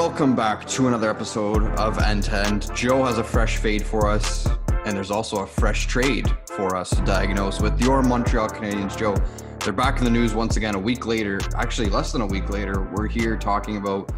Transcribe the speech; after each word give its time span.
Welcome 0.00 0.34
back 0.34 0.66
to 0.68 0.88
another 0.88 1.10
episode 1.10 1.62
of 1.78 1.98
End 1.98 2.22
to 2.22 2.46
End. 2.46 2.74
Joe 2.74 3.04
has 3.04 3.18
a 3.18 3.22
fresh 3.22 3.58
fade 3.58 3.84
for 3.84 4.08
us, 4.08 4.48
and 4.86 4.96
there's 4.96 5.10
also 5.10 5.42
a 5.42 5.46
fresh 5.46 5.86
trade 5.88 6.26
for 6.46 6.74
us 6.74 6.88
to 6.88 7.04
diagnose 7.04 7.60
with 7.60 7.78
your 7.82 8.02
Montreal 8.02 8.48
Canadiens. 8.48 8.96
Joe, 8.96 9.14
they're 9.62 9.74
back 9.74 9.98
in 9.98 10.04
the 10.04 10.10
news 10.10 10.32
once 10.32 10.56
again 10.56 10.74
a 10.74 10.78
week 10.78 11.04
later. 11.04 11.38
Actually, 11.54 11.90
less 11.90 12.12
than 12.12 12.22
a 12.22 12.26
week 12.26 12.48
later, 12.48 12.90
we're 12.94 13.08
here 13.08 13.36
talking 13.36 13.76
about 13.76 14.10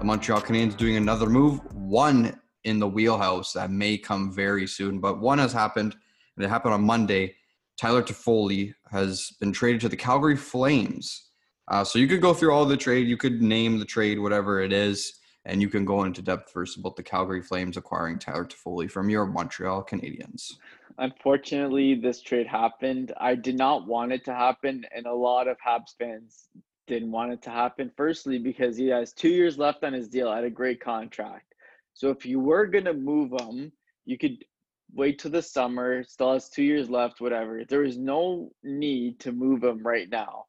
the 0.00 0.04
Montreal 0.04 0.40
Canadiens 0.40 0.76
doing 0.76 0.96
another 0.96 1.28
move. 1.28 1.60
One 1.72 2.40
in 2.64 2.80
the 2.80 2.88
wheelhouse 2.88 3.52
that 3.52 3.70
may 3.70 3.96
come 3.96 4.32
very 4.32 4.66
soon, 4.66 4.98
but 4.98 5.20
one 5.20 5.38
has 5.38 5.52
happened, 5.52 5.94
and 6.34 6.44
it 6.44 6.48
happened 6.48 6.74
on 6.74 6.82
Monday. 6.82 7.36
Tyler 7.76 8.02
Toffoli 8.02 8.74
has 8.90 9.30
been 9.38 9.52
traded 9.52 9.82
to 9.82 9.88
the 9.88 9.96
Calgary 9.96 10.36
Flames. 10.36 11.30
Uh, 11.68 11.84
so 11.84 12.00
you 12.00 12.08
could 12.08 12.22
go 12.22 12.34
through 12.34 12.52
all 12.52 12.64
the 12.64 12.76
trade, 12.76 13.06
you 13.06 13.16
could 13.16 13.40
name 13.40 13.78
the 13.78 13.84
trade, 13.84 14.18
whatever 14.18 14.60
it 14.60 14.72
is 14.72 15.17
and 15.48 15.62
you 15.62 15.68
can 15.68 15.84
go 15.84 16.04
into 16.04 16.20
depth 16.20 16.52
first 16.52 16.76
about 16.76 16.94
the 16.94 17.02
Calgary 17.02 17.42
Flames 17.42 17.76
acquiring 17.76 18.18
Tyler 18.18 18.44
Toffoli 18.44 18.88
from 18.88 19.08
your 19.08 19.24
Montreal 19.24 19.82
Canadiens. 19.82 20.52
Unfortunately, 20.98 21.94
this 21.94 22.20
trade 22.20 22.46
happened. 22.46 23.12
I 23.18 23.34
did 23.34 23.56
not 23.56 23.86
want 23.86 24.12
it 24.12 24.24
to 24.26 24.34
happen, 24.34 24.84
and 24.94 25.06
a 25.06 25.14
lot 25.14 25.48
of 25.48 25.56
Habs 25.66 25.96
fans 25.98 26.48
didn't 26.86 27.10
want 27.10 27.32
it 27.32 27.40
to 27.42 27.50
happen. 27.50 27.90
Firstly, 27.96 28.38
because 28.38 28.76
he 28.76 28.88
has 28.88 29.12
two 29.12 29.30
years 29.30 29.58
left 29.58 29.84
on 29.84 29.94
his 29.94 30.08
deal 30.08 30.30
at 30.30 30.44
a 30.44 30.50
great 30.50 30.80
contract. 30.80 31.54
So 31.94 32.10
if 32.10 32.26
you 32.26 32.40
were 32.40 32.66
gonna 32.66 32.94
move 32.94 33.32
him, 33.40 33.72
you 34.04 34.18
could 34.18 34.44
wait 34.92 35.18
till 35.18 35.30
the 35.30 35.42
summer. 35.42 36.02
Still 36.04 36.34
has 36.34 36.50
two 36.50 36.62
years 36.62 36.90
left, 36.90 37.20
whatever. 37.20 37.64
There 37.64 37.84
is 37.84 37.96
no 37.96 38.50
need 38.62 39.18
to 39.20 39.32
move 39.32 39.64
him 39.64 39.82
right 39.82 40.08
now. 40.10 40.46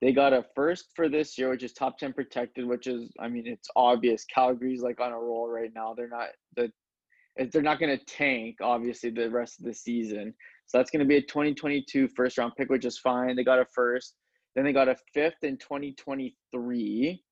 They 0.00 0.12
got 0.12 0.32
a 0.32 0.44
first 0.54 0.86
for 0.94 1.08
this 1.08 1.36
year, 1.36 1.50
which 1.50 1.64
is 1.64 1.72
top 1.72 1.98
10 1.98 2.12
protected, 2.12 2.66
which 2.66 2.86
is, 2.86 3.10
I 3.18 3.28
mean, 3.28 3.46
it's 3.46 3.68
obvious. 3.74 4.24
Calgary's 4.24 4.82
like 4.82 5.00
on 5.00 5.12
a 5.12 5.18
roll 5.18 5.48
right 5.48 5.72
now. 5.74 5.92
They're 5.94 6.08
not, 6.08 6.28
the, 6.54 6.70
they're 7.50 7.62
not 7.62 7.80
going 7.80 7.96
to 7.96 8.04
tank, 8.04 8.58
obviously, 8.60 9.10
the 9.10 9.28
rest 9.28 9.58
of 9.58 9.64
the 9.64 9.74
season. 9.74 10.34
So 10.66 10.78
that's 10.78 10.90
going 10.90 11.00
to 11.00 11.08
be 11.08 11.16
a 11.16 11.22
2022 11.22 12.08
first 12.08 12.38
round 12.38 12.52
pick, 12.56 12.70
which 12.70 12.84
is 12.84 12.98
fine. 12.98 13.34
They 13.34 13.42
got 13.42 13.58
a 13.58 13.64
first. 13.64 14.14
Then 14.54 14.64
they 14.64 14.72
got 14.72 14.88
a 14.88 14.96
fifth 15.14 15.42
in 15.42 15.56
2023. 15.56 17.22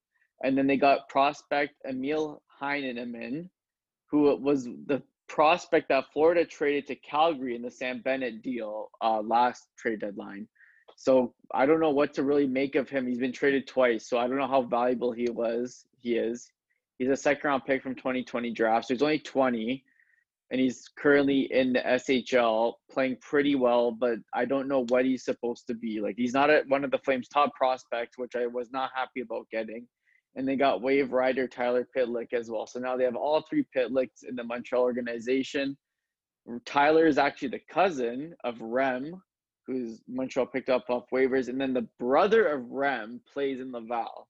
And 0.43 0.59
then 0.59 0.67
they 0.67 0.77
got 0.77 1.09
prospect 1.09 1.75
Emil 1.89 2.43
Heineman, 2.61 3.49
who 4.11 4.37
was 4.37 4.65
the 4.65 5.03
prospect 5.29 5.89
that 5.89 6.05
Florida 6.13 6.45
traded 6.45 6.87
to 6.87 6.95
Calgary 6.97 7.55
in 7.55 7.63
the 7.63 7.71
Sam 7.71 8.01
Bennett 8.05 8.43
deal 8.43 8.91
uh, 9.03 9.21
last 9.21 9.69
trade 9.79 10.01
deadline. 10.01 10.49
So 10.97 11.35
I 11.53 11.67
don't 11.67 11.81
know 11.81 11.91
what 11.91 12.15
to 12.15 12.23
really 12.23 12.47
make 12.47 12.75
of 12.75 12.89
him. 12.89 13.07
He's 13.07 13.19
been 13.19 13.33
traded 13.33 13.67
twice, 13.67 14.09
so 14.09 14.19
I 14.19 14.27
don't 14.27 14.39
know 14.39 14.49
how 14.49 14.63
valuable 14.63 15.13
he 15.13 15.29
was. 15.31 15.85
He 16.01 16.17
is. 16.17 16.51
He's 16.99 17.11
a 17.11 17.17
second 17.17 17.49
round 17.49 17.65
pick 17.67 17.83
from 17.83 17.95
2020 17.95 18.51
draft, 18.53 18.89
so 18.89 18.95
he's 18.95 19.03
only 19.03 19.19
20, 19.19 19.85
and 20.51 20.61
he's 20.61 20.89
currently 20.97 21.53
in 21.53 21.75
the 21.75 21.81
SHL 21.81 22.75
playing 22.91 23.19
pretty 23.21 23.55
well. 23.55 23.93
But 23.93 24.19
I 24.33 24.47
don't 24.47 24.69
know 24.69 24.87
what 24.89 25.05
he's 25.05 25.25
supposed 25.25 25.67
to 25.67 25.75
be. 25.75 26.01
Like 26.01 26.15
he's 26.17 26.33
not 26.33 26.49
at 26.49 26.67
one 26.69 26.83
of 26.83 26.91
the 26.91 26.99
Flames' 26.99 27.29
top 27.29 27.55
prospects, 27.55 28.17
which 28.17 28.35
I 28.35 28.47
was 28.47 28.73
not 28.73 28.91
happy 28.95 29.21
about 29.21 29.47
getting. 29.53 29.87
And 30.35 30.49
they 30.49 30.57
got 30.57 30.83
wave 30.83 31.13
rider 31.13 31.47
Tyler 31.47 31.87
Pitlick 31.97 32.33
as 32.33 32.51
well. 32.51 32.67
So 32.67 32.79
now 32.79 32.97
they 32.97 33.05
have 33.05 33.17
all 33.17 33.43
three 33.43 33.67
Pitlicks 33.75 34.23
in 34.27 34.35
the 34.35 34.45
Montreal 34.45 34.83
organization. 34.83 35.77
Tyler 36.65 37.07
is 37.07 37.19
actually 37.19 37.49
the 37.49 37.63
cousin 37.71 38.35
of 38.45 38.61
Rem, 38.61 39.21
who's 39.67 40.01
Montreal 40.09 40.47
picked 40.47 40.69
up 40.69 40.85
off 40.89 41.05
waivers, 41.13 41.49
and 41.49 41.61
then 41.61 41.73
the 41.73 41.87
brother 41.99 42.47
of 42.47 42.71
Rem 42.71 43.21
plays 43.33 43.61
in 43.61 43.73
Laval. 43.73 44.29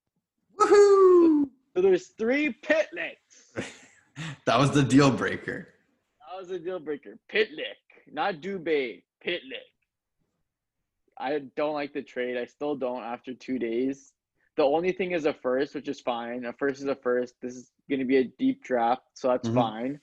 Woohoo! 0.58 1.44
So, 1.44 1.50
so 1.76 1.82
there's 1.82 2.08
three 2.18 2.54
Pitlicks. 2.62 3.52
that 4.46 4.58
was 4.58 4.70
the 4.70 4.82
deal 4.82 5.10
breaker. 5.10 5.68
That 6.20 6.40
was 6.40 6.50
a 6.50 6.58
deal 6.58 6.78
breaker. 6.78 7.18
Pitlick, 7.32 7.80
not 8.12 8.36
Dubé. 8.36 9.02
Pitlick. 9.24 9.70
I 11.18 11.40
don't 11.56 11.74
like 11.74 11.92
the 11.92 12.02
trade. 12.02 12.36
I 12.36 12.44
still 12.44 12.76
don't 12.76 13.02
after 13.02 13.34
two 13.34 13.58
days. 13.58 14.12
The 14.56 14.64
only 14.64 14.92
thing 14.92 15.12
is 15.12 15.26
a 15.26 15.34
first, 15.34 15.74
which 15.74 15.88
is 15.88 16.00
fine. 16.00 16.44
A 16.46 16.52
first 16.52 16.80
is 16.80 16.86
a 16.86 16.94
first. 16.94 17.34
This 17.42 17.56
is 17.56 17.70
going 17.88 18.00
to 18.00 18.06
be 18.06 18.18
a 18.18 18.24
deep 18.24 18.62
draft, 18.62 19.02
so 19.14 19.28
that's 19.28 19.48
mm-hmm. 19.48 19.58
fine. 19.58 20.00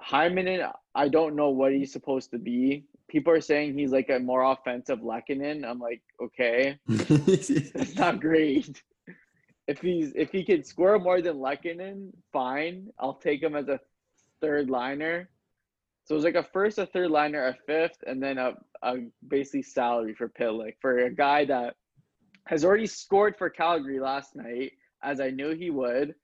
Heineman, 0.00 0.62
I 0.94 1.08
don't 1.08 1.34
know 1.34 1.50
what 1.50 1.72
he's 1.72 1.92
supposed 1.92 2.30
to 2.30 2.38
be 2.38 2.84
people 3.08 3.32
are 3.32 3.40
saying 3.40 3.76
he's 3.76 3.90
like 3.90 4.10
a 4.10 4.18
more 4.18 4.42
offensive 4.42 5.00
Lehkonen. 5.00 5.64
I'm 5.64 5.80
like, 5.80 6.02
okay, 6.22 6.78
that's 6.86 7.96
not 7.96 8.20
great. 8.20 8.82
If 9.66 9.80
he's 9.80 10.12
if 10.14 10.30
he 10.30 10.44
can 10.44 10.64
score 10.64 10.98
more 10.98 11.20
than 11.20 11.36
Lehkonen, 11.36 12.10
fine. 12.32 12.88
I'll 12.98 13.14
take 13.14 13.42
him 13.42 13.56
as 13.56 13.68
a 13.68 13.80
third 14.40 14.70
liner. 14.70 15.28
So 16.04 16.14
it's 16.14 16.24
like 16.24 16.36
a 16.36 16.42
first, 16.42 16.78
a 16.78 16.86
third 16.86 17.10
liner, 17.10 17.48
a 17.48 17.56
fifth, 17.66 18.02
and 18.06 18.22
then 18.22 18.38
a, 18.38 18.54
a 18.82 18.96
basically 19.26 19.62
salary 19.62 20.14
for 20.14 20.28
Pitlick 20.28 20.76
for 20.80 21.00
a 21.00 21.10
guy 21.10 21.44
that 21.44 21.74
has 22.46 22.64
already 22.64 22.86
scored 22.86 23.36
for 23.36 23.50
Calgary 23.50 24.00
last 24.00 24.34
night, 24.34 24.72
as 25.02 25.20
I 25.20 25.28
knew 25.28 25.54
he 25.54 25.68
would. 25.68 26.14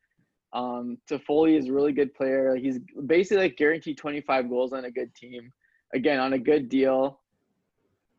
Um, 0.55 0.97
Toffoli 1.11 1.59
is 1.59 1.69
a 1.69 1.73
really 1.73 1.93
good 1.93 2.15
player. 2.15 2.57
He's 2.57 2.79
basically 3.07 3.43
like 3.43 3.59
guaranteed 3.59 3.99
25 3.99 4.49
goals 4.49 4.73
on 4.73 4.87
a 4.87 4.91
good 4.91 5.15
team 5.15 5.53
again 5.95 6.19
on 6.19 6.33
a 6.33 6.39
good 6.39 6.69
deal. 6.69 7.21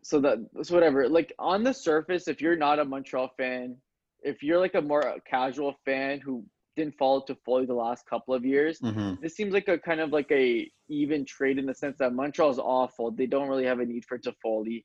So 0.02 0.20
that 0.22 0.38
so 0.64 0.74
whatever. 0.74 1.10
Like 1.10 1.34
on 1.40 1.64
the 1.64 1.74
surface, 1.74 2.28
if 2.28 2.42
you're 2.42 2.56
not 2.56 2.80
a 2.80 2.86
Montreal 2.86 3.32
fan, 3.38 3.76
if 4.22 4.44
you're 4.44 4.60
like 4.60 4.76
a 4.76 4.82
more 4.82 5.16
casual 5.30 5.76
fan 5.84 6.20
who 6.20 6.44
didn't 6.76 6.96
follow 6.98 7.22
Toffoli 7.22 7.66
the 7.66 7.74
last 7.74 8.06
couple 8.06 8.34
of 8.34 8.46
years, 8.46 8.80
mm-hmm. 8.80 9.22
this 9.22 9.36
seems 9.36 9.54
like 9.54 9.68
a 9.68 9.78
kind 9.78 10.00
of 10.00 10.12
like 10.12 10.32
a 10.32 10.70
even 10.90 11.26
trade 11.26 11.58
in 11.58 11.66
the 11.66 11.74
sense 11.74 11.98
that 12.00 12.14
Montreal's 12.14 12.60
awful. 12.60 13.12
They 13.12 13.26
don't 13.26 13.50
really 13.50 13.66
have 13.66 13.80
a 13.80 13.86
need 13.86 14.06
for 14.06 14.20
Toffoli. 14.20 14.84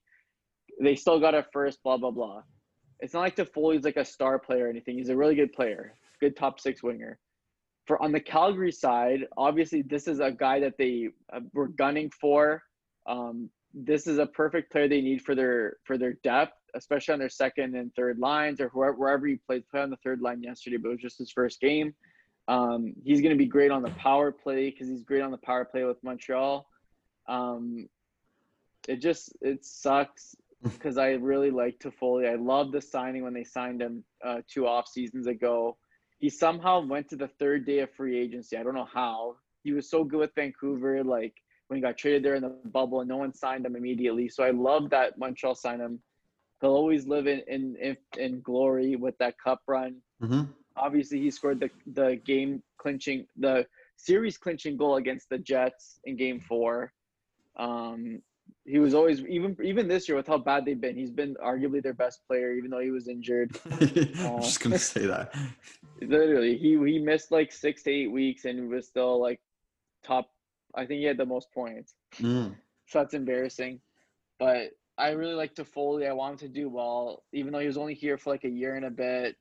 They 0.81 0.95
still 0.95 1.21
got 1.21 1.35
a 1.35 1.45
first, 1.53 1.83
blah 1.83 1.99
blah 1.99 2.11
blah. 2.11 2.43
It's 3.01 3.15
not 3.15 3.21
like 3.21 3.37
Toffoli's 3.37 3.85
like 3.85 3.97
a 3.97 4.05
star 4.05 4.39
player 4.39 4.67
or 4.67 4.69
anything. 4.69 4.99
He's 4.99 5.09
a 5.11 5.17
really 5.17 5.35
good 5.35 5.53
player, 5.53 5.95
good 6.21 6.37
top 6.37 6.61
six 6.61 6.83
winger 6.83 7.19
for 7.91 8.01
on 8.01 8.13
the 8.13 8.21
Calgary 8.21 8.71
side, 8.71 9.27
obviously 9.37 9.83
this 9.83 10.07
is 10.07 10.21
a 10.21 10.31
guy 10.31 10.61
that 10.61 10.79
they 10.79 11.09
uh, 11.33 11.41
were 11.53 11.67
gunning 11.67 12.09
for. 12.21 12.63
Um, 13.07 13.51
this 13.73 14.07
is 14.07 14.19
a 14.19 14.27
perfect 14.27 14.73
player 14.73 14.89
they 14.89 15.01
need 15.01 15.23
for 15.23 15.35
their 15.35 15.77
for 15.85 15.97
their 15.97 16.15
depth, 16.25 16.57
especially 16.75 17.13
on 17.13 17.19
their 17.19 17.29
second 17.29 17.75
and 17.77 17.95
third 17.95 18.19
lines 18.19 18.61
or 18.61 18.69
whoever, 18.69 18.95
wherever 18.95 19.27
he 19.27 19.37
played. 19.37 19.69
Play 19.69 19.81
on 19.81 19.91
the 19.91 19.97
third 19.99 20.21
line 20.21 20.43
yesterday, 20.43 20.77
but 20.77 20.89
it 20.89 20.93
was 20.93 21.01
just 21.01 21.19
his 21.19 21.31
first 21.31 21.61
game. 21.61 21.95
Um, 22.49 22.95
he's 23.05 23.21
going 23.21 23.31
to 23.31 23.39
be 23.39 23.47
great 23.47 23.71
on 23.71 23.83
the 23.83 23.91
power 23.91 24.33
play 24.33 24.71
because 24.71 24.89
he's 24.89 25.05
great 25.05 25.23
on 25.23 25.31
the 25.31 25.39
power 25.39 25.65
play 25.65 25.85
with 25.85 26.03
Montreal. 26.03 26.67
Um, 27.29 27.89
it 28.89 28.97
just 28.97 29.37
it 29.41 29.65
sucks 29.65 30.35
because 30.63 30.99
I 30.99 31.13
really 31.13 31.51
like 31.51 31.79
Toffoli. 31.79 32.29
I 32.29 32.35
love 32.35 32.73
the 32.73 32.81
signing 32.81 33.23
when 33.23 33.35
they 33.35 33.45
signed 33.45 33.81
him 33.81 34.05
uh, 34.25 34.39
two 34.49 34.67
off 34.67 34.89
seasons 34.89 35.27
ago. 35.27 35.77
He 36.19 36.29
somehow 36.29 36.85
went 36.85 37.09
to 37.11 37.17
the 37.17 37.29
third 37.29 37.65
day 37.65 37.79
of 37.79 37.91
free 37.93 38.19
agency. 38.19 38.57
I 38.57 38.63
don't 38.63 38.75
know 38.75 38.89
how. 38.93 39.37
He 39.63 39.73
was 39.73 39.89
so 39.89 40.05
good 40.05 40.19
with 40.19 40.35
Vancouver. 40.35 41.05
Like 41.05 41.35
when 41.71 41.77
he 41.77 41.81
got 41.81 41.97
traded 41.97 42.25
there 42.25 42.35
in 42.35 42.43
the 42.43 42.49
bubble 42.49 42.99
and 42.99 43.09
no 43.09 43.17
one 43.17 43.33
signed 43.33 43.65
him 43.65 43.77
immediately. 43.77 44.29
So 44.29 44.43
I 44.43 44.51
love 44.51 44.91
that 44.91 45.17
Montreal 45.19 45.55
signed 45.55 45.81
him. 45.81 46.01
He'll 46.61 46.71
always 46.71 47.07
live 47.07 47.29
in 47.29 47.43
in 47.47 47.77
in, 47.81 47.97
in 48.19 48.41
glory 48.41 48.97
with 48.97 49.17
that 49.19 49.39
cup 49.39 49.63
run. 49.69 49.97
Mm-hmm. 50.21 50.51
Obviously, 50.77 51.21
he 51.21 51.31
scored 51.31 51.61
the 51.61 51.71
the 51.95 52.21
game 52.27 52.61
clinching 52.77 53.27
the 53.37 53.67
series 53.97 54.37
clinching 54.37 54.77
goal 54.77 54.97
against 54.97 55.29
the 55.31 55.39
Jets 55.39 56.01
in 56.05 56.17
Game 56.17 56.41
Four. 56.41 56.93
Um, 57.57 58.21
he 58.65 58.81
was 58.81 58.93
always 58.93 59.21
even 59.27 59.57
even 59.63 59.87
this 59.87 60.09
year 60.09 60.17
with 60.17 60.27
how 60.27 60.39
bad 60.39 60.65
they've 60.65 60.81
been. 60.81 60.97
He's 60.97 61.13
been 61.13 61.37
arguably 61.37 61.81
their 61.81 61.95
best 61.95 62.27
player, 62.27 62.53
even 62.53 62.71
though 62.71 62.81
he 62.81 62.91
was 62.91 63.07
injured. 63.07 63.57
I'm 63.71 64.43
just 64.43 64.61
gonna 64.61 64.77
say 64.77 65.07
that. 65.07 65.33
Literally, 66.03 66.59
he 66.59 66.77
he 66.85 66.99
missed 66.99 67.31
like 67.31 67.53
six 67.53 67.85
to 67.85 67.93
eight 67.93 68.11
weeks 68.11 68.45
and 68.45 68.69
was 68.69 68.89
still 68.89 69.21
like 69.21 69.41
top 70.05 70.31
I 70.75 70.87
think 70.87 71.01
he 71.01 71.05
had 71.05 71.19
the 71.19 71.27
most 71.27 71.53
points. 71.53 71.95
Mm. 72.21 72.55
So 72.87 72.99
that's 72.99 73.15
embarrassing. 73.15 73.81
But 74.39 74.71
I 74.99 75.11
really 75.11 75.35
like 75.35 75.55
Toffoli. 75.55 76.09
I 76.09 76.13
want 76.13 76.43
him 76.43 76.49
to 76.49 76.55
do 76.61 76.69
well, 76.69 77.25
even 77.33 77.53
though 77.53 77.59
he 77.59 77.67
was 77.67 77.79
only 77.79 77.95
here 77.95 78.19
for 78.19 78.31
like 78.31 78.45
a 78.45 78.51
year 78.51 78.77
and 78.77 78.85
a 78.85 78.91
bit. 78.91 79.37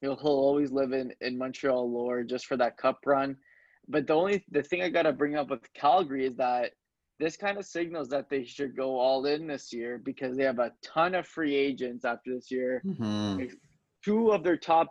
He'll, 0.00 0.16
he'll 0.16 0.30
always 0.30 0.72
live 0.72 0.92
in, 0.92 1.12
in 1.20 1.38
Montreal 1.38 1.90
lore 1.90 2.24
just 2.24 2.46
for 2.46 2.56
that 2.56 2.76
cup 2.76 3.00
run. 3.06 3.36
But 3.88 4.06
the 4.06 4.14
only 4.14 4.44
the 4.50 4.62
thing 4.62 4.82
I 4.82 4.88
gotta 4.88 5.12
bring 5.12 5.36
up 5.36 5.50
with 5.50 5.60
Calgary 5.74 6.26
is 6.26 6.36
that 6.36 6.72
this 7.18 7.36
kind 7.36 7.58
of 7.58 7.64
signals 7.64 8.08
that 8.08 8.28
they 8.28 8.44
should 8.44 8.76
go 8.76 8.98
all 8.98 9.26
in 9.26 9.46
this 9.46 9.72
year 9.72 10.00
because 10.02 10.36
they 10.36 10.44
have 10.44 10.58
a 10.58 10.72
ton 10.82 11.14
of 11.14 11.26
free 11.26 11.54
agents 11.54 12.04
after 12.04 12.34
this 12.34 12.50
year. 12.50 12.82
Mm-hmm. 12.84 13.44
Two 14.04 14.32
of 14.32 14.42
their 14.42 14.56
top 14.56 14.88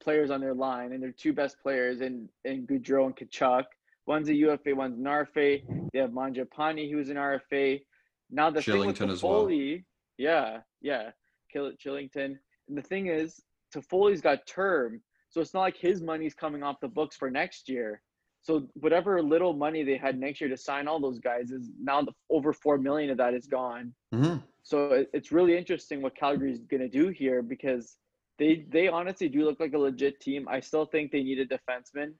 players 0.00 0.30
on 0.30 0.40
their 0.40 0.54
line 0.54 0.92
and 0.92 1.02
their 1.02 1.12
two 1.12 1.32
best 1.32 1.56
players 1.62 2.00
in 2.00 2.28
in 2.44 2.66
Gaudreau 2.66 3.06
and 3.06 3.16
Tkachuk 3.16 3.64
One's 4.06 4.28
a 4.28 4.34
UFA, 4.34 4.74
one's 4.74 4.98
an 4.98 5.04
RFA. 5.04 5.62
They 5.92 5.98
have 5.98 6.10
Mangiapane, 6.10 6.90
who's 6.90 7.10
an 7.10 7.16
RFA. 7.16 7.80
Now 8.30 8.50
the 8.50 8.60
Kylington 8.60 8.96
thing 8.98 9.08
with 9.08 9.20
Toffoli, 9.20 9.72
well. 9.72 9.82
yeah, 10.18 10.58
yeah, 10.80 11.10
Kill 11.52 11.72
Kylington. 11.84 12.38
And 12.68 12.78
the 12.78 12.82
thing 12.82 13.08
is, 13.08 13.40
Toffoli's 13.74 14.20
got 14.20 14.46
term, 14.46 15.00
So 15.28 15.40
it's 15.40 15.54
not 15.54 15.60
like 15.60 15.76
his 15.76 16.02
money's 16.02 16.34
coming 16.34 16.62
off 16.62 16.80
the 16.80 16.88
books 16.88 17.16
for 17.16 17.30
next 17.30 17.68
year. 17.68 18.02
So 18.42 18.68
whatever 18.74 19.22
little 19.22 19.52
money 19.52 19.82
they 19.84 19.96
had 19.96 20.18
next 20.18 20.40
year 20.40 20.48
to 20.48 20.56
sign 20.56 20.88
all 20.88 20.98
those 20.98 21.18
guys 21.18 21.50
is 21.50 21.70
now 21.80 22.02
the, 22.02 22.12
over 22.30 22.52
four 22.52 22.78
million 22.78 23.10
of 23.10 23.18
that 23.18 23.34
is 23.34 23.46
gone. 23.46 23.92
Mm-hmm. 24.14 24.38
So 24.62 24.92
it, 24.92 25.10
it's 25.12 25.30
really 25.30 25.56
interesting 25.56 26.00
what 26.00 26.16
Calgary's 26.16 26.60
going 26.60 26.80
to 26.80 26.88
do 26.88 27.08
here 27.08 27.42
because 27.42 27.96
they 28.38 28.64
they 28.70 28.88
honestly 28.88 29.28
do 29.28 29.44
look 29.44 29.60
like 29.60 29.74
a 29.74 29.78
legit 29.78 30.20
team. 30.20 30.48
I 30.48 30.60
still 30.60 30.86
think 30.86 31.12
they 31.12 31.22
need 31.22 31.38
a 31.38 31.46
defenseman 31.46 32.14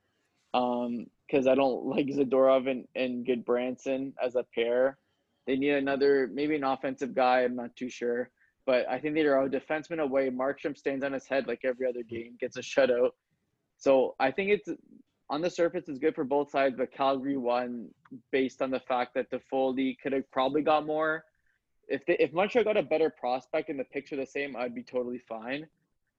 because 1.31 1.47
I 1.47 1.55
don't 1.55 1.85
like 1.85 2.07
Zadorov 2.07 2.71
and, 2.71 2.87
and 2.95 3.27
Gudbranson 3.27 4.13
as 4.23 4.37
a 4.37 4.45
pair. 4.55 4.99
They 5.47 5.57
need 5.57 5.71
another, 5.71 6.29
maybe 6.33 6.57
an 6.57 6.65
offensive 6.65 7.15
guy. 7.15 7.43
I'm 7.43 7.57
not 7.57 7.75
too 7.77 7.89
sure. 7.89 8.31
But 8.67 8.89
I 8.89 8.99
think 8.99 9.15
they're 9.15 9.41
a 9.41 9.49
defenseman 9.49 10.01
away. 10.01 10.31
Markstrom 10.31 10.77
stands 10.77 11.05
on 11.05 11.13
his 11.13 11.27
head 11.27 11.47
like 11.47 11.61
every 11.65 11.89
other 11.89 12.03
game, 12.03 12.37
gets 12.41 12.57
a 12.57 12.61
shutout. 12.61 13.11
So 13.79 14.15
I 14.21 14.31
think 14.31 14.51
it's 14.51 14.69
on 15.31 15.41
the 15.41 15.51
surface 15.51 15.85
it's 15.89 15.99
good 15.99 16.15
for 16.15 16.25
both 16.25 16.51
sides, 16.51 16.77
but 16.77 16.93
Calgary 16.93 17.37
won 17.37 17.89
based 18.33 18.61
on 18.61 18.71
the 18.71 18.81
fact 18.81 19.15
that 19.15 19.31
the 19.31 19.41
Toffoli 19.53 19.97
could 20.03 20.13
have 20.13 20.31
probably 20.31 20.63
got 20.63 20.85
more. 20.85 21.25
If 21.89 22.05
they, 22.07 22.17
if 22.19 22.33
Montreal 22.33 22.65
got 22.65 22.77
a 22.77 22.83
better 22.83 23.11
prospect 23.11 23.69
and 23.71 23.79
the 23.79 23.85
picture 23.85 24.17
the 24.17 24.27
same, 24.27 24.55
I'd 24.57 24.75
be 24.75 24.83
totally 24.83 25.23
fine. 25.29 25.67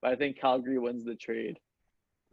But 0.01 0.11
I 0.11 0.15
think 0.15 0.39
Calgary 0.39 0.79
wins 0.79 1.05
the 1.05 1.15
trade. 1.15 1.59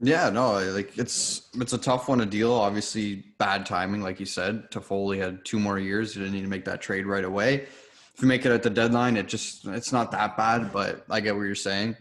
Yeah, 0.00 0.31
no, 0.31 0.59
like 0.73 0.97
it's 0.97 1.49
it's 1.55 1.73
a 1.73 1.79
tough 1.79 2.09
one 2.09 2.19
to 2.19 2.27
deal. 2.27 2.53
Obviously, 2.53 3.25
bad 3.39 3.67
timing, 3.67 4.00
like 4.00 4.21
you 4.21 4.27
said. 4.27 4.71
Toffoli 4.71 5.19
had 5.19 5.45
two 5.45 5.59
more 5.59 5.79
years. 5.79 6.15
You 6.15 6.23
didn't 6.23 6.35
need 6.37 6.43
to 6.43 6.49
make 6.49 6.65
that 6.67 6.81
trade 6.81 7.05
right 7.05 7.25
away. 7.25 7.67
If 8.15 8.23
you 8.23 8.29
make 8.29 8.47
it 8.47 8.53
at 8.53 8.62
the 8.62 8.71
deadline, 8.71 9.17
it 9.17 9.27
just 9.27 9.67
it's 9.67 9.93
not 9.93 10.12
that 10.12 10.37
bad. 10.37 10.73
But 10.73 11.05
I 11.11 11.19
get 11.21 11.35
what 11.35 11.43
you're 11.43 11.56
saying. 11.56 11.97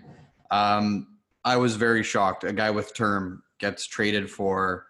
Um, 0.51 1.17
I 1.44 1.57
was 1.57 1.75
very 1.75 2.03
shocked. 2.03 2.44
A 2.44 2.53
guy 2.53 2.69
with 2.69 2.94
term 2.94 3.41
gets 3.59 3.88
traded 3.88 4.29
for 4.29 4.85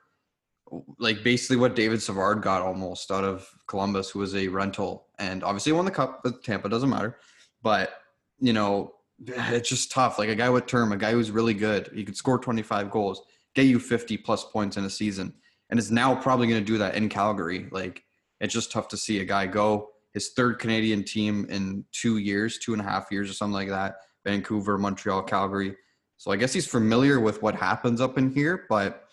like 1.00 1.24
basically 1.24 1.56
what 1.56 1.76
David 1.78 2.02
Savard 2.02 2.42
got 2.42 2.62
almost 2.62 3.10
out 3.10 3.24
of 3.24 3.50
Columbus, 3.68 4.10
who 4.10 4.20
was 4.20 4.36
a 4.36 4.50
rental, 4.50 5.08
and 5.18 5.46
obviously 5.46 5.72
won 5.72 5.86
the 5.86 5.92
cup 5.92 6.26
with 6.26 6.44
Tampa. 6.44 6.68
Doesn't 6.68 6.90
matter, 6.90 7.18
but 7.62 8.02
you 8.40 8.52
know 8.52 8.96
it's 9.26 9.70
just 9.70 9.92
tough. 9.92 10.20
Like 10.20 10.30
a 10.30 10.36
guy 10.36 10.50
with 10.50 10.66
term, 10.66 10.92
a 10.92 10.98
guy 10.98 11.12
who's 11.12 11.32
really 11.32 11.54
good, 11.54 11.90
he 11.94 12.04
could 12.04 12.18
score 12.18 12.38
25 12.38 12.92
goals, 12.92 13.22
get 13.56 13.66
you 13.66 13.80
50 13.80 14.18
plus 14.18 14.44
points 14.44 14.78
in 14.78 14.86
a 14.86 14.90
season, 14.90 15.34
and 15.70 15.80
is 15.80 15.92
now 15.92 16.16
probably 16.16 16.48
going 16.48 16.62
to 16.62 16.66
do 16.66 16.78
that 16.78 16.96
in 16.96 17.10
Calgary. 17.10 17.68
Like 17.72 18.04
it's 18.40 18.54
just 18.54 18.72
tough 18.72 18.88
to 18.90 18.98
see 18.98 19.20
a 19.20 19.26
guy 19.26 19.48
go 19.48 19.90
his 20.18 20.30
third 20.30 20.58
Canadian 20.58 21.04
team 21.04 21.46
in 21.48 21.86
two 21.92 22.18
years, 22.18 22.58
two 22.58 22.74
and 22.74 22.82
a 22.82 22.84
half 22.84 23.12
years 23.12 23.30
or 23.30 23.34
something 23.34 23.54
like 23.54 23.70
that. 23.70 23.98
Vancouver, 24.26 24.76
Montreal, 24.80 25.22
Calgary. 25.22 25.76
So 26.18 26.32
I 26.32 26.38
guess 26.38 26.52
he's 26.52 26.66
familiar 26.66 27.20
with 27.20 27.44
what 27.44 27.54
happens 27.54 28.02
up 28.02 28.18
in 28.18 28.34
here, 28.34 28.66
but 28.68 29.04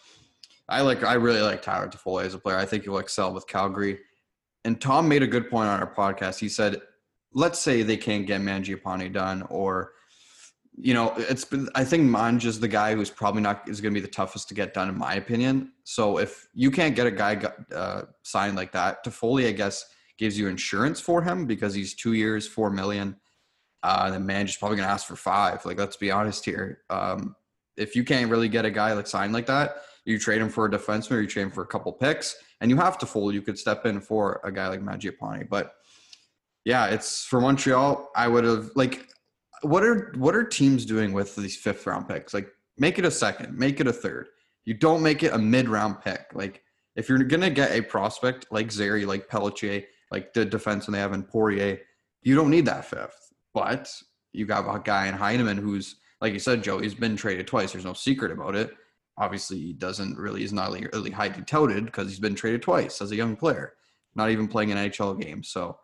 I 0.66 0.80
like 0.80 1.04
I 1.04 1.14
really 1.14 1.42
like 1.42 1.60
Tyler 1.60 1.88
Toffoli 1.88 2.24
as 2.24 2.32
a 2.32 2.38
player. 2.38 2.56
I 2.56 2.64
think 2.64 2.84
he'll 2.84 2.96
excel 2.96 3.34
with 3.34 3.46
Calgary. 3.46 3.98
And 4.64 4.80
Tom 4.80 5.06
made 5.06 5.22
a 5.22 5.26
good 5.26 5.50
point 5.50 5.68
on 5.68 5.78
our 5.78 5.94
podcast. 5.94 6.38
He 6.38 6.48
said, 6.48 6.80
let's 7.34 7.58
say 7.58 7.82
they 7.82 7.96
can't 7.96 8.26
get 8.26 8.40
Mangiapane 8.40 9.12
done, 9.12 9.42
or 9.50 9.92
you 10.76 10.94
know, 10.94 11.14
it's 11.16 11.44
been 11.44 11.68
I 11.74 11.84
think 11.84 12.08
Manj 12.08 12.44
is 12.44 12.58
the 12.58 12.68
guy 12.68 12.94
who's 12.94 13.10
probably 13.10 13.42
not 13.42 13.68
is 13.68 13.80
going 13.80 13.94
to 13.94 14.00
be 14.00 14.04
the 14.04 14.12
toughest 14.12 14.48
to 14.48 14.54
get 14.54 14.74
done 14.74 14.88
in 14.88 14.98
my 14.98 15.14
opinion. 15.14 15.72
So 15.84 16.18
if 16.18 16.48
you 16.54 16.70
can't 16.70 16.96
get 16.96 17.06
a 17.06 17.10
guy 17.10 17.40
uh, 17.74 18.02
signed 18.22 18.56
like 18.56 18.72
that, 18.72 19.04
Toffoli, 19.04 19.46
I 19.48 19.52
guess, 19.52 19.84
gives 20.18 20.38
you 20.38 20.48
insurance 20.48 21.00
for 21.00 21.22
him 21.22 21.46
because 21.46 21.74
he's 21.74 21.94
two 21.94 22.14
years, 22.14 22.46
four 22.46 22.70
million. 22.70 23.16
Uh, 23.82 24.10
the 24.10 24.18
manager's 24.18 24.56
probably 24.56 24.78
going 24.78 24.88
to 24.88 24.92
ask 24.92 25.06
for 25.06 25.16
five. 25.16 25.64
Like, 25.66 25.78
let's 25.78 25.96
be 25.96 26.10
honest 26.10 26.44
here. 26.44 26.80
Um, 26.88 27.36
if 27.76 27.94
you 27.94 28.02
can't 28.02 28.30
really 28.30 28.48
get 28.48 28.64
a 28.64 28.70
guy 28.70 28.94
like 28.94 29.06
signed 29.06 29.32
like 29.32 29.46
that, 29.46 29.82
you 30.06 30.18
trade 30.18 30.40
him 30.40 30.48
for 30.48 30.64
a 30.64 30.70
defenseman 30.70 31.12
or 31.12 31.20
you 31.20 31.26
trade 31.26 31.42
him 31.42 31.50
for 31.50 31.62
a 31.62 31.66
couple 31.66 31.92
picks, 31.92 32.36
and 32.60 32.70
you 32.70 32.76
have 32.76 32.98
to 32.98 33.06
fold. 33.06 33.34
You 33.34 33.42
could 33.42 33.58
step 33.58 33.84
in 33.86 34.00
for 34.00 34.40
a 34.42 34.50
guy 34.50 34.68
like 34.68 34.80
Mangiapane, 34.80 35.48
but 35.48 35.74
yeah, 36.64 36.86
it's 36.86 37.24
for 37.24 37.40
Montreal. 37.40 38.10
I 38.16 38.28
would 38.28 38.44
have 38.44 38.70
like, 38.74 39.06
what 39.62 39.84
are 39.84 40.12
what 40.16 40.34
are 40.34 40.44
teams 40.44 40.84
doing 40.84 41.12
with 41.12 41.34
these 41.36 41.56
fifth 41.56 41.86
round 41.86 42.08
picks? 42.08 42.34
Like, 42.34 42.48
make 42.78 42.98
it 42.98 43.04
a 43.04 43.10
second, 43.10 43.56
make 43.56 43.80
it 43.80 43.86
a 43.86 43.92
third. 43.92 44.28
You 44.64 44.74
don't 44.74 45.02
make 45.02 45.22
it 45.22 45.32
a 45.32 45.38
mid 45.38 45.68
round 45.68 46.00
pick. 46.02 46.26
Like, 46.32 46.62
if 46.96 47.08
you're 47.08 47.18
gonna 47.18 47.50
get 47.50 47.72
a 47.72 47.82
prospect 47.82 48.46
like 48.50 48.72
Zary, 48.72 49.04
like 49.04 49.28
Pelletier, 49.28 49.82
like 50.10 50.32
the 50.32 50.44
defense 50.44 50.86
and 50.86 50.94
they 50.94 51.00
have 51.00 51.12
in 51.12 51.22
Poirier, 51.22 51.80
you 52.22 52.34
don't 52.34 52.50
need 52.50 52.66
that 52.66 52.84
fifth. 52.84 53.32
But 53.52 53.92
you 54.32 54.46
got 54.46 54.74
a 54.74 54.80
guy 54.80 55.06
in 55.06 55.14
Heineman 55.14 55.58
who's, 55.58 55.96
like 56.20 56.32
you 56.32 56.38
said, 56.38 56.62
Joe, 56.62 56.78
he's 56.78 56.94
been 56.94 57.16
traded 57.16 57.46
twice. 57.46 57.72
There's 57.72 57.84
no 57.84 57.92
secret 57.92 58.32
about 58.32 58.56
it. 58.56 58.72
Obviously, 59.16 59.58
he 59.58 59.72
doesn't 59.72 60.18
really, 60.18 60.40
he's 60.40 60.52
not 60.52 60.72
really 60.72 61.10
highly 61.10 61.42
touted 61.42 61.86
because 61.86 62.08
he's 62.08 62.18
been 62.18 62.34
traded 62.34 62.62
twice 62.62 63.00
as 63.00 63.12
a 63.12 63.16
young 63.16 63.36
player, 63.36 63.74
not 64.16 64.30
even 64.30 64.48
playing 64.48 64.72
an 64.72 64.90
NHL 64.90 65.20
game. 65.20 65.44
So, 65.44 65.78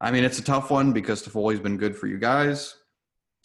I 0.00 0.10
mean, 0.10 0.24
it's 0.24 0.38
a 0.38 0.44
tough 0.44 0.70
one 0.70 0.92
because 0.92 1.22
Toffoli's 1.22 1.60
been 1.60 1.76
good 1.76 1.96
for 1.96 2.06
you 2.06 2.18
guys. 2.18 2.76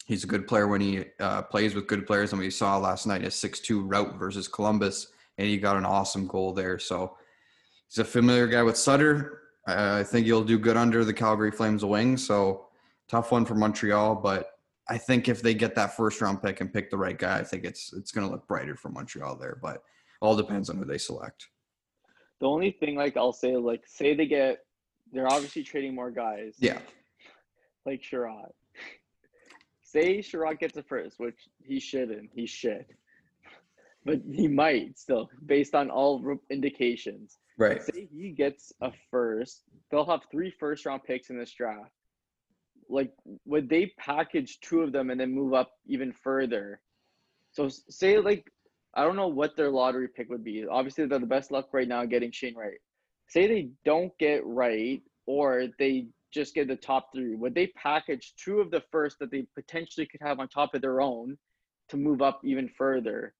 He's 0.06 0.24
a 0.24 0.28
good 0.28 0.46
player 0.46 0.68
when 0.68 0.80
he 0.80 1.04
uh, 1.18 1.42
plays 1.42 1.74
with 1.74 1.86
good 1.86 2.06
players. 2.06 2.32
And 2.32 2.40
we 2.40 2.50
saw 2.50 2.76
last 2.78 3.06
night 3.06 3.24
a 3.24 3.30
6 3.30 3.60
2 3.60 3.82
route 3.82 4.16
versus 4.18 4.46
Columbus, 4.46 5.08
and 5.38 5.48
he 5.48 5.56
got 5.56 5.76
an 5.76 5.84
awesome 5.84 6.26
goal 6.26 6.52
there. 6.52 6.78
So, 6.78 7.16
he's 7.88 7.98
a 7.98 8.04
familiar 8.04 8.46
guy 8.46 8.62
with 8.62 8.76
Sutter. 8.76 9.40
Uh, 9.66 9.98
I 10.00 10.04
think 10.04 10.26
he'll 10.26 10.44
do 10.44 10.58
good 10.58 10.76
under 10.76 11.04
the 11.04 11.14
Calgary 11.14 11.50
Flames 11.50 11.84
wing. 11.84 12.16
So, 12.16 12.66
tough 13.08 13.32
one 13.32 13.44
for 13.44 13.54
Montreal, 13.54 14.16
but 14.16 14.50
I 14.88 14.98
think 14.98 15.28
if 15.28 15.40
they 15.40 15.54
get 15.54 15.74
that 15.76 15.96
first 15.96 16.20
round 16.20 16.42
pick 16.42 16.60
and 16.60 16.72
pick 16.72 16.90
the 16.90 16.98
right 16.98 17.18
guy, 17.18 17.38
I 17.38 17.44
think 17.44 17.64
it's 17.64 17.92
it's 17.94 18.12
going 18.12 18.26
to 18.26 18.32
look 18.32 18.46
brighter 18.46 18.76
for 18.76 18.90
Montreal 18.90 19.36
there. 19.36 19.58
But 19.60 19.82
all 20.20 20.36
depends 20.36 20.70
on 20.70 20.76
who 20.76 20.84
they 20.84 20.98
select. 20.98 21.48
The 22.40 22.46
only 22.46 22.72
thing, 22.72 22.96
like 22.96 23.16
I'll 23.16 23.32
say, 23.32 23.56
like 23.56 23.84
say 23.86 24.14
they 24.14 24.26
get, 24.26 24.63
they're 25.14 25.30
obviously 25.30 25.62
trading 25.62 25.94
more 25.94 26.10
guys. 26.10 26.56
Yeah. 26.58 26.78
Like 27.86 28.02
Chiarot. 28.02 28.52
say 29.82 30.18
Chiarot 30.18 30.58
gets 30.58 30.76
a 30.76 30.82
first, 30.82 31.18
which 31.18 31.48
he 31.62 31.80
shouldn't. 31.80 32.30
He 32.34 32.46
should. 32.46 32.86
But 34.04 34.20
he 34.30 34.48
might 34.48 34.98
still, 34.98 35.30
based 35.46 35.74
on 35.74 35.88
all 35.88 36.38
indications. 36.50 37.38
Right. 37.56 37.82
Say 37.82 38.08
he 38.12 38.30
gets 38.30 38.72
a 38.82 38.92
first, 39.10 39.62
they'll 39.90 40.04
have 40.04 40.22
three 40.30 40.52
first 40.58 40.84
round 40.84 41.04
picks 41.04 41.30
in 41.30 41.38
this 41.38 41.52
draft 41.52 41.90
like 42.88 43.12
would 43.46 43.68
they 43.68 43.92
package 43.98 44.60
two 44.60 44.80
of 44.82 44.92
them 44.92 45.10
and 45.10 45.20
then 45.20 45.32
move 45.32 45.54
up 45.54 45.72
even 45.86 46.12
further? 46.12 46.80
So 47.52 47.68
say 47.88 48.18
like 48.18 48.50
I 48.94 49.04
don't 49.04 49.16
know 49.16 49.28
what 49.28 49.56
their 49.56 49.70
lottery 49.70 50.08
pick 50.08 50.30
would 50.30 50.44
be. 50.44 50.64
Obviously, 50.66 51.06
they're 51.06 51.18
the 51.18 51.26
best 51.26 51.50
luck 51.50 51.68
right 51.72 51.88
now 51.88 52.04
getting 52.04 52.30
Shane 52.30 52.54
Wright. 52.54 52.78
Say 53.28 53.46
they 53.48 53.70
don't 53.84 54.16
get 54.18 54.46
Wright, 54.46 55.02
or 55.26 55.66
they 55.78 56.06
just 56.32 56.54
get 56.54 56.68
the 56.68 56.76
top 56.76 57.10
three. 57.14 57.36
Would 57.36 57.54
they 57.54 57.68
package 57.68 58.34
two 58.36 58.60
of 58.60 58.70
the 58.70 58.82
first 58.90 59.18
that 59.20 59.30
they 59.30 59.46
potentially 59.54 60.06
could 60.06 60.20
have 60.20 60.40
on 60.40 60.48
top 60.48 60.74
of 60.74 60.82
their 60.82 61.00
own 61.00 61.38
to 61.90 61.96
move 61.96 62.22
up 62.22 62.40
even 62.44 62.68
further 62.68 63.34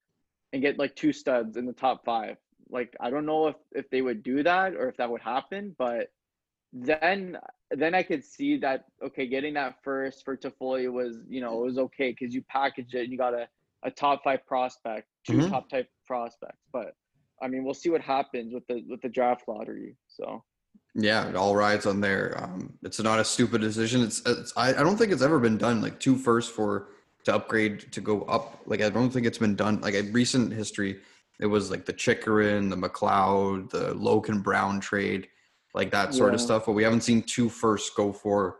and 0.53 0.63
get 0.63 0.79
like 0.79 0.95
two 0.95 1.13
studs 1.13 1.57
in 1.57 1.67
the 1.67 1.73
top 1.73 2.05
five? 2.05 2.37
Like 2.71 2.95
I 3.01 3.11
don't 3.11 3.27
know 3.27 3.49
if 3.49 3.57
if 3.73 3.91
they 3.91 4.01
would 4.01 4.23
do 4.23 4.43
that 4.43 4.75
or 4.75 4.89
if 4.89 4.97
that 4.97 5.11
would 5.11 5.21
happen, 5.21 5.75
but 5.79 6.09
then 6.73 7.37
then 7.71 7.95
I 7.95 8.03
could 8.03 8.25
see 8.25 8.57
that 8.59 8.85
okay, 9.05 9.27
getting 9.27 9.55
that 9.55 9.77
first 9.83 10.25
for 10.25 10.37
Toffoli 10.37 10.91
was 10.91 11.19
you 11.29 11.41
know 11.41 11.61
it 11.63 11.67
was 11.67 11.79
okay 11.79 12.11
because 12.19 12.35
you 12.35 12.43
packaged 12.43 12.95
it 12.95 13.03
and 13.03 13.13
you 13.13 13.19
got 13.19 13.35
a, 13.35 13.49
a 13.83 13.91
top 13.91 14.23
five 14.25 14.47
prospect, 14.47 15.09
2 15.27 15.33
mm-hmm. 15.33 15.51
top 15.51 15.69
type 15.69 15.89
prospects. 16.07 16.63
But 16.73 16.95
I 17.43 17.49
mean, 17.49 17.65
we'll 17.65 17.75
see 17.75 17.91
what 17.91 18.01
happens 18.01 18.55
with 18.55 18.67
the 18.69 18.85
with 18.89 19.03
the 19.03 19.09
draft 19.09 19.43
lottery. 19.49 19.97
So 20.09 20.43
yeah, 20.95 21.29
it 21.29 21.37
all 21.37 21.57
rides 21.57 21.87
on 21.87 22.01
there. 22.01 22.35
Um, 22.43 22.73
it's 22.83 23.01
not 23.01 23.19
a 23.19 23.25
stupid 23.25 23.61
decision. 23.61 24.03
It's, 24.03 24.23
it's 24.27 24.53
I, 24.57 24.71
I 24.71 24.83
don't 24.83 24.97
think 24.97 25.13
it's 25.13 25.23
ever 25.23 25.41
been 25.41 25.59
done 25.59 25.83
like 25.83 25.99
two 25.99 26.17
first 26.17 26.53
for 26.53 26.89
to 27.25 27.35
upgrade 27.35 27.93
to 27.93 28.01
go 28.01 28.23
up. 28.23 28.61
Like 28.67 28.81
I 28.81 28.91
don't 28.91 29.11
think 29.11 29.27
it's 29.27 29.39
been 29.39 29.57
done 29.57 29.81
like 29.81 29.95
a 29.95 30.03
recent 30.03 30.53
history. 30.53 31.01
It 31.41 31.47
was 31.47 31.71
like 31.71 31.85
the 31.85 31.93
Chychrun, 31.93 32.69
the 32.69 32.77
McLeod, 32.77 33.71
the 33.71 33.95
Logan 33.95 34.41
Brown 34.41 34.79
trade 34.79 35.29
like 35.75 35.91
that 35.91 36.15
sort 36.15 36.31
yeah. 36.31 36.35
of 36.35 36.41
stuff. 36.41 36.67
But 36.67 36.73
we 36.73 36.85
haven't 36.85 37.03
seen 37.03 37.23
two 37.23 37.49
firsts 37.49 37.91
go 37.97 38.13
for 38.13 38.59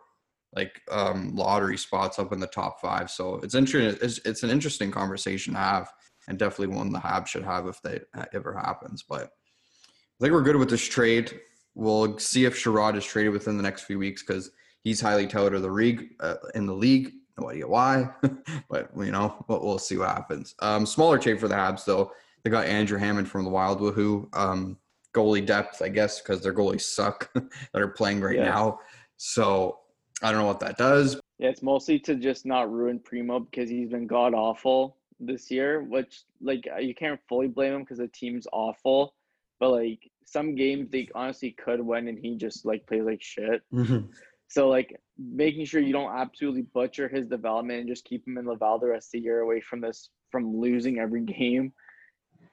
like 0.55 0.81
um, 0.91 1.35
lottery 1.35 1.77
spots 1.77 2.19
up 2.19 2.33
in 2.33 2.41
the 2.41 2.47
top 2.47 2.81
five. 2.81 3.11
So 3.11 3.37
it's 3.37 3.55
interesting. 3.55 3.97
It's, 4.03 4.19
it's 4.25 4.43
an 4.43 4.51
interesting 4.51 4.91
conversation 4.91 5.55
to 5.55 5.61
have, 5.61 5.89
and 6.29 6.39
definitely 6.39 6.77
one 6.77 6.93
the 6.93 6.99
Habs 6.99 7.29
should 7.29 7.45
have 7.45 7.67
if 7.67 7.81
that 7.83 8.05
ever 8.33 8.55
happens. 8.55 9.05
But 9.09 9.23
I 9.23 10.21
think 10.21 10.33
we're 10.33 10.43
good 10.43 10.57
with 10.57 10.71
this 10.71 10.87
trade. 10.87 11.41
We'll 11.75 12.19
see 12.19 12.45
if 12.45 12.57
Chiarot 12.57 12.97
is 12.97 13.05
traded 13.05 13.33
within 13.33 13.57
the 13.57 13.63
next 13.63 13.83
few 13.83 13.99
weeks 13.99 14.23
because 14.23 14.51
he's 14.83 15.01
highly 15.01 15.27
touted 15.27 15.63
the 15.63 15.69
league 15.69 16.11
uh, 16.21 16.37
in 16.55 16.67
the 16.67 16.75
league. 16.75 17.13
No 17.41 17.51
idea 17.51 17.67
why, 17.67 18.11
but 18.71 18.91
you 18.97 19.11
know, 19.11 19.45
we'll, 19.49 19.61
we'll 19.61 19.79
see 19.79 19.97
what 19.97 20.11
happens. 20.11 20.55
Um, 20.61 20.87
smaller 20.87 21.19
trade 21.19 21.41
for 21.41 21.49
the 21.49 21.57
Habs 21.57 21.85
though. 21.85 22.13
They 22.45 22.51
got 22.51 22.67
Andrew 22.67 22.99
Hammond 22.99 23.29
from 23.29 23.45
the 23.45 23.51
Wild 23.51 23.81
Woohoo. 23.81 24.29
Um, 24.37 24.77
goalie 25.15 25.45
depth, 25.45 25.81
I 25.81 25.89
guess, 25.89 26.21
because 26.21 26.43
their 26.43 26.53
goalies 26.53 26.83
suck 26.83 27.33
that 27.35 27.83
are 27.83 27.89
playing 27.89 28.21
right 28.21 28.37
yeah. 28.37 28.45
now. 28.45 28.81
So 29.17 29.79
I 30.23 30.31
don't 30.31 30.41
know 30.41 30.47
what 30.47 30.61
that 30.61 30.77
does. 30.77 31.19
Yeah, 31.39 31.49
it's 31.49 31.63
mostly 31.63 31.99
to 32.01 32.15
just 32.15 32.47
not 32.47 32.71
ruin 32.71 33.01
Primeau 33.01 33.41
because 33.41 33.69
he's 33.69 33.89
been 33.89 34.07
god 34.07 34.35
awful 34.35 34.97
this 35.19 35.51
year, 35.51 35.83
which 35.83 36.23
like 36.41 36.69
you 36.81 36.95
can't 36.95 37.21
fully 37.29 37.49
blame 37.49 37.75
him 37.75 37.81
because 37.81 37.99
the 37.99 38.09
team's 38.09 38.47
awful. 38.53 39.15
But 39.59 39.71
like 39.71 40.11
some 40.25 40.55
games 40.55 40.91
they 40.91 41.09
honestly 41.15 41.53
could 41.53 41.81
win, 41.81 42.09
and 42.09 42.19
he 42.19 42.37
just 42.37 42.65
like 42.65 42.87
plays 42.87 43.05
like 43.05 43.23
shit. 43.23 43.63
Mm-hmm. 43.73 44.11
So 44.49 44.69
like 44.69 44.95
making 45.19 45.65
sure 45.65 45.81
you 45.81 45.93
don't 45.93 46.15
absolutely 46.17 46.63
butcher 46.63 47.09
his 47.09 47.27
development 47.27 47.81
and 47.81 47.89
just 47.89 48.05
keep 48.05 48.27
him 48.27 48.39
in 48.39 48.47
Laval 48.47 48.79
the 48.79 48.89
rest 48.89 49.09
of 49.09 49.13
the 49.13 49.21
year 49.21 49.41
away 49.41 49.61
from 49.61 49.81
this 49.81 50.11
from 50.31 50.57
losing 50.57 50.99
every 50.99 51.23
game. 51.23 51.73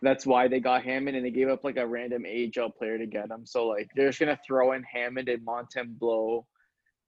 That's 0.02 0.26
why 0.26 0.48
they 0.48 0.60
got 0.60 0.84
Hammond 0.84 1.16
and 1.16 1.26
they 1.26 1.32
gave 1.32 1.50
up 1.50 1.64
like 1.64 1.78
a 1.78 1.86
random 1.86 2.26
AHL 2.26 2.72
player 2.72 2.98
to 2.98 3.06
get 3.06 3.30
him. 3.30 3.46
So 3.46 3.68
like 3.68 3.90
they're 3.96 4.10
just 4.10 4.20
gonna 4.20 4.40
throw 4.46 4.72
in 4.74 4.84
Hammond 4.84 5.30
and 5.30 5.46
Montembeault 5.46 6.46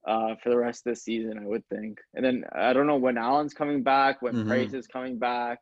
uh, 0.08 0.36
for 0.44 0.50
the 0.50 0.58
rest 0.58 0.86
of 0.86 0.92
the 0.92 1.00
season, 1.00 1.40
I 1.40 1.48
would 1.48 1.68
think. 1.70 1.98
And 2.14 2.24
then 2.24 2.44
I 2.54 2.74
don't 2.74 2.88
know 2.88 2.98
when 2.98 3.18
Allen's 3.18 3.54
coming 3.54 3.84
back, 3.84 4.22
when 4.22 4.36
Mhm. 4.36 4.48
Price 4.48 4.74
is 4.74 4.86
coming 4.86 5.18
back. 5.18 5.60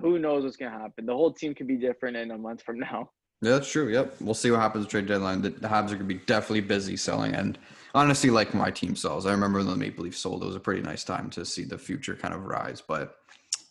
Who 0.00 0.18
knows 0.18 0.44
what's 0.44 0.56
gonna 0.56 0.76
happen? 0.76 1.06
The 1.06 1.14
whole 1.14 1.32
team 1.32 1.54
could 1.54 1.66
be 1.68 1.76
different 1.76 2.16
in 2.16 2.30
a 2.30 2.38
month 2.38 2.62
from 2.62 2.78
now. 2.80 3.10
Yeah, 3.42 3.52
that's 3.52 3.70
true. 3.70 3.92
Yep. 3.92 4.16
We'll 4.20 4.34
see 4.34 4.50
what 4.50 4.60
happens 4.60 4.84
at 4.86 4.90
trade 4.90 5.06
deadline. 5.06 5.42
The, 5.42 5.50
the 5.50 5.68
Habs 5.68 5.86
are 5.86 5.96
going 5.96 5.98
to 5.98 6.04
be 6.04 6.20
definitely 6.26 6.62
busy 6.62 6.96
selling. 6.96 7.34
And 7.34 7.58
honestly, 7.94 8.30
like 8.30 8.54
my 8.54 8.70
team 8.70 8.96
sells. 8.96 9.26
I 9.26 9.32
remember 9.32 9.58
when 9.58 9.66
the 9.66 9.76
Maple 9.76 10.04
Leafs 10.04 10.18
sold. 10.18 10.42
It 10.42 10.46
was 10.46 10.56
a 10.56 10.60
pretty 10.60 10.82
nice 10.82 11.04
time 11.04 11.28
to 11.30 11.44
see 11.44 11.64
the 11.64 11.78
future 11.78 12.16
kind 12.16 12.32
of 12.32 12.44
rise. 12.44 12.82
But 12.86 13.16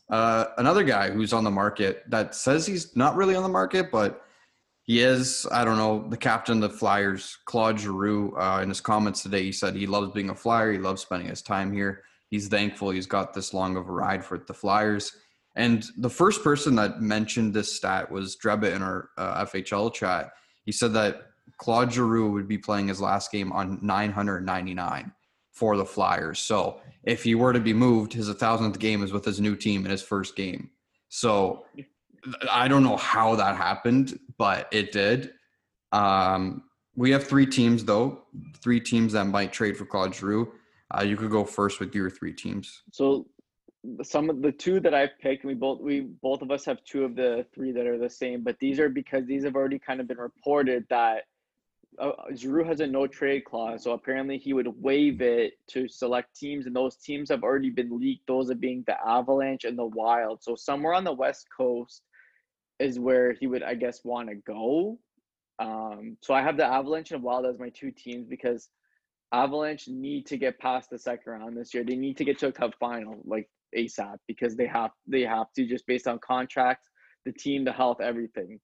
uh, 0.09 0.45
another 0.57 0.83
guy 0.83 1.09
who's 1.09 1.33
on 1.33 1.43
the 1.43 1.51
market 1.51 2.03
that 2.09 2.35
says 2.35 2.65
he's 2.65 2.95
not 2.95 3.15
really 3.15 3.35
on 3.35 3.43
the 3.43 3.49
market, 3.49 3.91
but 3.91 4.21
he 4.83 5.01
is, 5.01 5.47
I 5.51 5.65
don't 5.65 5.77
know, 5.77 6.07
the 6.09 6.17
captain 6.17 6.61
of 6.61 6.71
the 6.71 6.77
Flyers, 6.77 7.39
Claude 7.45 7.79
Giroux. 7.79 8.37
Uh, 8.37 8.59
in 8.61 8.69
his 8.69 8.81
comments 8.81 9.23
today, 9.23 9.41
he 9.41 9.51
said 9.51 9.75
he 9.75 9.87
loves 9.87 10.11
being 10.11 10.29
a 10.29 10.35
Flyer. 10.35 10.73
He 10.73 10.77
loves 10.77 11.01
spending 11.01 11.29
his 11.29 11.41
time 11.41 11.73
here. 11.73 12.03
He's 12.29 12.47
thankful 12.47 12.91
he's 12.91 13.07
got 13.07 13.33
this 13.33 13.51
long 13.51 13.77
of 13.77 13.89
a 13.89 13.91
ride 13.91 14.23
for 14.23 14.37
the 14.37 14.53
Flyers. 14.53 15.15
And 15.55 15.85
the 15.97 16.09
first 16.09 16.43
person 16.43 16.75
that 16.75 17.01
mentioned 17.01 17.53
this 17.53 17.73
stat 17.73 18.11
was 18.11 18.35
Drebit 18.35 18.75
in 18.75 18.81
our 18.81 19.09
uh, 19.17 19.45
FHL 19.45 19.93
chat. 19.93 20.31
He 20.65 20.71
said 20.71 20.93
that 20.93 21.27
Claude 21.57 21.93
Giroux 21.93 22.31
would 22.31 22.47
be 22.47 22.57
playing 22.57 22.89
his 22.89 22.99
last 22.99 23.31
game 23.31 23.51
on 23.51 23.79
999 23.81 25.13
for 25.51 25.77
the 25.77 25.85
Flyers. 25.85 26.39
So 26.39 26.81
if 27.03 27.23
he 27.23 27.35
were 27.35 27.53
to 27.53 27.59
be 27.59 27.73
moved, 27.73 28.11
his 28.11 28.29
1000th 28.29 28.79
game 28.79 29.03
is 29.03 29.13
with 29.13 29.23
his 29.23 29.39
new 29.39 29.55
team 29.55 29.85
in 29.85 29.91
his 29.91 30.01
first 30.01 30.35
game. 30.35 30.69
So 31.07 31.65
I 32.51 32.67
don't 32.67 32.83
know 32.83 32.97
how 32.97 33.35
that 33.35 33.55
happened, 33.55 34.19
but 34.37 34.67
it 34.71 34.91
did. 34.91 35.31
Um, 35.91 36.63
we 36.95 37.11
have 37.11 37.25
three 37.25 37.45
teams, 37.45 37.85
though, 37.85 38.23
three 38.61 38.81
teams 38.81 39.13
that 39.13 39.25
might 39.25 39.53
trade 39.53 39.77
for 39.77 39.85
Claude 39.85 40.13
Giroux. 40.13 40.51
Uh, 40.93 41.03
you 41.03 41.15
could 41.15 41.31
go 41.31 41.43
first 41.43 41.79
with 41.79 41.93
your 41.95 42.09
three 42.09 42.33
teams. 42.33 42.83
So 42.91 43.27
some 44.03 44.29
of 44.29 44.41
the 44.41 44.51
two 44.51 44.79
that 44.81 44.93
I've 44.93 45.17
picked, 45.21 45.45
we 45.45 45.53
both 45.53 45.81
we 45.81 46.01
both 46.01 46.41
of 46.41 46.51
us 46.51 46.65
have 46.65 46.83
two 46.83 47.03
of 47.03 47.15
the 47.15 47.45
three 47.53 47.71
that 47.71 47.87
are 47.87 47.97
the 47.97 48.09
same, 48.09 48.43
but 48.43 48.57
these 48.59 48.79
are 48.79 48.89
because 48.89 49.25
these 49.25 49.43
have 49.43 49.55
already 49.55 49.79
kind 49.79 49.99
of 49.99 50.07
been 50.07 50.17
reported 50.17 50.85
that 50.89 51.23
uh, 51.99 52.11
has 52.29 52.79
a 52.79 52.87
no 52.87 53.07
trade 53.07 53.45
clause, 53.45 53.83
so 53.83 53.91
apparently 53.91 54.37
he 54.37 54.53
would 54.53 54.67
waive 54.81 55.21
it 55.21 55.53
to 55.67 55.87
select 55.87 56.35
teams, 56.35 56.65
and 56.65 56.75
those 56.75 56.97
teams 56.97 57.29
have 57.29 57.43
already 57.43 57.69
been 57.69 57.99
leaked. 57.99 58.27
Those 58.27 58.49
are 58.51 58.55
being 58.55 58.83
the 58.87 58.97
Avalanche 59.07 59.63
and 59.63 59.77
the 59.77 59.85
Wild. 59.85 60.43
So 60.43 60.55
somewhere 60.55 60.93
on 60.93 61.03
the 61.03 61.13
West 61.13 61.47
Coast 61.55 62.01
is 62.79 62.99
where 62.99 63.33
he 63.33 63.47
would, 63.47 63.63
I 63.63 63.75
guess, 63.75 64.03
want 64.03 64.29
to 64.29 64.35
go. 64.35 64.99
Um, 65.59 66.17
so 66.21 66.33
I 66.33 66.41
have 66.41 66.57
the 66.57 66.65
Avalanche 66.65 67.11
and 67.11 67.23
Wild 67.23 67.45
as 67.45 67.59
my 67.59 67.69
two 67.69 67.91
teams 67.91 68.27
because 68.27 68.67
Avalanche 69.31 69.87
need 69.87 70.25
to 70.27 70.37
get 70.37 70.59
past 70.59 70.89
the 70.89 70.99
second 70.99 71.31
round 71.31 71.57
this 71.57 71.73
year. 71.73 71.83
They 71.83 71.95
need 71.95 72.17
to 72.17 72.25
get 72.25 72.39
to 72.39 72.47
a 72.47 72.51
cup 72.51 72.73
final 72.79 73.21
like 73.25 73.49
ASAP 73.75 74.17
because 74.27 74.55
they 74.55 74.67
have 74.67 74.91
they 75.07 75.21
have 75.21 75.51
to 75.53 75.65
just 75.65 75.85
based 75.87 76.07
on 76.07 76.19
contracts, 76.19 76.89
the 77.25 77.31
team, 77.31 77.65
the 77.65 77.71
health, 77.71 78.01
everything. 78.01 78.59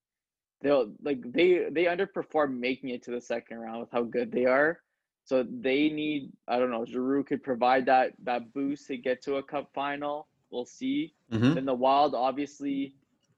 They'll 0.62 0.94
like 1.02 1.20
they 1.26 1.68
they 1.72 1.86
underperform 1.86 2.60
making 2.60 2.90
it 2.90 3.04
to 3.04 3.12
the 3.12 3.22
second 3.22 3.58
round 3.60 3.82
with 3.82 3.92
how 3.92 4.04
good 4.04 4.32
they 4.32 4.46
are. 4.46 4.80
So 5.26 5.44
they 5.44 5.90
need 5.90 6.32
I 6.48 6.60
don't 6.60 6.72
know, 6.72 6.86
Giroux 6.86 7.24
could 7.24 7.44
provide 7.44 7.86
that 7.88 8.14
that 8.24 8.54
boost 8.54 8.88
to 8.88 8.98
get 8.98 9.22
to 9.24 9.36
a 9.36 9.44
cup 9.44 9.70
final. 9.74 10.28
We'll 10.52 10.66
see. 10.66 11.14
Mm-hmm. 11.32 11.54
Then 11.54 11.66
the 11.66 11.74
Wild, 11.74 12.14
obviously, 12.14 12.96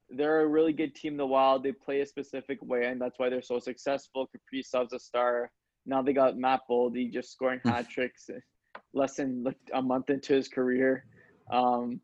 they're 0.09 0.41
a 0.41 0.47
really 0.47 0.73
good 0.73 0.95
team. 0.95 1.15
The 1.15 1.25
Wild, 1.25 1.63
they 1.63 1.71
play 1.71 2.01
a 2.01 2.05
specific 2.05 2.57
way, 2.63 2.85
and 2.85 2.99
that's 2.99 3.19
why 3.19 3.29
they're 3.29 3.41
so 3.41 3.59
successful. 3.59 4.27
Kaprizov's 4.27 4.93
a 4.93 4.99
star. 4.99 5.51
Now 5.85 6.01
they 6.01 6.13
got 6.13 6.37
Matt 6.37 6.61
Boldy 6.69 7.11
just 7.11 7.31
scoring 7.31 7.59
hat 7.63 7.89
tricks 7.89 8.29
less 8.93 9.15
than 9.15 9.43
like 9.43 9.57
a 9.73 9.81
month 9.81 10.09
into 10.09 10.33
his 10.33 10.47
career. 10.47 11.05
Um, 11.49 11.99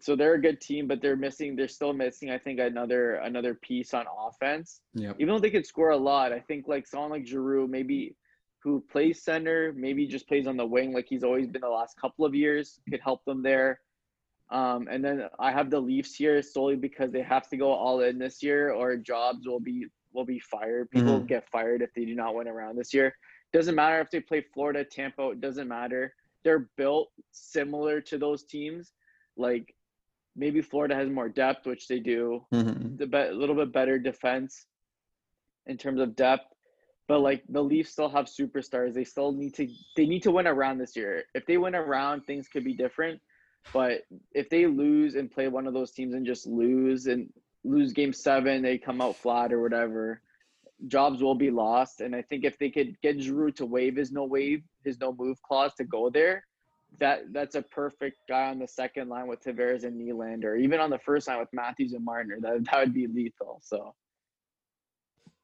so 0.00 0.16
they're 0.16 0.34
a 0.34 0.40
good 0.40 0.60
team, 0.60 0.88
but 0.88 1.00
they're 1.00 1.16
missing. 1.16 1.54
They're 1.54 1.68
still 1.68 1.92
missing. 1.92 2.30
I 2.30 2.38
think 2.38 2.58
another 2.58 3.16
another 3.16 3.54
piece 3.54 3.94
on 3.94 4.06
offense. 4.26 4.80
Yeah. 4.94 5.12
Even 5.18 5.34
though 5.34 5.40
they 5.40 5.50
could 5.50 5.66
score 5.66 5.90
a 5.90 5.96
lot, 5.96 6.32
I 6.32 6.40
think 6.40 6.66
like 6.66 6.86
someone 6.86 7.10
like 7.10 7.26
Giroux, 7.26 7.68
maybe 7.68 8.16
who 8.58 8.82
plays 8.90 9.22
center, 9.22 9.72
maybe 9.76 10.06
just 10.06 10.26
plays 10.26 10.46
on 10.46 10.56
the 10.56 10.66
wing 10.66 10.92
like 10.92 11.06
he's 11.08 11.22
always 11.22 11.46
been 11.46 11.60
the 11.60 11.68
last 11.68 11.96
couple 12.00 12.24
of 12.24 12.34
years, 12.34 12.80
could 12.88 13.00
help 13.00 13.24
them 13.24 13.42
there. 13.42 13.80
Um, 14.50 14.88
and 14.90 15.04
then 15.04 15.28
I 15.38 15.52
have 15.52 15.70
the 15.70 15.80
Leafs 15.80 16.14
here 16.14 16.40
solely 16.42 16.76
because 16.76 17.12
they 17.12 17.22
have 17.22 17.48
to 17.50 17.56
go 17.56 17.70
all 17.72 18.00
in 18.00 18.18
this 18.18 18.42
year, 18.42 18.70
or 18.72 18.96
jobs 18.96 19.46
will 19.46 19.60
be 19.60 19.86
will 20.12 20.24
be 20.24 20.38
fired. 20.38 20.90
People 20.90 21.20
Mhm. 21.20 21.26
get 21.26 21.48
fired 21.50 21.82
if 21.82 21.92
they 21.92 22.04
do 22.04 22.14
not 22.14 22.34
win 22.36 22.46
around 22.46 22.76
this 22.76 22.94
year. 22.94 23.16
Doesn't 23.52 23.74
matter 23.74 24.00
if 24.00 24.10
they 24.10 24.20
play 24.20 24.40
Florida, 24.40 24.84
Tampa. 24.84 25.30
It 25.30 25.40
doesn't 25.40 25.66
matter. 25.68 26.14
They're 26.44 26.68
built 26.76 27.10
similar 27.32 28.00
to 28.02 28.18
those 28.18 28.44
teams. 28.44 28.92
Like 29.36 29.74
maybe 30.36 30.60
Florida 30.60 30.94
has 30.94 31.08
more 31.08 31.28
depth, 31.28 31.66
which 31.66 31.88
they 31.88 32.00
do. 32.00 32.44
Mm-hmm. 32.52 32.96
The 32.96 33.06
be- 33.06 33.32
little 33.32 33.56
bit 33.56 33.72
better 33.72 33.98
defense 33.98 34.66
in 35.66 35.76
terms 35.76 36.00
of 36.00 36.16
depth. 36.16 36.46
But 37.06 37.20
like 37.20 37.42
the 37.48 37.62
Leafs 37.62 37.90
still 37.90 38.08
have 38.08 38.26
superstars. 38.26 38.94
They 38.94 39.04
still 39.04 39.32
need 39.32 39.54
to 39.54 39.68
they 39.96 40.06
need 40.06 40.22
to 40.22 40.30
win 40.30 40.46
around 40.46 40.78
this 40.78 40.96
year. 40.96 41.24
If 41.34 41.46
they 41.46 41.58
win 41.58 41.74
around, 41.74 42.22
things 42.22 42.48
could 42.48 42.64
be 42.64 42.74
different. 42.74 43.20
But 43.72 44.02
if 44.32 44.48
they 44.50 44.66
lose 44.66 45.14
and 45.14 45.30
play 45.30 45.48
one 45.48 45.66
of 45.66 45.74
those 45.74 45.90
teams 45.90 46.14
and 46.14 46.26
just 46.26 46.46
lose 46.46 47.06
and 47.06 47.30
lose 47.62 47.92
game 47.92 48.12
seven, 48.12 48.62
they 48.62 48.78
come 48.78 49.00
out 49.00 49.16
flat 49.16 49.52
or 49.52 49.60
whatever, 49.60 50.20
jobs 50.86 51.22
will 51.22 51.34
be 51.34 51.50
lost. 51.50 52.00
And 52.00 52.14
I 52.14 52.22
think 52.22 52.44
if 52.44 52.58
they 52.58 52.70
could 52.70 53.00
get 53.02 53.20
Giroux 53.20 53.52
to 53.52 53.66
waive 53.66 53.96
his 53.96 54.12
no 54.12 54.24
waive, 54.24 54.62
his 54.84 55.00
no 55.00 55.14
move 55.18 55.40
clause 55.42 55.74
to 55.74 55.84
go 55.84 56.10
there, 56.10 56.44
that 57.00 57.32
that's 57.32 57.54
a 57.54 57.62
perfect 57.62 58.18
guy 58.28 58.50
on 58.50 58.58
the 58.58 58.68
second 58.68 59.08
line 59.08 59.26
with 59.26 59.42
Tavares 59.42 59.84
and 59.84 60.00
Nylander, 60.00 60.60
even 60.60 60.80
on 60.80 60.90
the 60.90 60.98
first 60.98 61.28
line 61.28 61.38
with 61.38 61.48
Matthews 61.52 61.92
and 61.92 62.04
Marner. 62.04 62.38
That 62.40 62.64
that 62.64 62.78
would 62.78 62.94
be 62.94 63.06
lethal. 63.06 63.60
So 63.62 63.94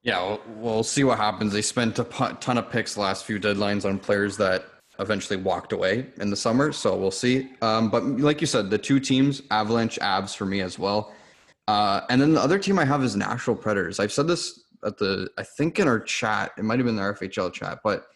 Yeah, 0.03 0.23
we'll, 0.23 0.41
we'll 0.57 0.83
see 0.83 1.05
what 1.05 1.19
happens. 1.19 1.53
They 1.53 1.63
spent 1.63 1.99
a 1.99 2.05
ton 2.41 2.59
of 2.59 2.71
picks 2.71 2.97
last 2.97 3.25
few 3.25 3.39
deadlines 3.39 3.85
on 3.85 3.99
players 3.99 4.37
that 4.39 4.65
eventually 5.01 5.39
walked 5.39 5.73
away 5.73 6.07
in 6.19 6.31
the 6.31 6.37
summer. 6.37 6.73
So 6.73 6.97
we'll 6.97 7.11
see. 7.11 7.51
Um, 7.63 7.91
but 7.91 8.05
like 8.05 8.41
you 8.41 8.47
said, 8.47 8.71
the 8.71 8.79
two 8.79 9.01
teams, 9.01 9.43
Avalanche, 9.51 9.99
Avs 10.01 10.37
for 10.37 10.47
me 10.47 10.61
as 10.61 10.79
well. 10.79 11.15
Uh, 11.67 12.03
and 12.11 12.21
then 12.21 12.35
the 12.35 12.41
other 12.41 12.59
team 12.59 12.79
I 12.79 12.85
have 12.85 13.03
is 13.03 13.17
Nashville 13.17 13.57
Predators. 13.57 13.99
I've 13.99 14.13
said 14.13 14.27
this 14.27 14.65
at 14.85 14.99
the, 14.99 15.29
I 15.39 15.43
think 15.43 15.79
in 15.79 15.89
our 15.89 16.01
chat, 16.01 16.53
it 16.59 16.65
might 16.65 16.79
have 16.79 16.87
been 16.87 16.97
the 16.97 17.03
RFHL 17.03 17.53
chat, 17.53 17.79
but 17.83 18.07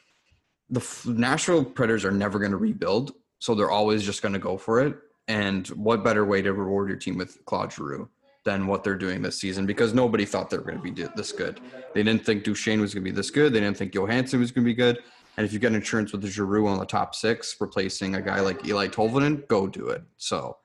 the 0.70 0.80
F- 0.80 1.06
Nashville 1.06 1.64
Predators 1.64 2.04
are 2.04 2.12
never 2.12 2.38
going 2.38 2.50
to 2.50 2.56
rebuild. 2.56 3.12
So 3.38 3.54
they're 3.54 3.70
always 3.70 4.02
just 4.02 4.22
going 4.22 4.32
to 4.32 4.38
go 4.38 4.56
for 4.56 4.80
it. 4.80 4.96
And 5.28 5.66
what 5.68 6.04
better 6.04 6.24
way 6.24 6.42
to 6.42 6.52
reward 6.52 6.88
your 6.88 6.98
team 6.98 7.16
with 7.16 7.44
Claude 7.44 7.72
Giroux 7.72 8.08
than 8.44 8.66
what 8.66 8.84
they're 8.84 8.96
doing 8.96 9.22
this 9.22 9.38
season? 9.38 9.66
Because 9.66 9.94
nobody 9.94 10.24
thought 10.24 10.50
they 10.50 10.56
were 10.58 10.64
going 10.64 10.78
to 10.78 10.82
be 10.82 11.08
this 11.16 11.32
good. 11.32 11.60
They 11.94 12.02
didn't 12.02 12.24
think 12.24 12.44
Duchene 12.44 12.80
was 12.80 12.94
going 12.94 13.04
to 13.04 13.10
be 13.10 13.14
this 13.14 13.30
good. 13.30 13.52
They 13.52 13.60
didn't 13.60 13.76
think 13.76 13.92
Johansen 13.92 14.40
was 14.40 14.50
going 14.50 14.64
to 14.64 14.70
be 14.70 14.74
good. 14.74 14.98
And 15.36 15.44
if 15.44 15.52
you 15.52 15.58
get 15.58 15.74
insurance 15.74 16.12
with 16.12 16.24
Giroux 16.24 16.66
on 16.66 16.78
the 16.78 16.86
top 16.86 17.14
six, 17.14 17.56
replacing 17.60 18.14
a 18.14 18.22
guy 18.22 18.40
like 18.40 18.66
Eli 18.66 18.88
Tolvanen, 18.88 19.46
go 19.48 19.66
do 19.66 19.88
it. 19.88 20.02
So 20.16 20.56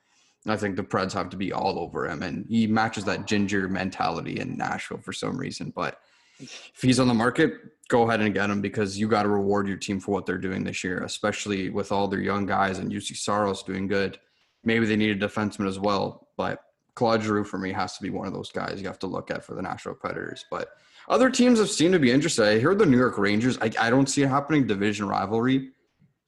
I 0.48 0.56
think 0.56 0.75
the 0.75 0.84
Preds 0.84 1.13
have 1.13 1.29
to 1.32 1.38
be 1.38 1.51
all 1.51 1.79
over 1.79 2.08
him, 2.08 2.24
and 2.24 2.46
he 2.48 2.68
matches 2.68 3.03
that 3.06 3.25
ginger 3.25 3.68
mentality 3.68 4.39
in 4.39 4.58
Nashville 4.58 5.00
for 5.00 5.12
some 5.12 5.38
reason. 5.38 5.74
But 5.75 6.00
if 6.39 6.79
he's 6.81 7.00
on 7.00 7.08
the 7.08 7.13
market, 7.13 7.53
go 7.89 8.08
ahead 8.08 8.22
and 8.22 8.34
get 8.34 8.50
him 8.50 8.62
because 8.62 9.00
you 9.00 9.08
got 9.08 9.24
to 9.24 9.29
reward 9.29 9.67
your 9.67 9.77
team 9.77 10.00
for 10.00 10.12
what 10.12 10.25
they're 10.25 10.38
doing 10.38 10.63
this 10.63 10.84
year, 10.84 11.03
especially 11.03 11.69
with 11.69 11.91
all 11.91 12.08
their 12.08 12.22
young 12.22 12.46
guys 12.46 12.79
and 12.79 12.91
Juuse 12.91 13.17
Saros 13.17 13.63
doing 13.63 13.88
good. 13.88 14.19
Maybe 14.63 14.86
they 14.86 14.96
need 14.96 15.22
a 15.22 15.27
defenseman 15.27 15.67
as 15.67 15.79
well, 15.79 16.27
but 16.38 16.63
Claude 16.96 17.24
Giroux 17.24 17.43
for 17.43 17.58
me 17.58 17.72
has 17.72 17.96
to 17.98 18.03
be 18.03 18.10
one 18.10 18.27
of 18.27 18.34
those 18.34 18.51
guys 18.51 18.81
you 18.81 18.88
have 18.88 19.00
to 19.00 19.08
look 19.08 19.31
at 19.31 19.43
for 19.43 19.55
the 19.55 19.62
Nashville 19.62 19.93
Predators. 19.93 20.46
But 20.51 20.69
other 21.08 21.29
teams 21.29 21.60
have 21.60 21.69
seemed 21.69 21.93
to 21.93 22.00
be 22.00 22.12
interested. 22.12 22.48
I 22.48 22.60
hear 22.60 22.75
the 22.75 22.86
New 22.86 22.98
York 22.98 23.17
Rangers. 23.17 23.58
I, 23.60 23.72
I 23.79 23.89
don't 23.89 24.08
see 24.08 24.22
it 24.22 24.29
happening 24.29 24.67
division 24.67 25.08
rivalry, 25.08 25.72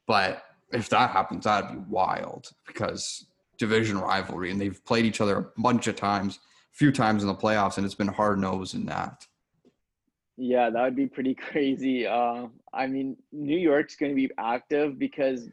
but 0.07 0.43
if 0.71 0.89
that 0.89 1.11
happens, 1.11 1.43
that'd 1.43 1.71
be 1.71 1.83
wild 1.89 2.49
because 2.65 3.25
division 3.57 3.99
rivalry, 3.99 4.49
and 4.49 4.59
they've 4.59 4.83
played 4.85 5.05
each 5.05 5.21
other 5.21 5.37
a 5.37 5.61
bunch 5.61 5.87
of 5.87 5.95
times, 5.95 6.39
a 6.73 6.75
few 6.75 6.91
times 6.91 7.21
in 7.21 7.27
the 7.27 7.35
playoffs, 7.35 7.77
and 7.77 7.85
it's 7.85 7.93
been 7.93 8.07
hard 8.07 8.39
nosed 8.39 8.73
in 8.73 8.85
that. 8.87 9.27
Yeah, 10.37 10.69
that 10.69 10.83
would 10.83 10.95
be 10.95 11.07
pretty 11.07 11.35
crazy. 11.51 12.07
Uh, 12.07 12.47
I 12.73 12.87
mean, 12.87 13.17
New 13.31 13.57
York's 13.57 13.95
going 13.95 14.11
to 14.11 14.15
be 14.15 14.29
active 14.37 14.97
because 14.97 15.49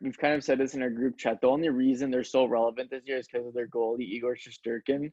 we've 0.00 0.18
kind 0.18 0.34
of 0.34 0.44
said 0.44 0.58
this 0.58 0.74
in 0.74 0.82
our 0.82 0.90
group 0.90 1.18
chat. 1.18 1.40
The 1.40 1.48
only 1.48 1.68
reason 1.68 2.10
they're 2.10 2.24
so 2.24 2.44
relevant 2.44 2.90
this 2.90 3.02
year 3.06 3.18
is 3.18 3.26
because 3.30 3.46
of 3.46 3.54
their 3.54 3.68
goalie 3.68 4.00
Igor 4.00 4.36
Shesterkin, 4.36 5.12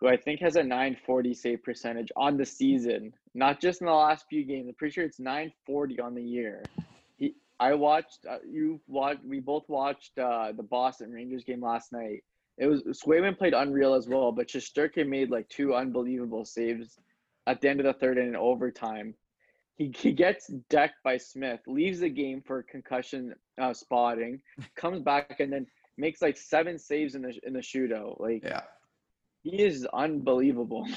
who 0.00 0.08
I 0.08 0.16
think 0.16 0.40
has 0.40 0.56
a 0.56 0.62
940 0.62 1.34
save 1.34 1.62
percentage 1.62 2.10
on 2.16 2.36
the 2.36 2.46
season, 2.46 3.12
not 3.34 3.60
just 3.60 3.80
in 3.80 3.86
the 3.86 3.92
last 3.92 4.26
few 4.28 4.44
games. 4.44 4.68
I'm 4.68 4.74
pretty 4.74 4.92
sure 4.92 5.04
it's 5.04 5.20
940 5.20 6.00
on 6.00 6.14
the 6.14 6.22
year. 6.22 6.62
He, 7.16 7.34
I 7.60 7.74
watched. 7.74 8.26
Uh, 8.28 8.38
you 8.48 8.80
watched. 8.86 9.24
We 9.24 9.40
both 9.40 9.68
watched 9.68 10.18
uh, 10.18 10.52
the 10.52 10.62
Boston 10.62 11.12
Rangers 11.12 11.44
game 11.44 11.62
last 11.62 11.92
night. 11.92 12.24
It 12.56 12.66
was 12.66 12.82
Swayman 13.04 13.36
played 13.36 13.52
unreal 13.52 13.94
as 13.94 14.06
well, 14.06 14.30
but 14.30 14.48
Shesterkin 14.48 15.08
made 15.08 15.30
like 15.30 15.48
two 15.48 15.74
unbelievable 15.74 16.44
saves 16.44 16.98
at 17.46 17.60
the 17.60 17.68
end 17.68 17.80
of 17.80 17.86
the 17.86 17.92
third 17.92 18.18
and 18.18 18.28
in 18.28 18.36
overtime. 18.36 19.14
He, 19.76 19.92
he 19.96 20.12
gets 20.12 20.48
decked 20.70 21.02
by 21.02 21.16
Smith, 21.16 21.60
leaves 21.66 22.00
the 22.00 22.08
game 22.08 22.42
for 22.46 22.62
concussion 22.62 23.34
uh, 23.60 23.74
spotting, 23.74 24.40
comes 24.76 25.00
back 25.00 25.40
and 25.40 25.52
then 25.52 25.66
makes 25.98 26.22
like 26.22 26.36
seven 26.36 26.78
saves 26.78 27.14
in 27.14 27.22
the 27.22 27.34
in 27.44 27.52
the 27.52 27.60
shootout. 27.60 28.20
Like, 28.20 28.44
Yeah. 28.44 28.62
he 29.42 29.62
is 29.62 29.86
unbelievable. 29.92 30.86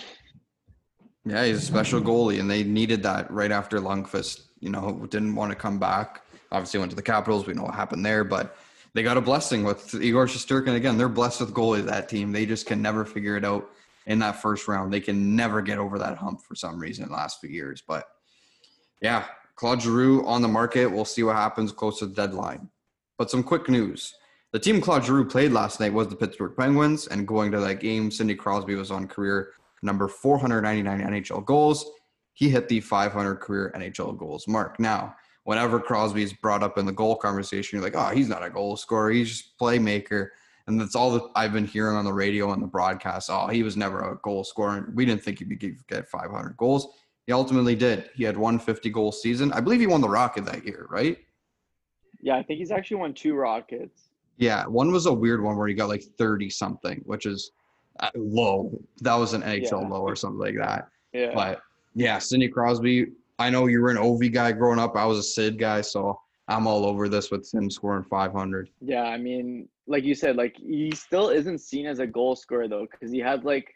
Yeah, 1.26 1.44
he's 1.44 1.58
a 1.58 1.62
special 1.62 2.00
goalie, 2.00 2.40
and 2.40 2.50
they 2.50 2.64
needed 2.64 3.04
that 3.04 3.30
right 3.30 3.52
after 3.52 3.80
Lundqvist, 3.82 4.44
you 4.62 4.70
know, 4.70 5.06
didn't 5.10 5.36
want 5.36 5.52
to 5.52 5.58
come 5.58 5.78
back. 5.78 6.22
Obviously, 6.54 6.80
went 6.80 6.90
to 6.92 6.96
the 6.96 7.02
Capitals. 7.02 7.46
We 7.46 7.54
know 7.54 7.64
what 7.64 7.76
happened 7.76 8.06
there, 8.06 8.24
but 8.24 8.56
they 8.94 9.04
got 9.04 9.18
a 9.18 9.22
blessing 9.22 9.66
with 9.66 9.94
Igor 9.94 10.28
Shesterkin. 10.28 10.76
Again, 10.76 10.98
they're 10.98 11.10
blessed 11.10 11.42
with 11.42 11.54
goalies. 11.54 11.84
That 11.84 12.08
team, 12.08 12.32
they 12.32 12.46
just 12.46 12.66
can 12.66 12.82
never 12.82 13.04
figure 13.04 13.36
it 13.36 13.44
out 13.44 13.70
in 14.08 14.20
that 14.20 14.42
first 14.42 14.68
round. 14.68 14.92
They 14.92 15.02
can 15.02 15.36
never 15.36 15.62
get 15.62 15.78
over 15.78 16.00
that 16.00 16.18
hump 16.18 16.42
for 16.42 16.56
some 16.56 16.80
reason 16.80 17.04
in 17.04 17.10
the 17.10 17.16
last 17.16 17.40
few 17.40 17.50
years. 17.50 17.84
But 17.86 18.06
yeah, 19.02 19.26
Claude 19.56 19.82
Giroux 19.82 20.26
on 20.26 20.42
the 20.42 20.48
market. 20.48 20.88
We'll 20.88 21.06
see 21.06 21.24
what 21.24 21.36
happens 21.36 21.72
close 21.72 22.00
to 22.00 22.08
the 22.08 22.16
deadline. 22.16 22.70
But 23.18 23.30
some 23.30 23.44
quick 23.44 23.70
news. 23.70 24.16
The 24.54 24.60
team 24.60 24.80
Claude 24.80 25.04
Giroux 25.04 25.26
played 25.26 25.52
last 25.52 25.80
night 25.80 25.94
was 25.94 26.08
the 26.08 26.16
Pittsburgh 26.16 26.56
Penguins, 26.58 27.08
and 27.08 27.28
going 27.28 27.52
to 27.52 27.60
that 27.60 27.82
game, 27.82 28.10
Sidney 28.10 28.34
Crosby 28.34 28.76
was 28.76 28.92
on 28.92 29.08
career 29.08 29.52
number 29.84 30.08
499 30.08 31.02
NHL 31.02 31.46
goals. 31.46 31.86
He 32.34 32.50
hit 32.50 32.70
the 32.70 32.80
500 32.80 33.36
career 33.36 33.72
NHL 33.76 34.18
goals 34.18 34.48
mark. 34.48 34.80
Now, 34.80 35.16
whenever 35.44 35.80
Crosby 35.80 36.24
is 36.24 36.34
brought 36.34 36.64
up 36.64 36.78
in 36.78 36.86
the 36.86 36.92
goal 36.94 37.16
conversation, 37.16 37.78
you're 37.78 37.84
like, 37.84 37.96
oh, 37.96 38.16
he's 38.16 38.30
not 38.30 38.44
a 38.44 38.50
goal 38.50 38.78
scorer. 38.78 39.12
He's 39.12 39.30
just 39.30 39.58
playmaker. 39.58 40.30
And 40.68 40.80
that's 40.80 40.96
all 40.96 41.12
that 41.12 41.24
I've 41.36 41.54
been 41.54 41.66
hearing 41.66 41.96
on 41.96 42.04
the 42.04 42.14
radio 42.14 42.52
and 42.52 42.62
the 42.62 42.68
broadcast. 42.68 43.30
Oh, 43.32 43.48
he 43.48 43.64
was 43.64 43.78
never 43.78 44.12
a 44.12 44.18
goal 44.18 44.44
scorer. 44.44 44.92
We 44.94 45.06
didn't 45.06 45.24
think 45.24 45.40
he'd 45.40 45.78
get 45.88 46.08
500 46.10 46.58
goals. 46.58 46.90
He 47.26 47.32
ultimately 47.34 47.76
did. 47.76 48.10
He 48.16 48.24
had 48.24 48.36
150 48.38 48.90
goal 48.90 49.12
season. 49.12 49.52
I 49.54 49.62
believe 49.62 49.80
he 49.80 49.88
won 49.88 50.02
the 50.02 50.10
Rocket 50.10 50.46
that 50.46 50.66
year, 50.66 50.88
right? 50.90 51.18
Yeah, 52.22 52.36
I 52.36 52.44
think 52.44 52.60
he's 52.60 52.72
actually 52.72 52.98
won 52.98 53.14
two 53.14 53.36
Rockets. 53.36 54.10
Yeah, 54.38 54.66
one 54.66 54.92
was 54.92 55.06
a 55.06 55.14
weird 55.14 55.42
one 55.42 55.56
where 55.58 55.68
he 55.68 55.74
got 55.74 55.88
like 55.90 56.04
30 56.04 56.50
something, 56.50 57.02
which 57.06 57.26
is 57.26 57.52
uh, 58.02 58.10
low. 58.16 58.78
That 59.02 59.16
was 59.16 59.34
an 59.34 59.42
NHL 59.44 59.82
Yeah. 59.82 59.88
low 59.88 60.02
or 60.02 60.16
something 60.16 60.40
like 60.40 60.56
that. 60.58 60.90
Yeah. 61.14 61.32
But 61.34 61.62
yeah, 61.96 62.20
Sidney 62.20 62.50
Crosby. 62.50 63.08
I 63.40 63.50
know 63.50 63.68
you 63.68 63.82
were 63.82 63.90
an 63.92 63.98
OV 63.98 64.32
guy 64.32 64.52
growing 64.52 64.80
up. 64.80 64.96
I 64.96 65.06
was 65.06 65.18
a 65.20 65.24
Sid 65.24 65.58
guy, 65.58 65.82
so 65.82 66.20
I'm 66.48 66.68
all 66.68 66.86
over 66.86 67.08
this 67.08 67.32
with 67.32 67.52
him 67.54 67.70
scoring 67.70 68.04
500. 68.04 68.70
Yeah, 68.82 69.04
I 69.04 69.18
mean, 69.18 69.68
like 69.88 70.04
you 70.04 70.16
said, 70.16 70.36
like 70.36 70.56
he 70.58 70.92
still 70.94 71.30
isn't 71.30 71.60
seen 71.60 71.86
as 71.86 72.00
a 72.00 72.08
goal 72.08 72.36
scorer 72.36 72.68
though, 72.68 72.88
because 72.90 73.12
he 73.12 73.20
had 73.20 73.46
like 73.46 73.74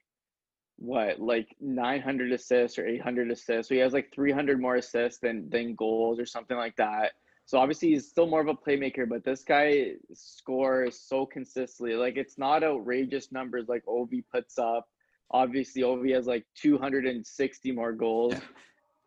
what, 0.77 1.19
like 1.19 1.47
900 1.61 2.31
assists 2.31 2.77
or 2.77 2.87
800 2.87 3.31
assists. 3.31 3.69
So 3.69 3.75
he 3.75 3.81
has 3.81 3.93
like 3.93 4.11
300 4.13 4.59
more 4.59 4.75
assists 4.75 5.19
than 5.19 5.49
than 5.49 5.75
goals 5.75 6.19
or 6.19 6.25
something 6.25 6.57
like 6.57 6.75
that. 6.77 7.13
So 7.45 7.57
obviously 7.57 7.89
he's 7.89 8.07
still 8.07 8.27
more 8.27 8.41
of 8.41 8.47
a 8.47 8.53
playmaker, 8.53 9.07
but 9.07 9.25
this 9.25 9.43
guy 9.43 9.93
scores 10.13 10.99
so 10.99 11.25
consistently. 11.25 11.95
Like 11.95 12.17
it's 12.17 12.37
not 12.37 12.63
outrageous 12.63 13.31
numbers 13.31 13.67
like 13.67 13.83
Ovi 13.85 14.23
puts 14.31 14.57
up. 14.57 14.87
Obviously, 15.31 15.81
Ovi 15.81 16.13
has 16.13 16.27
like 16.27 16.45
260 16.55 17.71
more 17.71 17.93
goals. 17.93 18.35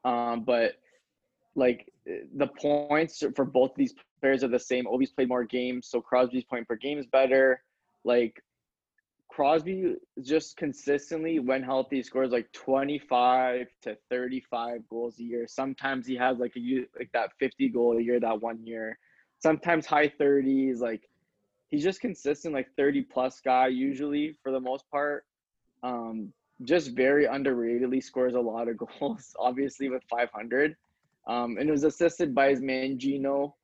Um, 0.07 0.45
but 0.45 0.73
like 1.55 1.91
the 2.07 2.47
points 2.47 3.23
for 3.35 3.45
both 3.45 3.73
these 3.77 3.95
players 4.21 4.45
are 4.45 4.49
the 4.49 4.59
same. 4.59 4.87
Ovi's 4.87 5.13
played 5.13 5.29
more 5.29 5.45
games, 5.45 5.89
so 5.89 6.01
Crosby's 6.01 6.45
point 6.45 6.69
per 6.69 6.77
game 6.77 6.99
is 6.99 7.07
better. 7.07 7.63
Like 8.05 8.43
Crosby 9.29 9.97
just 10.23 10.57
consistently, 10.57 11.39
when 11.39 11.63
healthy, 11.63 12.03
scores 12.03 12.31
like 12.31 12.53
25 12.53 13.67
to 13.83 13.97
35 14.11 14.89
goals 14.89 15.19
a 15.19 15.25
year. 15.25 15.47
Sometimes 15.49 16.07
he 16.07 16.15
has 16.17 16.39
like 16.39 16.53
a 16.57 16.87
like 16.99 17.11
that 17.13 17.31
50 17.41 17.69
goal 17.71 17.99
a 17.99 18.01
year 18.01 18.21
that 18.21 18.41
one 18.41 18.65
year. 18.65 18.99
Sometimes 19.41 19.87
high 19.87 20.09
30s. 20.09 20.81
Like 20.81 21.09
he's 21.71 21.83
just 21.83 22.01
consistent, 22.01 22.55
like 22.55 22.69
30 22.77 23.03
plus 23.03 23.41
guy 23.41 23.69
usually 23.69 24.37
for 24.43 24.53
the 24.53 24.61
most 24.61 24.89
part. 24.91 25.25
Um, 25.83 26.33
just 26.63 26.95
very 26.95 27.27
underratedly 27.27 28.03
scores 28.03 28.35
a 28.35 28.41
lot 28.41 28.69
of 28.69 28.77
goals. 29.01 29.35
Obviously 29.39 29.89
with 29.89 30.03
500, 30.09 30.77
um, 31.27 31.57
and 31.59 31.69
it 31.69 31.73
was 31.73 31.85
assisted 31.85 32.35
by 32.35 32.51
his 32.51 32.61
man 32.61 32.99
Geno 32.99 33.55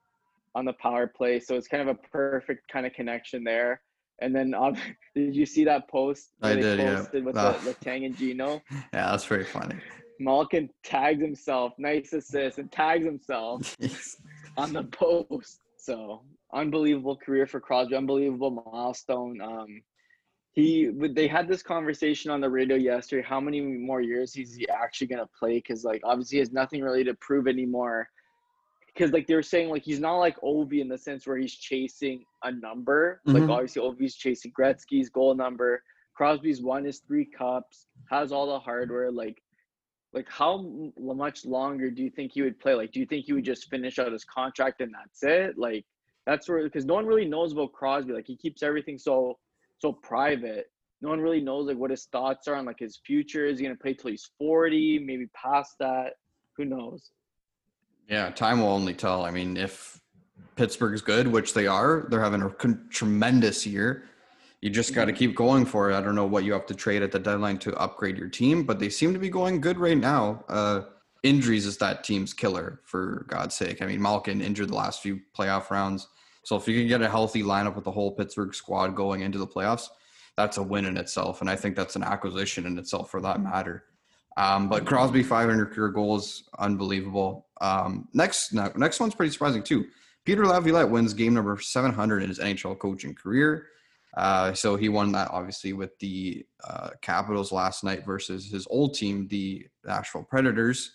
on 0.54 0.64
the 0.64 0.72
power 0.74 1.06
play. 1.06 1.38
So 1.40 1.54
it's 1.56 1.68
kind 1.68 1.88
of 1.88 1.96
a 1.96 1.98
perfect 2.08 2.68
kind 2.72 2.86
of 2.86 2.92
connection 2.92 3.44
there. 3.44 3.80
And 4.20 4.34
then, 4.34 4.54
um, 4.54 4.74
did 5.14 5.34
you 5.34 5.46
see 5.46 5.64
that 5.64 5.88
post? 5.88 6.30
I 6.42 6.54
did, 6.54 6.78
yeah. 6.78 7.06
With 7.20 7.36
Ah. 7.36 7.52
the, 7.52 7.72
Letang 7.74 8.06
and 8.06 8.16
Geno, 8.16 8.60
Yeah, 8.70 9.10
that's 9.10 9.24
very 9.24 9.44
funny. 9.44 9.76
Malkin 10.18 10.68
tags 10.84 11.22
himself, 11.22 11.72
nice 11.78 12.12
assist, 12.12 12.58
and 12.58 12.70
tags 12.70 13.04
himself 13.06 13.76
on 14.58 14.72
the 14.72 14.84
post. 14.84 15.60
So 15.78 16.22
unbelievable 16.52 17.16
career 17.16 17.46
for 17.46 17.58
Crosby, 17.60 17.96
unbelievable 17.96 18.62
milestone. 18.70 19.40
Um, 19.40 19.82
he 20.52 20.88
would 20.88 21.14
they 21.14 21.28
had 21.28 21.46
this 21.48 21.62
conversation 21.62 22.30
on 22.30 22.40
the 22.40 22.50
radio 22.50 22.76
yesterday. 22.76 23.26
How 23.26 23.40
many 23.40 23.60
more 23.60 24.00
years 24.00 24.36
is 24.36 24.54
he 24.54 24.68
actually 24.68 25.06
gonna 25.06 25.28
play? 25.38 25.54
Because 25.54 25.84
like 25.84 26.00
obviously 26.04 26.36
he 26.36 26.40
has 26.40 26.52
nothing 26.52 26.82
really 26.82 27.04
to 27.04 27.14
prove 27.14 27.46
anymore. 27.46 28.08
Because 28.86 29.12
like 29.12 29.28
they 29.28 29.34
were 29.34 29.42
saying, 29.42 29.68
like 29.70 29.84
he's 29.84 30.00
not 30.00 30.18
like 30.18 30.40
Ovi 30.40 30.80
in 30.80 30.88
the 30.88 30.98
sense 30.98 31.26
where 31.26 31.36
he's 31.36 31.54
chasing 31.54 32.24
a 32.42 32.50
number. 32.50 33.20
Like 33.24 33.44
Mhm. 33.44 33.50
obviously 33.50 33.82
Ovi's 33.82 34.16
chasing 34.16 34.52
Gretzky's 34.52 35.08
goal 35.08 35.34
number. 35.34 35.82
Crosby's 36.14 36.60
won 36.60 36.84
his 36.84 36.98
three 36.98 37.24
cups, 37.24 37.86
has 38.10 38.32
all 38.32 38.46
the 38.46 38.58
hardware. 38.58 39.12
Like 39.12 39.40
like 40.12 40.28
how 40.28 40.92
much 40.98 41.44
longer 41.44 41.90
do 41.90 42.02
you 42.02 42.10
think 42.10 42.32
he 42.32 42.42
would 42.42 42.58
play 42.58 42.74
like 42.74 42.90
do 42.90 42.98
you 42.98 43.06
think 43.06 43.26
he 43.26 43.32
would 43.32 43.44
just 43.44 43.70
finish 43.70 43.98
out 43.98 44.10
his 44.10 44.24
contract 44.24 44.80
and 44.80 44.92
that's 44.92 45.22
it 45.22 45.56
like 45.56 45.84
that's 46.26 46.48
where 46.48 46.62
because 46.64 46.84
no 46.84 46.94
one 46.94 47.06
really 47.06 47.24
knows 47.24 47.52
about 47.52 47.72
crosby 47.72 48.12
like 48.12 48.26
he 48.26 48.36
keeps 48.36 48.62
everything 48.62 48.98
so 48.98 49.38
so 49.80 49.92
private 49.92 50.66
no 51.02 51.08
one 51.08 51.20
really 51.20 51.40
knows 51.40 51.66
like 51.66 51.76
what 51.76 51.90
his 51.90 52.04
thoughts 52.12 52.46
are 52.46 52.54
on 52.54 52.64
like 52.64 52.78
his 52.78 53.00
future 53.04 53.46
is 53.46 53.58
he 53.58 53.64
gonna 53.64 53.76
play 53.76 53.94
till 53.94 54.10
he's 54.10 54.30
40 54.38 55.00
maybe 55.00 55.26
past 55.34 55.74
that 55.80 56.14
who 56.56 56.64
knows 56.64 57.10
Yeah, 58.10 58.28
time 58.30 58.60
will 58.60 58.68
only 58.68 58.92
tell. 58.92 59.24
I 59.24 59.30
mean, 59.30 59.56
if 59.56 60.00
Pittsburgh's 60.56 61.00
good, 61.00 61.28
which 61.28 61.54
they 61.54 61.68
are, 61.68 62.06
they're 62.10 62.20
having 62.20 62.42
a 62.42 62.50
tremendous 62.90 63.64
year. 63.64 64.04
You 64.60 64.68
just 64.68 64.94
got 64.94 65.04
to 65.04 65.12
keep 65.12 65.36
going 65.36 65.64
for 65.64 65.90
it. 65.90 65.94
I 65.94 66.02
don't 66.02 66.16
know 66.16 66.26
what 66.26 66.42
you 66.42 66.52
have 66.52 66.66
to 66.66 66.74
trade 66.74 67.02
at 67.02 67.12
the 67.12 67.20
deadline 67.20 67.58
to 67.58 67.74
upgrade 67.76 68.18
your 68.18 68.28
team, 68.28 68.64
but 68.64 68.80
they 68.80 68.90
seem 68.90 69.12
to 69.12 69.18
be 69.20 69.30
going 69.30 69.60
good 69.60 69.78
right 69.78 69.96
now. 69.96 70.44
Uh, 70.48 70.82
injuries 71.22 71.66
is 71.66 71.78
that 71.78 72.02
team's 72.02 72.34
killer, 72.34 72.80
for 72.84 73.24
God's 73.28 73.54
sake. 73.54 73.80
I 73.80 73.86
mean, 73.86 74.02
Malkin 74.02 74.42
injured 74.42 74.70
the 74.70 74.74
last 74.74 75.00
few 75.00 75.20
playoff 75.38 75.70
rounds. 75.70 76.08
So 76.50 76.56
if 76.56 76.66
you 76.66 76.76
can 76.76 76.88
get 76.88 77.00
a 77.00 77.08
healthy 77.08 77.44
lineup 77.44 77.76
with 77.76 77.84
the 77.84 77.92
whole 77.92 78.10
Pittsburgh 78.10 78.52
squad 78.52 78.96
going 78.96 79.20
into 79.20 79.38
the 79.38 79.46
playoffs, 79.46 79.86
that's 80.36 80.56
a 80.56 80.62
win 80.64 80.84
in 80.84 80.96
itself. 80.96 81.42
And 81.42 81.48
I 81.48 81.54
think 81.54 81.76
that's 81.76 81.94
an 81.94 82.02
acquisition 82.02 82.66
in 82.66 82.76
itself 82.76 83.08
for 83.08 83.20
that 83.20 83.40
matter. 83.40 83.84
Um, 84.36 84.68
but 84.68 84.84
Crosby 84.84 85.22
500 85.22 85.66
career 85.66 85.90
goals, 85.90 86.48
unbelievable. 86.58 87.46
Um, 87.60 88.08
next, 88.14 88.52
next 88.52 88.98
one's 88.98 89.14
pretty 89.14 89.30
surprising 89.30 89.62
too. 89.62 89.86
Peter 90.24 90.44
Laviolette 90.44 90.90
wins 90.90 91.14
game 91.14 91.34
number 91.34 91.56
700 91.56 92.20
in 92.24 92.28
his 92.28 92.40
NHL 92.40 92.76
coaching 92.80 93.14
career. 93.14 93.68
Uh, 94.16 94.52
so 94.52 94.74
he 94.74 94.88
won 94.88 95.12
that 95.12 95.30
obviously 95.30 95.72
with 95.72 95.96
the 96.00 96.44
uh, 96.64 96.90
Capitals 97.00 97.52
last 97.52 97.84
night 97.84 98.04
versus 98.04 98.50
his 98.50 98.66
old 98.70 98.94
team, 98.94 99.28
the 99.28 99.68
Nashville 99.84 100.24
Predators. 100.24 100.94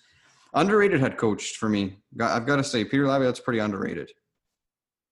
Underrated 0.53 0.99
head 0.99 1.15
coach 1.15 1.51
for 1.55 1.69
me. 1.69 1.95
I've 2.19 2.45
got 2.45 2.57
to 2.57 2.63
say, 2.65 2.83
Peter 2.83 3.07
Laviolette's 3.07 3.39
pretty 3.39 3.59
underrated. 3.59 4.11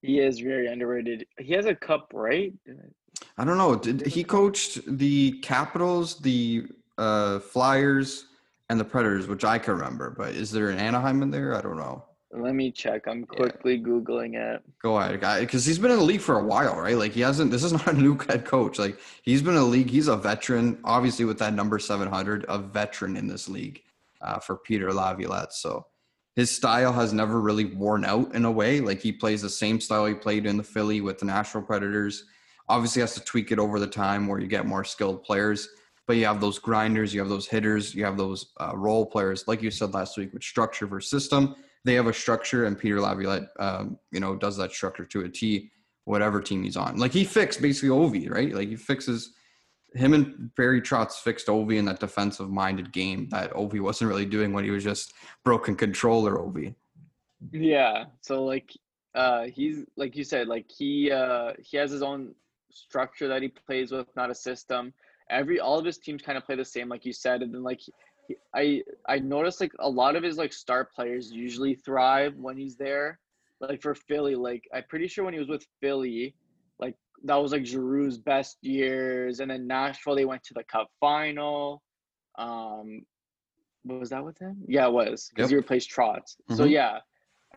He 0.04 0.20
is 0.20 0.40
very 0.40 0.68
underrated 0.68 1.26
he 1.40 1.54
has 1.54 1.66
a 1.66 1.76
cup 1.76 2.12
right 2.14 2.54
I 3.38 3.46
don't 3.46 3.58
know. 3.58 3.76
Did 3.76 4.06
he 4.06 4.24
coached 4.24 4.80
the 4.86 5.40
Capitals, 5.42 6.20
the 6.20 6.66
uh, 6.98 7.40
Flyers, 7.40 8.26
and 8.70 8.80
the 8.80 8.86
Predators, 8.86 9.28
which 9.28 9.44
I 9.44 9.58
can 9.58 9.74
remember. 9.76 10.14
But 10.16 10.36
is 10.36 10.52
there 10.52 10.70
an 10.70 10.78
Anaheim 10.78 11.22
in 11.22 11.32
there? 11.32 11.56
I 11.56 11.62
don't 11.62 11.78
know. 11.78 12.04
let 12.32 12.56
me 12.56 12.72
check 12.72 13.08
i'm 13.08 13.24
quickly 13.26 13.80
googling 13.80 14.34
it 14.36 14.62
Go 14.82 14.98
ahead, 14.98 15.20
guy. 15.22 15.42
Because 15.42 15.66
he's 15.66 15.78
been 15.78 15.92
in 15.92 15.98
the 15.98 16.04
league 16.04 16.22
for 16.22 16.40
a 16.40 16.44
while, 16.44 16.76
right? 16.76 16.98
Like 16.98 17.12
he 17.12 17.22
hasn't. 17.22 17.52
This 17.52 17.64
is 17.64 17.74
not 17.74 17.88
a 17.88 17.94
new 17.94 18.18
head 18.28 18.46
coach. 18.46 18.80
Like 18.80 19.00
he's 19.22 19.42
been 19.42 19.56
in 19.56 19.62
the 19.62 19.66
league. 19.78 19.90
He's 19.90 20.08
a 20.08 20.18
veteran, 20.18 20.80
obviously 20.84 21.26
with 21.26 21.40
that 21.40 21.54
number 21.54 21.80
seven 21.80 22.08
hundred, 22.08 22.46
a 22.50 22.58
veteran 22.58 23.16
in 23.18 23.28
this 23.28 23.48
league 23.48 23.82
uh, 24.22 24.40
for 24.40 24.58
Peter 24.58 24.92
Laviolette. 24.94 25.54
So 25.54 25.86
his 26.36 26.50
style 26.50 26.92
has 26.94 27.14
never 27.14 27.40
really 27.40 27.66
worn 27.66 28.06
out 28.06 28.34
in 28.34 28.46
a 28.46 28.52
way. 28.52 28.80
Like 28.80 29.00
he 29.00 29.12
plays 29.12 29.42
the 29.42 29.50
same 29.50 29.80
style 29.80 30.06
he 30.06 30.14
played 30.14 30.46
in 30.46 30.58
the 30.58 30.64
Philly 30.64 31.02
with 31.02 31.20
the 31.20 31.26
Nashville 31.26 31.62
Predators. 31.62 32.26
Obviously, 32.70 33.02
has 33.02 33.14
to 33.16 33.24
tweak 33.24 33.52
it 33.52 33.60
over 33.60 33.80
the 33.80 33.88
time 33.88 34.28
where 34.28 34.40
you 34.40 34.48
get 34.48 34.66
more 34.66 34.84
skilled 34.84 35.24
players. 35.24 35.70
But 36.06 36.18
you 36.18 36.26
have 36.26 36.42
those 36.42 36.60
grinders, 36.60 37.14
you 37.14 37.22
have 37.22 37.30
those 37.30 37.48
hitters, 37.48 37.96
you 37.96 38.04
have 38.04 38.18
those 38.18 38.52
uh, 38.60 38.76
role 38.76 39.06
players. 39.06 39.48
Like 39.48 39.62
you 39.62 39.72
said 39.72 39.94
last 39.94 40.18
week, 40.18 40.34
with 40.34 40.44
structure 40.44 40.86
versus 40.86 41.10
system, 41.10 41.56
they 41.86 41.94
have 41.94 42.08
a 42.08 42.14
structure, 42.14 42.66
and 42.66 42.78
Peter 42.78 43.00
Laviolette, 43.00 43.48
um, 43.58 43.98
you 44.12 44.20
know, 44.20 44.36
does 44.36 44.58
that 44.58 44.72
structure 44.72 45.06
to 45.06 45.22
a 45.22 45.30
T. 45.30 45.72
Whatever 46.06 46.42
team 46.42 46.64
he's 46.64 46.76
on, 46.76 46.98
like 46.98 47.14
he 47.14 47.24
fixed 47.24 47.62
basically 47.62 47.88
Ovi, 47.88 48.30
right? 48.30 48.54
Like 48.54 48.68
he 48.68 48.76
fixes 48.76 49.32
him 49.96 50.14
and 50.14 50.54
Barry 50.56 50.82
Trotz 50.82 51.16
fixed 51.16 51.48
Ovi 51.48 51.78
in 51.78 51.86
that 51.86 52.00
defensive 52.00 52.50
minded 52.50 52.92
game 52.92 53.30
that 53.30 53.52
Ovi 53.54 53.80
wasn't 53.80 54.10
really 54.10 54.26
doing 54.26 54.54
when 54.54 54.64
he 54.64 54.72
was 54.72 54.84
just 54.84 55.14
broken 55.44 55.76
controller 55.76 56.38
Ovi. 56.38 56.74
Yeah. 57.52 58.06
So 58.22 58.44
like 58.44 58.72
uh 59.16 59.44
he's 59.44 59.86
like 59.96 60.16
you 60.16 60.24
said, 60.24 60.48
like 60.48 60.70
he 60.72 61.12
uh 61.12 61.54
he 61.60 61.78
has 61.78 61.92
his 61.92 62.02
own 62.02 62.34
structure 62.72 63.28
that 63.28 63.42
he 63.42 63.50
plays 63.50 63.92
with, 63.92 64.08
not 64.16 64.32
a 64.32 64.36
system. 64.36 64.94
Every 65.30 65.60
all 65.60 65.78
of 65.78 65.86
his 65.86 65.98
teams 65.98 66.22
kind 66.22 66.38
of 66.38 66.46
play 66.46 66.56
the 66.56 66.66
same, 66.66 66.90
like 66.90 67.06
you 67.06 67.14
said, 67.14 67.42
and 67.42 67.54
then 67.54 67.64
like 67.64 67.82
I 68.56 68.82
I 69.08 69.20
noticed 69.20 69.62
like 69.62 69.74
a 69.80 69.90
lot 69.90 70.16
of 70.16 70.24
his 70.24 70.38
like 70.38 70.54
star 70.54 70.86
players 70.86 71.32
usually 71.32 71.76
thrive 71.76 72.36
when 72.38 72.58
he's 72.58 72.76
there. 72.76 73.20
Like 73.60 73.82
for 73.82 73.96
Philly, 73.96 74.36
like 74.36 74.64
I'm 74.74 74.84
pretty 74.90 75.08
sure 75.08 75.24
when 75.24 75.34
he 75.34 75.40
was 75.40 75.50
with 75.50 75.66
Philly, 75.80 76.36
that 77.26 77.36
was 77.36 77.52
like 77.52 77.64
Giroux's 77.64 78.18
best 78.18 78.58
years, 78.62 79.40
and 79.40 79.50
then 79.50 79.68
Nashville 79.68 80.16
they 80.16 80.26
went 80.26 80.44
to 80.44 80.54
the 80.54 80.64
Cup 80.64 80.88
final. 81.00 81.82
Um, 82.38 83.04
was 83.86 84.10
that 84.10 84.24
with 84.24 84.38
him? 84.40 84.58
Yeah, 84.68 84.88
it 84.88 84.94
was 84.94 85.30
because 85.30 85.44
yep. 85.44 85.50
he 85.50 85.56
replaced 85.56 85.92
Trotz. 85.92 86.18
Mm-hmm. 86.18 86.56
So 86.56 86.66
yeah, 86.66 87.00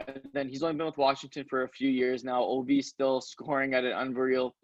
and 0.06 0.20
then 0.32 0.48
he's 0.48 0.62
only 0.62 0.76
been 0.76 0.86
with 0.86 0.98
Washington 0.98 1.46
for 1.48 1.62
a 1.62 1.68
few 1.68 1.88
years 1.88 2.24
now. 2.24 2.42
Ov 2.42 2.68
still 2.80 3.20
scoring 3.20 3.74
at 3.74 3.84
an 3.84 3.92
unreal 3.92 4.54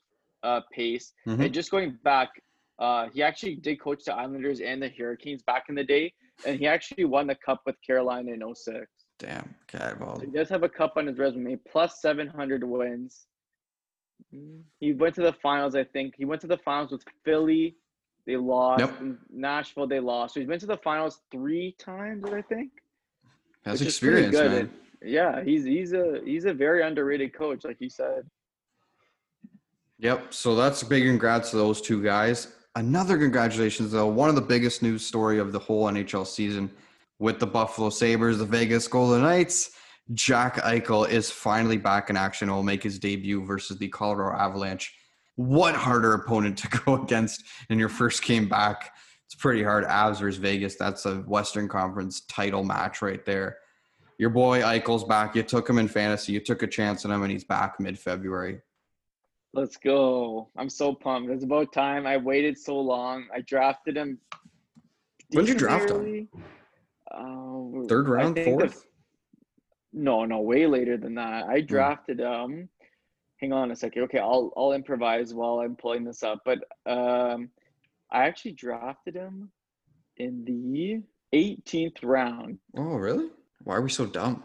uh, 0.42 0.60
pace. 0.72 1.12
Mm-hmm. 1.26 1.42
And 1.42 1.54
just 1.54 1.70
going 1.70 1.98
back, 2.04 2.30
uh, 2.78 3.08
he 3.12 3.22
actually 3.22 3.56
did 3.56 3.80
coach 3.80 4.04
the 4.04 4.14
Islanders 4.14 4.60
and 4.60 4.82
the 4.82 4.88
Hurricanes 4.88 5.42
back 5.42 5.64
in 5.68 5.74
the 5.74 5.84
day, 5.84 6.12
and 6.46 6.58
he 6.58 6.66
actually 6.66 7.04
won 7.04 7.26
the 7.26 7.36
cup 7.36 7.62
with 7.66 7.76
Carolina 7.86 8.32
in 8.32 8.54
06. 8.54 8.86
Damn, 9.18 9.54
okay, 9.72 9.92
well, 10.00 10.16
so 10.16 10.22
he 10.22 10.32
does 10.32 10.48
have 10.48 10.64
a 10.64 10.68
cup 10.68 10.94
on 10.96 11.06
his 11.06 11.16
resume, 11.18 11.56
plus 11.70 12.00
700 12.00 12.64
wins. 12.64 13.26
He 14.80 14.92
went 14.92 15.14
to 15.16 15.22
the 15.22 15.32
finals, 15.32 15.74
I 15.74 15.84
think. 15.84 16.14
He 16.16 16.24
went 16.24 16.40
to 16.42 16.46
the 16.46 16.58
finals 16.58 16.92
with 16.92 17.04
Philly. 17.24 17.76
They 18.26 18.36
lost. 18.36 18.84
Nashville, 19.30 19.86
they 19.86 20.00
lost. 20.00 20.34
So 20.34 20.40
he's 20.40 20.48
been 20.48 20.60
to 20.60 20.66
the 20.66 20.76
finals 20.76 21.20
three 21.30 21.74
times, 21.78 22.24
I 22.24 22.42
think. 22.42 22.70
Has 23.64 23.82
experience, 23.82 24.34
man. 24.34 24.70
yeah, 25.02 25.42
he's 25.44 25.64
he's 25.64 25.92
a 25.92 26.20
he's 26.24 26.44
a 26.46 26.52
very 26.52 26.82
underrated 26.82 27.32
coach, 27.32 27.64
like 27.64 27.76
you 27.80 27.88
said. 27.88 28.28
Yep. 29.98 30.34
So 30.34 30.56
that's 30.56 30.82
a 30.82 30.86
big 30.86 31.04
congrats 31.04 31.50
to 31.50 31.56
those 31.56 31.80
two 31.80 32.02
guys. 32.02 32.48
Another 32.74 33.18
congratulations, 33.18 33.92
though. 33.92 34.06
One 34.06 34.28
of 34.28 34.34
the 34.34 34.40
biggest 34.40 34.82
news 34.82 35.06
story 35.06 35.38
of 35.38 35.52
the 35.52 35.58
whole 35.58 35.84
NHL 35.84 36.26
season 36.26 36.70
with 37.18 37.38
the 37.38 37.46
Buffalo 37.46 37.90
Sabres, 37.90 38.38
the 38.38 38.44
Vegas 38.44 38.88
Golden 38.88 39.22
Knights. 39.22 39.72
Jack 40.14 40.56
Eichel 40.56 41.08
is 41.08 41.30
finally 41.30 41.76
back 41.76 42.10
in 42.10 42.16
action. 42.16 42.50
Will 42.50 42.62
make 42.62 42.82
his 42.82 42.98
debut 42.98 43.44
versus 43.44 43.78
the 43.78 43.88
Colorado 43.88 44.36
Avalanche. 44.36 44.94
What 45.36 45.74
harder 45.74 46.14
opponent 46.14 46.58
to 46.58 46.68
go 46.84 47.02
against 47.02 47.44
in 47.70 47.78
your 47.78 47.88
first 47.88 48.22
game 48.22 48.48
back? 48.48 48.92
It's 49.26 49.34
pretty 49.34 49.62
hard. 49.62 49.84
Avs 49.84 50.20
versus 50.20 50.36
Vegas. 50.36 50.76
That's 50.76 51.06
a 51.06 51.16
Western 51.20 51.68
Conference 51.68 52.22
title 52.22 52.64
match 52.64 53.00
right 53.00 53.24
there. 53.24 53.58
Your 54.18 54.30
boy 54.30 54.60
Eichel's 54.60 55.04
back. 55.04 55.34
You 55.34 55.42
took 55.42 55.68
him 55.68 55.78
in 55.78 55.88
fantasy. 55.88 56.32
You 56.32 56.40
took 56.40 56.62
a 56.62 56.66
chance 56.66 57.04
on 57.04 57.10
him, 57.10 57.22
and 57.22 57.32
he's 57.32 57.44
back 57.44 57.80
mid 57.80 57.98
February. 57.98 58.60
Let's 59.54 59.76
go. 59.76 60.48
I'm 60.56 60.68
so 60.68 60.94
pumped. 60.94 61.30
It's 61.30 61.44
about 61.44 61.72
time. 61.72 62.06
I 62.06 62.16
waited 62.16 62.58
so 62.58 62.78
long. 62.78 63.26
I 63.34 63.40
drafted 63.42 63.96
him. 63.96 64.18
When 65.30 65.44
did 65.44 65.54
you 65.54 65.58
draft 65.58 65.90
him? 65.90 66.28
Uh, 67.10 67.86
Third 67.88 68.08
round, 68.08 68.38
fourth? 68.38 68.86
No, 69.92 70.24
no, 70.24 70.40
way 70.40 70.66
later 70.66 70.96
than 70.96 71.14
that. 71.16 71.46
I 71.48 71.60
hmm. 71.60 71.66
drafted 71.66 72.20
um 72.20 72.68
hang 73.40 73.52
on 73.52 73.70
a 73.70 73.76
second. 73.76 74.02
Okay, 74.04 74.18
I'll 74.18 74.52
I'll 74.56 74.72
improvise 74.72 75.34
while 75.34 75.60
I'm 75.60 75.76
pulling 75.76 76.04
this 76.04 76.22
up. 76.22 76.40
But 76.44 76.60
um 76.86 77.50
I 78.10 78.24
actually 78.24 78.52
drafted 78.52 79.14
him 79.14 79.50
in 80.18 80.44
the 80.44 81.02
18th 81.34 81.98
round. 82.02 82.58
Oh, 82.76 82.96
really? 82.96 83.30
Why 83.64 83.76
are 83.76 83.82
we 83.82 83.90
so 83.90 84.04
dumb? 84.04 84.44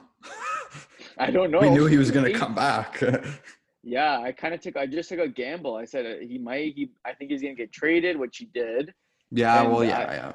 I 1.17 1.31
don't 1.31 1.51
know. 1.51 1.59
We 1.59 1.69
knew 1.69 1.85
he 1.85 1.97
was 1.97 2.11
going 2.11 2.31
to 2.31 2.37
come 2.37 2.55
back. 2.55 3.03
yeah, 3.83 4.19
I 4.19 4.31
kind 4.31 4.53
of 4.53 4.61
took 4.61 4.77
I 4.77 4.85
just 4.85 5.09
took 5.09 5.19
a 5.19 5.27
gamble. 5.27 5.75
I 5.75 5.85
said 5.85 6.05
uh, 6.05 6.25
he 6.25 6.37
might 6.37 6.73
he 6.75 6.91
I 7.05 7.13
think 7.13 7.31
he's 7.31 7.41
going 7.41 7.55
to 7.55 7.61
get 7.61 7.71
traded, 7.71 8.17
which 8.17 8.37
he 8.37 8.45
did. 8.45 8.93
Yeah, 9.31 9.63
and 9.63 9.71
well, 9.71 9.83
yeah, 9.83 9.99
I, 9.99 10.13
yeah. 10.13 10.33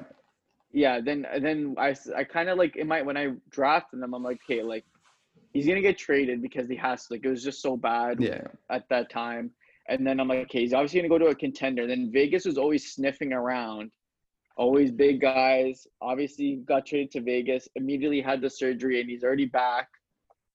Yeah, 0.75 1.01
then 1.01 1.25
then 1.39 1.75
I 1.77 1.95
I 2.15 2.23
kind 2.23 2.49
of 2.49 2.57
like 2.57 2.75
it 2.75 2.85
might 2.85 3.05
when 3.05 3.17
I 3.17 3.33
drafted 3.49 4.01
them, 4.01 4.13
I'm 4.13 4.23
like, 4.23 4.41
okay, 4.45 4.63
like 4.63 4.85
he's 5.53 5.67
gonna 5.67 5.81
get 5.81 5.97
traded 5.97 6.41
because 6.41 6.67
he 6.67 6.75
has 6.75 7.05
to. 7.07 7.13
Like 7.13 7.25
it 7.25 7.29
was 7.29 7.43
just 7.43 7.61
so 7.61 7.77
bad 7.77 8.19
yeah. 8.19 8.41
at 8.69 8.87
that 8.89 9.09
time. 9.09 9.51
And 9.87 10.05
then 10.05 10.19
I'm 10.19 10.27
like, 10.27 10.39
okay, 10.39 10.61
he's 10.61 10.73
obviously 10.73 10.99
gonna 10.99 11.09
go 11.09 11.17
to 11.17 11.27
a 11.27 11.35
contender. 11.35 11.87
Then 11.87 12.11
Vegas 12.11 12.45
was 12.45 12.57
always 12.57 12.93
sniffing 12.93 13.33
around, 13.33 13.91
always 14.57 14.91
big 14.91 15.21
guys. 15.21 15.87
Obviously 16.01 16.55
got 16.65 16.85
traded 16.85 17.11
to 17.11 17.21
Vegas. 17.21 17.67
Immediately 17.75 18.21
had 18.21 18.41
the 18.41 18.49
surgery, 18.49 18.99
and 18.99 19.09
he's 19.09 19.23
already 19.23 19.45
back. 19.45 19.87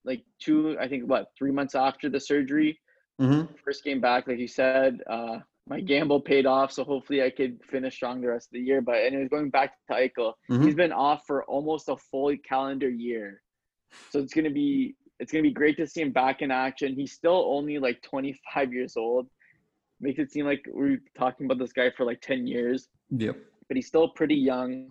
Like 0.04 0.24
two, 0.40 0.76
I 0.80 0.88
think 0.88 1.04
what 1.08 1.28
three 1.36 1.52
months 1.52 1.74
after 1.74 2.08
the 2.08 2.20
surgery. 2.20 2.78
Mm-hmm. 3.20 3.54
First 3.64 3.84
game 3.84 4.00
back, 4.00 4.28
like 4.28 4.38
you 4.38 4.48
said. 4.48 5.00
Uh, 5.08 5.38
my 5.68 5.80
gamble 5.80 6.20
paid 6.20 6.46
off, 6.46 6.72
so 6.72 6.82
hopefully 6.82 7.22
I 7.22 7.30
could 7.30 7.60
finish 7.70 7.96
strong 7.96 8.22
the 8.22 8.28
rest 8.28 8.46
of 8.48 8.52
the 8.52 8.60
year. 8.60 8.80
But 8.80 8.96
anyways, 8.96 9.28
going 9.28 9.50
back 9.50 9.72
to 9.88 9.94
Eichel, 9.94 10.32
mm-hmm. 10.50 10.64
he's 10.64 10.74
been 10.74 10.92
off 10.92 11.24
for 11.26 11.44
almost 11.44 11.88
a 11.90 11.96
full 11.96 12.34
calendar 12.48 12.88
year. 12.88 13.42
So 14.10 14.18
it's 14.18 14.34
gonna 14.34 14.50
be 14.50 14.94
it's 15.18 15.32
gonna 15.32 15.42
be 15.42 15.52
great 15.52 15.76
to 15.78 15.86
see 15.86 16.00
him 16.00 16.12
back 16.12 16.42
in 16.42 16.50
action. 16.50 16.94
He's 16.94 17.12
still 17.12 17.44
only 17.48 17.78
like 17.78 18.02
25 18.02 18.72
years 18.72 18.96
old. 18.96 19.28
Makes 20.00 20.20
it 20.20 20.32
seem 20.32 20.46
like 20.46 20.64
we're 20.68 21.00
talking 21.16 21.46
about 21.46 21.58
this 21.58 21.72
guy 21.72 21.90
for 21.96 22.04
like 22.04 22.20
10 22.20 22.46
years. 22.46 22.88
Yep. 23.10 23.36
But 23.66 23.76
he's 23.76 23.86
still 23.86 24.08
pretty 24.08 24.36
young. 24.36 24.90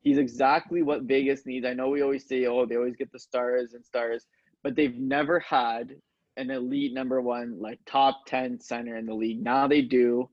He's 0.00 0.18
exactly 0.18 0.82
what 0.82 1.02
Vegas 1.02 1.44
needs. 1.46 1.66
I 1.66 1.74
know 1.74 1.88
we 1.88 2.02
always 2.02 2.26
say, 2.26 2.46
oh, 2.46 2.64
they 2.64 2.76
always 2.76 2.96
get 2.96 3.12
the 3.12 3.18
stars 3.18 3.74
and 3.74 3.84
stars, 3.84 4.26
but 4.62 4.76
they've 4.76 4.96
never 4.96 5.40
had 5.40 5.96
an 6.36 6.50
elite 6.50 6.94
number 6.94 7.20
one, 7.20 7.58
like 7.60 7.80
top 7.86 8.24
10 8.26 8.60
center 8.60 8.96
in 8.96 9.06
the 9.06 9.14
league. 9.14 9.42
Now 9.42 9.66
they 9.66 9.82
do. 9.82 10.28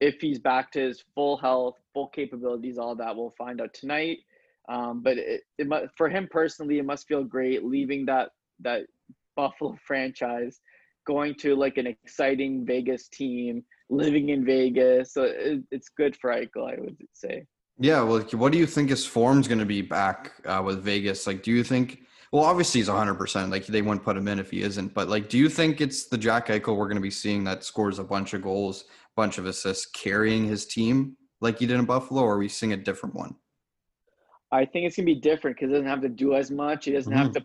If 0.00 0.20
he's 0.20 0.38
back 0.38 0.70
to 0.72 0.80
his 0.80 1.02
full 1.14 1.36
health, 1.36 1.76
full 1.94 2.08
capabilities, 2.08 2.78
all 2.78 2.94
that, 2.96 3.16
we'll 3.16 3.34
find 3.38 3.60
out 3.60 3.72
tonight. 3.72 4.18
Um, 4.68 5.02
but 5.02 5.18
it, 5.18 5.42
it 5.58 5.66
must, 5.66 5.86
for 5.96 6.08
him 6.08 6.28
personally, 6.30 6.78
it 6.78 6.84
must 6.84 7.06
feel 7.06 7.24
great 7.24 7.64
leaving 7.64 8.06
that 8.06 8.30
that 8.60 8.86
Buffalo 9.36 9.76
franchise, 9.86 10.60
going 11.06 11.34
to 11.36 11.54
like 11.54 11.76
an 11.76 11.86
exciting 11.86 12.64
Vegas 12.64 13.08
team, 13.08 13.64
living 13.90 14.30
in 14.30 14.44
Vegas. 14.44 15.12
So 15.12 15.24
it, 15.24 15.62
it's 15.70 15.88
good 15.88 16.16
for 16.16 16.30
Eichel, 16.30 16.72
I 16.72 16.80
would 16.80 16.96
say. 17.12 17.46
Yeah, 17.78 18.02
well, 18.02 18.20
what 18.20 18.52
do 18.52 18.58
you 18.58 18.66
think 18.66 18.90
his 18.90 19.04
form's 19.04 19.48
going 19.48 19.58
to 19.58 19.66
be 19.66 19.82
back 19.82 20.32
uh, 20.46 20.62
with 20.64 20.82
Vegas? 20.82 21.26
Like, 21.26 21.42
do 21.42 21.50
you 21.50 21.64
think? 21.64 22.02
Well, 22.30 22.44
obviously 22.44 22.80
he's 22.80 22.88
100%. 22.88 23.50
Like, 23.50 23.66
they 23.66 23.82
wouldn't 23.82 24.04
put 24.04 24.16
him 24.16 24.28
in 24.28 24.38
if 24.38 24.50
he 24.50 24.62
isn't. 24.62 24.94
But, 24.94 25.08
like, 25.08 25.28
do 25.28 25.38
you 25.38 25.48
think 25.48 25.80
it's 25.80 26.06
the 26.06 26.18
Jack 26.18 26.48
Eichel 26.48 26.76
we're 26.76 26.86
going 26.86 26.96
to 26.96 27.02
be 27.02 27.10
seeing 27.10 27.44
that 27.44 27.64
scores 27.64 27.98
a 27.98 28.04
bunch 28.04 28.32
of 28.32 28.42
goals, 28.42 28.84
bunch 29.16 29.38
of 29.38 29.46
assists, 29.46 29.86
carrying 29.86 30.44
his 30.44 30.66
team 30.66 31.16
like 31.40 31.58
he 31.58 31.66
did 31.66 31.78
in 31.78 31.84
Buffalo, 31.84 32.22
or 32.22 32.34
are 32.34 32.38
we 32.38 32.48
seeing 32.48 32.72
a 32.72 32.76
different 32.76 33.14
one? 33.14 33.34
I 34.54 34.64
think 34.64 34.86
it's 34.86 34.96
gonna 34.96 35.06
be 35.06 35.16
different 35.16 35.56
because 35.56 35.70
it 35.70 35.74
doesn't 35.74 35.88
have 35.88 36.02
to 36.02 36.08
do 36.08 36.34
as 36.34 36.50
much. 36.50 36.84
He 36.84 36.92
doesn't 36.92 37.12
mm-hmm. 37.12 37.22
have 37.22 37.32
to 37.32 37.44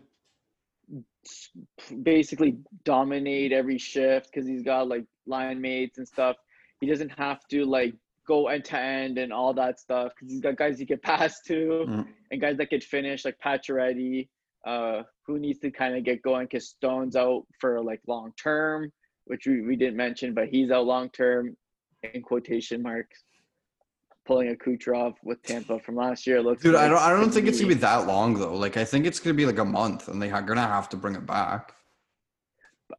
basically 2.02 2.58
dominate 2.84 3.52
every 3.52 3.78
shift 3.78 4.30
because 4.32 4.48
he's 4.48 4.62
got 4.62 4.88
like 4.88 5.04
line 5.26 5.60
mates 5.60 5.98
and 5.98 6.06
stuff. 6.06 6.36
He 6.80 6.86
doesn't 6.86 7.10
have 7.10 7.46
to 7.48 7.64
like 7.64 7.94
go 8.26 8.46
end 8.48 8.64
to 8.66 8.78
end 8.78 9.18
and 9.18 9.32
all 9.32 9.52
that 9.54 9.80
stuff 9.80 10.12
because 10.14 10.32
he's 10.32 10.40
got 10.40 10.56
guys 10.56 10.78
he 10.78 10.86
could 10.86 11.02
pass 11.10 11.40
to 11.46 11.84
mm-hmm. 11.88 12.02
and 12.30 12.40
guys 12.40 12.56
that 12.58 12.70
could 12.70 12.84
finish 12.84 13.24
like 13.24 13.38
Pacioretty, 13.44 14.28
uh, 14.64 15.02
who 15.26 15.38
needs 15.38 15.58
to 15.60 15.70
kind 15.70 15.96
of 15.96 16.04
get 16.04 16.22
going 16.22 16.46
because 16.46 16.68
Stone's 16.68 17.16
out 17.16 17.44
for 17.58 17.82
like 17.82 18.00
long 18.06 18.32
term, 18.40 18.92
which 19.24 19.46
we, 19.46 19.62
we 19.62 19.74
didn't 19.74 19.96
mention, 19.96 20.32
but 20.32 20.48
he's 20.48 20.70
out 20.70 20.86
long 20.86 21.10
term 21.10 21.56
in 22.14 22.22
quotation 22.22 22.82
marks 22.82 23.24
pulling 24.30 24.50
a 24.50 24.54
Kucherov 24.54 25.16
with 25.24 25.42
Tampa 25.42 25.80
from 25.80 25.96
last 25.96 26.24
year. 26.24 26.40
Looks 26.40 26.62
dude. 26.62 26.74
Like 26.74 26.84
I 26.84 26.88
don't. 26.88 27.02
I 27.02 27.10
don't 27.10 27.32
think 27.32 27.48
it's 27.48 27.58
gonna 27.58 27.74
be 27.74 27.80
that 27.80 28.06
long 28.06 28.34
though. 28.34 28.54
Like 28.54 28.76
I 28.76 28.84
think 28.84 29.04
it's 29.04 29.18
gonna 29.18 29.34
be 29.34 29.44
like 29.44 29.58
a 29.58 29.64
month, 29.64 30.06
and 30.06 30.22
they're 30.22 30.40
gonna 30.42 30.60
have 30.60 30.88
to 30.90 30.96
bring 30.96 31.16
it 31.16 31.26
back. 31.26 31.74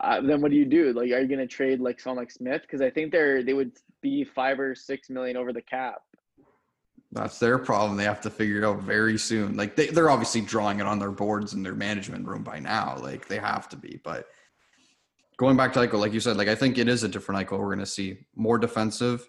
Uh, 0.01 0.19
then 0.19 0.41
what 0.41 0.51
do 0.51 0.57
you 0.57 0.65
do? 0.65 0.91
Like, 0.91 1.09
are 1.11 1.21
you 1.21 1.27
gonna 1.29 1.47
trade 1.47 1.79
like 1.79 2.01
someone 2.01 2.17
like 2.17 2.31
Smith? 2.31 2.63
Because 2.63 2.81
I 2.81 2.89
think 2.89 3.13
they're 3.13 3.43
they 3.43 3.53
would 3.53 3.71
be 4.01 4.25
five 4.25 4.59
or 4.59 4.75
six 4.75 5.09
million 5.09 5.37
over 5.37 5.53
the 5.53 5.61
cap. 5.61 6.01
That's 7.13 7.39
their 7.39 7.57
problem. 7.57 7.97
They 7.97 8.03
have 8.03 8.21
to 8.21 8.29
figure 8.29 8.57
it 8.57 8.65
out 8.65 8.81
very 8.81 9.17
soon. 9.17 9.55
Like 9.55 9.77
they, 9.77 9.87
they're 9.87 10.09
obviously 10.09 10.41
drawing 10.41 10.81
it 10.81 10.85
on 10.85 10.99
their 10.99 11.11
boards 11.11 11.53
in 11.53 11.63
their 11.63 11.75
management 11.75 12.27
room 12.27 12.43
by 12.43 12.59
now. 12.59 12.97
Like 12.97 13.29
they 13.29 13.37
have 13.37 13.69
to 13.69 13.77
be. 13.77 14.01
But 14.03 14.27
going 15.37 15.55
back 15.55 15.71
to 15.73 15.79
Eichel, 15.79 15.99
like 15.99 16.11
you 16.11 16.19
said, 16.19 16.35
like 16.35 16.49
I 16.49 16.55
think 16.55 16.77
it 16.77 16.89
is 16.89 17.03
a 17.03 17.07
different 17.07 17.47
Eichel. 17.47 17.59
We're 17.59 17.67
going 17.67 17.79
to 17.79 17.85
see 17.85 18.25
more 18.35 18.57
defensive. 18.57 19.27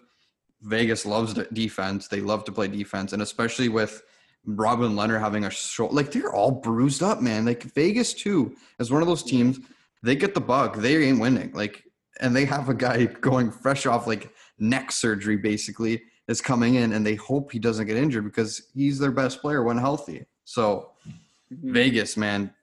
Vegas 0.63 1.05
loves 1.05 1.33
defense. 1.53 2.07
They 2.07 2.21
love 2.21 2.43
to 2.45 2.51
play 2.51 2.67
defense, 2.67 3.13
and 3.13 3.21
especially 3.21 3.69
with 3.69 4.01
Robin 4.45 4.93
Lehner 4.93 5.19
having 5.19 5.45
a 5.45 5.49
shoulder, 5.49 5.93
like 5.93 6.11
they're 6.11 6.33
all 6.33 6.51
bruised 6.51 7.03
up, 7.03 7.21
man. 7.21 7.45
Like 7.45 7.63
Vegas 7.63 8.13
too, 8.13 8.55
as 8.79 8.91
one 8.91 9.01
of 9.01 9.07
those 9.07 9.23
teams, 9.23 9.59
they 10.01 10.15
get 10.15 10.33
the 10.33 10.41
bug. 10.41 10.77
They 10.77 11.03
ain't 11.03 11.19
winning. 11.19 11.51
Like, 11.53 11.83
and 12.19 12.35
they 12.35 12.45
have 12.45 12.69
a 12.69 12.73
guy 12.73 13.05
going 13.05 13.51
fresh 13.51 13.85
off 13.85 14.07
like 14.07 14.33
neck 14.59 14.91
surgery, 14.91 15.37
basically 15.37 16.01
is 16.27 16.41
coming 16.41 16.75
in 16.75 16.93
and 16.93 17.05
they 17.05 17.15
hope 17.15 17.51
he 17.51 17.59
doesn't 17.59 17.87
get 17.87 17.97
injured 17.97 18.23
because 18.23 18.69
he's 18.73 18.99
their 18.99 19.11
best 19.11 19.41
player 19.41 19.63
when 19.63 19.77
healthy. 19.77 20.25
So 20.45 20.91
mm-hmm. 21.07 21.73
Vegas, 21.73 22.17
man, 22.17 22.53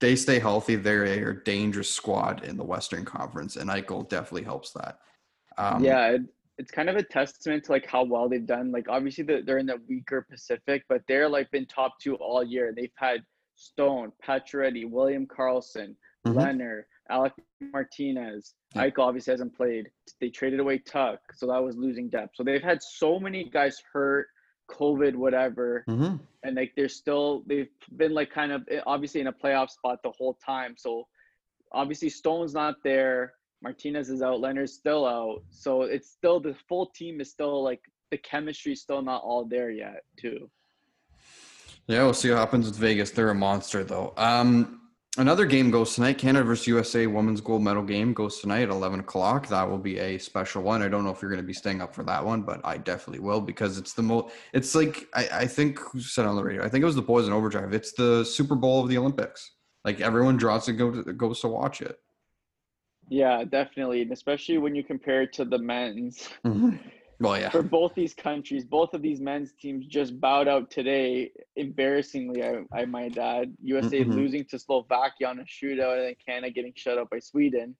they 0.00 0.16
stay 0.16 0.38
healthy. 0.38 0.76
They're 0.76 1.30
a 1.30 1.44
dangerous 1.44 1.92
squad 1.92 2.44
in 2.44 2.56
the 2.56 2.64
Western 2.64 3.04
Conference, 3.04 3.56
and 3.56 3.70
Eichel 3.70 4.08
definitely 4.08 4.44
helps 4.44 4.72
that. 4.72 4.98
Um, 5.56 5.82
yeah, 5.82 6.18
it's 6.58 6.70
kind 6.70 6.88
of 6.88 6.96
a 6.96 7.02
testament 7.02 7.64
to 7.64 7.72
like 7.72 7.86
how 7.86 8.04
well 8.04 8.28
they've 8.28 8.46
done. 8.46 8.72
Like 8.72 8.88
obviously 8.88 9.24
they're 9.24 9.58
in 9.58 9.66
the 9.66 9.80
weaker 9.88 10.26
Pacific, 10.28 10.84
but 10.88 11.02
they're 11.06 11.28
like 11.28 11.50
been 11.50 11.66
top 11.66 11.94
two 12.00 12.14
all 12.16 12.42
year. 12.42 12.72
They've 12.74 12.90
had 12.96 13.20
Stone, 13.56 14.12
Pacioretty, 14.26 14.88
William 14.88 15.26
Karlsson, 15.26 15.94
mm-hmm. 16.26 16.38
Lehner, 16.38 16.82
Alec 17.10 17.32
Martinez. 17.60 18.54
Yeah. 18.74 18.86
Eichel 18.86 19.00
obviously 19.00 19.32
hasn't 19.32 19.56
played. 19.56 19.88
They 20.20 20.30
traded 20.30 20.60
away 20.60 20.78
Tuch, 20.78 21.18
so 21.34 21.46
that 21.46 21.62
was 21.62 21.76
losing 21.76 22.08
depth. 22.08 22.36
So 22.36 22.44
they've 22.44 22.62
had 22.62 22.82
so 22.82 23.18
many 23.18 23.48
guys 23.48 23.82
hurt, 23.92 24.28
COVID, 24.70 25.14
whatever, 25.14 25.84
mm-hmm. 25.88 26.16
and 26.42 26.56
like 26.56 26.72
they're 26.76 26.88
still 26.88 27.42
they've 27.46 27.68
been 27.96 28.14
like 28.14 28.30
kind 28.30 28.52
of 28.52 28.62
eh, 28.70 28.80
obviously 28.86 29.20
in 29.20 29.28
a 29.28 29.32
playoff 29.32 29.70
spot 29.70 29.98
the 30.02 30.10
whole 30.10 30.38
time. 30.44 30.74
So 30.76 31.06
obviously 31.72 32.08
Stone's 32.08 32.54
not 32.54 32.76
there. 32.82 33.34
Martinez 33.66 34.10
is 34.10 34.22
out. 34.22 34.38
Lehner's 34.38 34.74
still 34.74 35.04
out. 35.04 35.42
So 35.50 35.82
it's 35.82 36.08
still 36.08 36.38
the 36.38 36.54
full 36.68 36.86
team 36.94 37.20
is 37.20 37.32
still 37.32 37.64
like 37.64 37.80
the 38.12 38.18
chemistry's 38.18 38.80
still 38.80 39.02
not 39.02 39.22
all 39.24 39.44
there 39.44 39.72
yet, 39.72 40.04
too. 40.16 40.48
Yeah, 41.88 42.04
we'll 42.04 42.14
see 42.14 42.30
what 42.30 42.38
happens 42.38 42.66
with 42.66 42.76
Vegas. 42.76 43.10
They're 43.10 43.30
a 43.30 43.34
monster, 43.34 43.82
though. 43.82 44.14
Um, 44.16 44.82
Another 45.18 45.46
game 45.46 45.70
goes 45.70 45.94
tonight. 45.94 46.18
Canada 46.18 46.44
versus 46.44 46.66
USA 46.66 47.06
women's 47.06 47.40
gold 47.40 47.62
medal 47.62 47.82
game 47.82 48.12
goes 48.12 48.38
tonight 48.38 48.64
at 48.64 48.68
11 48.68 49.00
o'clock. 49.00 49.48
That 49.48 49.68
will 49.68 49.78
be 49.78 49.98
a 49.98 50.18
special 50.18 50.62
one. 50.62 50.82
I 50.82 50.88
don't 50.88 51.04
know 51.04 51.10
if 51.10 51.22
you're 51.22 51.30
going 51.30 51.40
to 51.40 51.46
be 51.46 51.54
staying 51.54 51.80
up 51.80 51.94
for 51.94 52.04
that 52.04 52.22
one, 52.22 52.42
but 52.42 52.60
I 52.64 52.76
definitely 52.76 53.20
will 53.20 53.40
because 53.40 53.78
it's 53.78 53.94
the 53.94 54.02
most. 54.02 54.34
It's 54.52 54.74
like 54.74 55.08
I, 55.14 55.28
I 55.32 55.46
think 55.46 55.78
who 55.78 56.00
said 56.00 56.26
on 56.26 56.36
the 56.36 56.44
radio. 56.44 56.62
I 56.62 56.68
think 56.68 56.82
it 56.82 56.84
was 56.84 56.96
the 56.96 57.02
boys 57.02 57.26
in 57.26 57.32
overdrive. 57.32 57.72
It's 57.72 57.92
the 57.94 58.24
Super 58.24 58.56
Bowl 58.56 58.82
of 58.82 58.90
the 58.90 58.98
Olympics. 58.98 59.52
Like 59.86 60.02
everyone 60.02 60.36
draws 60.36 60.66
to 60.66 60.74
go 60.74 61.02
to 61.02 61.12
goes 61.14 61.40
to 61.40 61.48
watch 61.48 61.80
it. 61.80 61.96
Yeah, 63.08 63.44
definitely, 63.44 64.02
and 64.02 64.12
especially 64.12 64.58
when 64.58 64.74
you 64.74 64.82
compare 64.82 65.22
it 65.22 65.32
to 65.34 65.44
the 65.44 65.58
men's. 65.58 66.28
Mm-hmm. 66.44 66.76
Well, 67.18 67.38
yeah. 67.38 67.48
For 67.48 67.62
both 67.62 67.94
these 67.94 68.12
countries, 68.12 68.64
both 68.64 68.92
of 68.92 69.00
these 69.00 69.20
men's 69.20 69.52
teams 69.54 69.86
just 69.86 70.20
bowed 70.20 70.48
out 70.48 70.70
today, 70.70 71.30
embarrassingly. 71.54 72.44
I, 72.44 72.64
I 72.72 72.84
might 72.84 73.16
add. 73.16 73.54
USA 73.62 74.00
mm-hmm. 74.00 74.12
losing 74.12 74.44
to 74.46 74.58
Slovakia 74.58 75.28
on 75.28 75.40
a 75.40 75.44
shootout, 75.44 75.96
and 75.96 76.06
then 76.06 76.14
Canada 76.24 76.52
getting 76.52 76.72
shut 76.76 76.98
out 76.98 77.08
by 77.08 77.20
Sweden. 77.20 77.74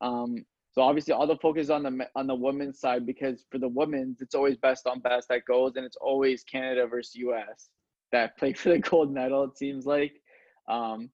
Um, 0.00 0.44
so 0.72 0.82
obviously, 0.82 1.14
all 1.14 1.26
the 1.26 1.36
focus 1.36 1.70
on 1.70 1.82
the 1.84 2.06
on 2.14 2.26
the 2.26 2.34
women's 2.34 2.78
side 2.78 3.06
because 3.06 3.46
for 3.50 3.58
the 3.58 3.68
women's, 3.68 4.20
it's 4.20 4.34
always 4.34 4.56
best 4.56 4.86
on 4.86 5.00
best 5.00 5.28
that 5.28 5.46
goes, 5.46 5.76
and 5.76 5.86
it's 5.86 5.96
always 5.96 6.44
Canada 6.44 6.86
versus 6.86 7.14
US 7.16 7.70
that 8.12 8.36
play 8.38 8.52
for 8.52 8.70
the 8.70 8.78
gold 8.78 9.12
medal. 9.12 9.44
It 9.44 9.56
seems 9.56 9.86
like. 9.86 10.20
Um, 10.68 11.08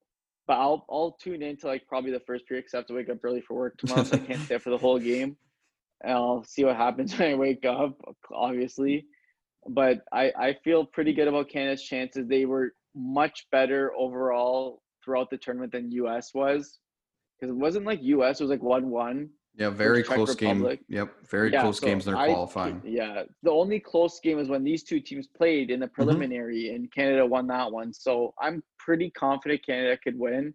but 0.46 0.54
I'll 0.54 0.84
I'll 0.90 1.12
tune 1.12 1.42
in 1.42 1.56
to 1.58 1.66
like 1.66 1.86
probably 1.86 2.10
the 2.10 2.20
first 2.20 2.46
period 2.46 2.64
because 2.64 2.74
I 2.74 2.78
have 2.78 2.86
to 2.86 2.94
wake 2.94 3.08
up 3.08 3.24
early 3.24 3.40
for 3.40 3.54
work 3.54 3.78
tomorrow, 3.78 4.04
so 4.04 4.16
I 4.16 4.20
can't 4.20 4.40
stay 4.42 4.58
for 4.58 4.70
the 4.70 4.78
whole 4.78 4.98
game. 4.98 5.36
And 6.02 6.12
I'll 6.12 6.44
see 6.44 6.64
what 6.64 6.76
happens 6.76 7.12
when 7.18 7.30
I 7.30 7.34
wake 7.34 7.64
up, 7.64 7.96
obviously. 8.32 9.06
But 9.66 10.00
I, 10.12 10.30
I 10.38 10.56
feel 10.62 10.84
pretty 10.84 11.14
good 11.14 11.28
about 11.28 11.48
Canada's 11.48 11.82
chances. 11.82 12.28
They 12.28 12.44
were 12.44 12.74
much 12.94 13.46
better 13.50 13.92
overall 13.96 14.82
throughout 15.02 15.30
the 15.30 15.38
tournament 15.38 15.72
than 15.72 15.90
US 15.92 16.34
was. 16.34 16.78
Because 17.40 17.50
it 17.50 17.58
wasn't 17.58 17.86
like 17.86 18.02
US, 18.02 18.40
was 18.40 18.50
like 18.50 18.62
1 18.62 18.90
1. 18.90 19.28
Yeah, 19.56 19.70
very 19.70 20.02
close 20.02 20.30
Republic. 20.30 20.80
game. 20.88 20.96
Yep, 20.98 21.28
very 21.30 21.52
yeah, 21.52 21.60
close 21.62 21.78
so 21.78 21.86
games 21.86 22.04
their 22.04 22.14
qualifying. 22.14 22.82
Yeah, 22.84 23.22
the 23.42 23.52
only 23.52 23.78
close 23.78 24.18
game 24.20 24.40
is 24.40 24.48
when 24.48 24.64
these 24.64 24.82
two 24.82 24.98
teams 24.98 25.28
played 25.28 25.70
in 25.70 25.78
the 25.78 25.86
mm-hmm. 25.86 25.94
preliminary, 25.94 26.64
mm-hmm. 26.64 26.74
and 26.74 26.92
Canada 26.92 27.24
won 27.24 27.46
that 27.48 27.70
one. 27.70 27.92
So 27.92 28.34
I'm 28.40 28.62
pretty 28.78 29.10
confident 29.10 29.64
Canada 29.64 29.96
could 30.02 30.18
win. 30.18 30.54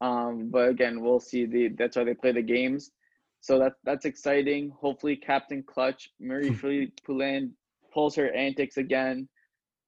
Um, 0.00 0.50
but 0.50 0.68
again, 0.68 1.00
we'll 1.00 1.20
see. 1.20 1.46
The 1.46 1.68
that's 1.68 1.96
why 1.96 2.04
they 2.04 2.14
play 2.14 2.32
the 2.32 2.42
games. 2.42 2.90
So 3.40 3.58
that 3.60 3.74
that's 3.84 4.04
exciting. 4.04 4.72
Hopefully, 4.80 5.16
Captain 5.16 5.62
Clutch, 5.62 6.10
Marie 6.20 6.50
hmm. 6.50 6.84
Poulin 7.06 7.52
pulls 7.92 8.16
her 8.16 8.32
antics 8.32 8.78
again. 8.78 9.28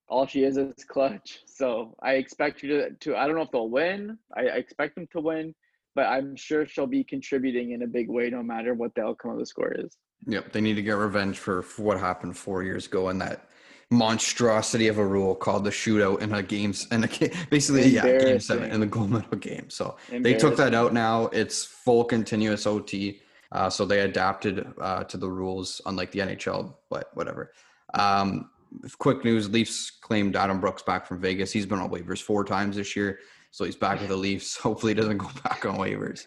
All 0.08 0.24
she 0.24 0.44
is 0.44 0.56
is 0.56 0.84
clutch. 0.84 1.40
So 1.46 1.96
I 2.00 2.12
expect 2.12 2.60
her 2.60 2.68
to, 2.68 2.90
to 2.92 3.16
I 3.16 3.26
don't 3.26 3.34
know 3.34 3.42
if 3.42 3.50
they'll 3.50 3.68
win. 3.68 4.16
I, 4.36 4.42
I 4.42 4.56
expect 4.56 4.94
them 4.94 5.08
to 5.12 5.20
win, 5.20 5.52
but 5.96 6.06
I'm 6.06 6.36
sure 6.36 6.66
she'll 6.66 6.86
be 6.86 7.02
contributing 7.02 7.72
in 7.72 7.82
a 7.82 7.86
big 7.86 8.08
way 8.08 8.30
no 8.30 8.42
matter 8.42 8.74
what 8.74 8.94
the 8.94 9.02
outcome 9.02 9.32
of 9.32 9.38
the 9.38 9.46
score 9.46 9.72
is. 9.76 9.96
Yep, 10.26 10.52
they 10.52 10.60
need 10.60 10.74
to 10.74 10.82
get 10.82 10.92
revenge 10.92 11.38
for, 11.38 11.62
for 11.62 11.82
what 11.82 11.98
happened 11.98 12.36
four 12.36 12.62
years 12.62 12.86
ago 12.86 13.08
in 13.08 13.18
that 13.18 13.48
monstrosity 13.90 14.88
of 14.88 14.98
a 14.98 15.06
rule 15.06 15.34
called 15.34 15.64
the 15.64 15.70
shootout 15.70 16.20
in 16.20 16.34
a 16.34 16.42
games 16.42 16.88
and 16.90 17.08
basically 17.50 17.86
yeah 17.86 18.02
game 18.02 18.40
seven 18.40 18.70
in 18.72 18.80
the 18.80 18.86
gold 18.86 19.10
medal 19.10 19.38
game. 19.38 19.70
So 19.70 19.96
they 20.10 20.34
took 20.34 20.56
that 20.56 20.74
out 20.74 20.92
now. 20.92 21.26
It's 21.28 21.64
full 21.64 22.04
continuous 22.04 22.66
OT. 22.66 23.20
Uh, 23.52 23.70
so 23.70 23.86
they 23.86 24.00
adapted 24.00 24.66
uh, 24.80 25.04
to 25.04 25.16
the 25.16 25.30
rules, 25.30 25.80
unlike 25.86 26.10
the 26.10 26.18
NHL, 26.18 26.74
but 26.90 27.10
whatever. 27.14 27.52
Um, 27.94 28.50
quick 28.98 29.24
news 29.24 29.48
Leafs 29.48 29.88
claimed 29.88 30.34
Adam 30.34 30.60
Brooks 30.60 30.82
back 30.82 31.06
from 31.06 31.20
Vegas. 31.20 31.52
He's 31.52 31.64
been 31.64 31.78
on 31.78 31.88
waivers 31.88 32.20
four 32.20 32.44
times 32.44 32.74
this 32.74 32.96
year. 32.96 33.20
So 33.50 33.64
he's 33.64 33.76
back 33.76 34.00
with 34.00 34.08
the 34.08 34.16
Leafs. 34.16 34.56
Hopefully, 34.62 34.92
he 34.92 35.00
doesn't 35.00 35.18
go 35.18 35.28
back 35.44 35.64
on 35.66 35.76
waivers. 35.76 36.26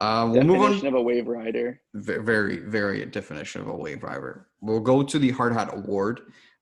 Uh, 0.00 0.28
we'll 0.30 0.42
definition 0.42 0.46
move 0.46 0.62
on. 0.62 0.86
of 0.86 0.94
a 0.94 1.02
wave 1.02 1.26
rider. 1.26 1.80
Very, 1.94 2.58
very 2.58 3.04
definition 3.06 3.60
of 3.60 3.68
a 3.68 3.76
wave 3.76 4.02
rider. 4.02 4.48
We'll 4.60 4.80
go 4.80 5.02
to 5.02 5.18
the 5.18 5.30
Hard 5.30 5.52
Hat 5.52 5.70
Award, 5.72 6.20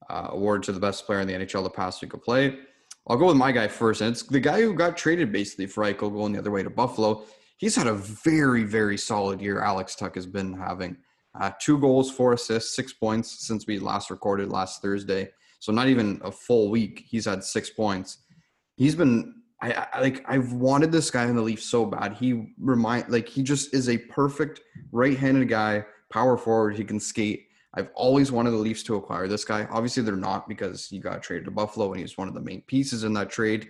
uh, 0.09 0.27
award 0.29 0.63
to 0.63 0.71
the 0.71 0.79
best 0.79 1.05
player 1.05 1.21
in 1.21 1.27
the 1.27 1.33
NHL 1.33 1.63
the 1.63 1.69
past 1.69 2.01
week 2.01 2.13
of 2.13 2.23
play. 2.23 2.59
I'll 3.07 3.17
go 3.17 3.27
with 3.27 3.37
my 3.37 3.51
guy 3.51 3.67
first, 3.67 4.01
and 4.01 4.11
it's 4.11 4.23
the 4.23 4.39
guy 4.39 4.61
who 4.61 4.73
got 4.73 4.97
traded 4.97 5.31
basically 5.31 5.67
for 5.67 5.83
Eichel 5.83 6.11
going 6.11 6.33
the 6.33 6.39
other 6.39 6.51
way 6.51 6.63
to 6.63 6.69
Buffalo 6.69 7.25
he's 7.57 7.75
had 7.75 7.87
a 7.87 7.93
very, 7.93 8.63
very 8.63 8.97
solid 8.97 9.41
year. 9.41 9.61
Alex 9.61 9.95
Tuch 9.95 10.15
has 10.15 10.25
been 10.25 10.53
having 10.53 10.97
uh, 11.39 11.51
two 11.59 11.77
goals, 11.77 12.11
four 12.11 12.33
assists, 12.33 12.75
six 12.75 12.93
points 12.93 13.45
since 13.47 13.67
we 13.67 13.79
last 13.79 14.09
recorded 14.09 14.49
last 14.49 14.81
Thursday. 14.81 15.29
So 15.59 15.71
not 15.71 15.87
even 15.87 16.19
a 16.23 16.31
full 16.31 16.69
week, 16.69 17.03
he's 17.07 17.25
had 17.25 17.43
six 17.43 17.69
points. 17.69 18.19
He's 18.77 18.95
been 18.95 19.41
I, 19.61 19.87
I, 19.93 20.01
like 20.01 20.23
I've 20.27 20.53
wanted 20.53 20.91
this 20.91 21.09
guy 21.09 21.25
in 21.25 21.35
the 21.35 21.41
Leafs 21.41 21.65
so 21.65 21.85
bad. 21.85 22.13
He 22.13 22.53
remind 22.59 23.09
like 23.09 23.27
he 23.27 23.41
just 23.41 23.73
is 23.73 23.89
a 23.89 23.97
perfect 23.97 24.61
right-handed 24.91 25.47
guy, 25.47 25.85
power 26.11 26.37
forward. 26.37 26.75
He 26.75 26.83
can 26.83 26.99
skate. 26.99 27.47
I've 27.73 27.89
always 27.93 28.31
wanted 28.31 28.51
the 28.51 28.57
Leafs 28.57 28.83
to 28.83 28.95
acquire 28.95 29.27
this 29.27 29.43
guy. 29.43 29.67
Obviously, 29.69 30.03
they're 30.03 30.15
not 30.15 30.47
because 30.47 30.87
he 30.87 30.99
got 30.99 31.23
traded 31.23 31.45
to 31.45 31.51
Buffalo 31.51 31.91
and 31.91 32.01
he's 32.01 32.17
one 32.17 32.27
of 32.27 32.33
the 32.33 32.41
main 32.41 32.61
pieces 32.61 33.03
in 33.03 33.13
that 33.13 33.29
trade 33.29 33.69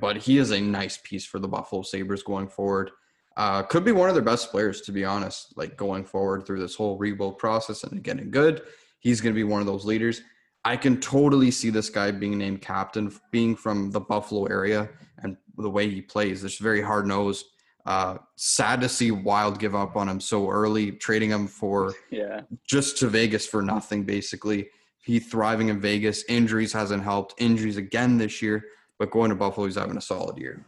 but 0.00 0.16
he 0.16 0.38
is 0.38 0.50
a 0.50 0.60
nice 0.60 0.98
piece 1.02 1.24
for 1.24 1.38
the 1.38 1.48
Buffalo 1.48 1.82
Sabres 1.82 2.22
going 2.22 2.48
forward. 2.48 2.90
Uh, 3.36 3.62
could 3.62 3.84
be 3.84 3.92
one 3.92 4.08
of 4.08 4.14
their 4.14 4.24
best 4.24 4.50
players, 4.50 4.80
to 4.82 4.92
be 4.92 5.04
honest, 5.04 5.56
like 5.56 5.76
going 5.76 6.04
forward 6.04 6.46
through 6.46 6.60
this 6.60 6.74
whole 6.74 6.96
rebuild 6.96 7.38
process 7.38 7.82
and 7.82 8.02
getting 8.02 8.30
good. 8.30 8.62
He's 9.00 9.20
going 9.20 9.34
to 9.34 9.38
be 9.38 9.44
one 9.44 9.60
of 9.60 9.66
those 9.66 9.84
leaders. 9.84 10.22
I 10.64 10.76
can 10.76 11.00
totally 11.00 11.50
see 11.50 11.70
this 11.70 11.90
guy 11.90 12.10
being 12.10 12.38
named 12.38 12.62
captain, 12.62 13.12
being 13.30 13.54
from 13.54 13.90
the 13.90 14.00
Buffalo 14.00 14.46
area 14.46 14.88
and 15.22 15.36
the 15.58 15.68
way 15.68 15.88
he 15.90 16.00
plays. 16.00 16.42
It's 16.42 16.58
very 16.58 16.80
hard 16.80 17.06
nosed. 17.06 17.46
Uh, 17.84 18.16
sad 18.36 18.80
to 18.80 18.88
see 18.88 19.10
Wild 19.10 19.58
give 19.58 19.74
up 19.74 19.94
on 19.94 20.08
him 20.08 20.18
so 20.18 20.48
early, 20.48 20.92
trading 20.92 21.30
him 21.30 21.46
for 21.46 21.92
yeah 22.10 22.40
just 22.66 22.96
to 22.98 23.08
Vegas 23.08 23.46
for 23.46 23.60
nothing. 23.60 24.04
Basically, 24.04 24.70
he 25.02 25.18
thriving 25.20 25.68
in 25.68 25.80
Vegas. 25.80 26.24
Injuries 26.30 26.72
hasn't 26.72 27.02
helped. 27.02 27.34
Injuries 27.38 27.76
again 27.76 28.16
this 28.16 28.40
year. 28.40 28.64
But 28.98 29.10
going 29.10 29.28
to 29.30 29.34
Buffalo, 29.34 29.66
he's 29.66 29.76
having 29.76 29.98
a 29.98 30.00
solid 30.00 30.38
year. 30.38 30.64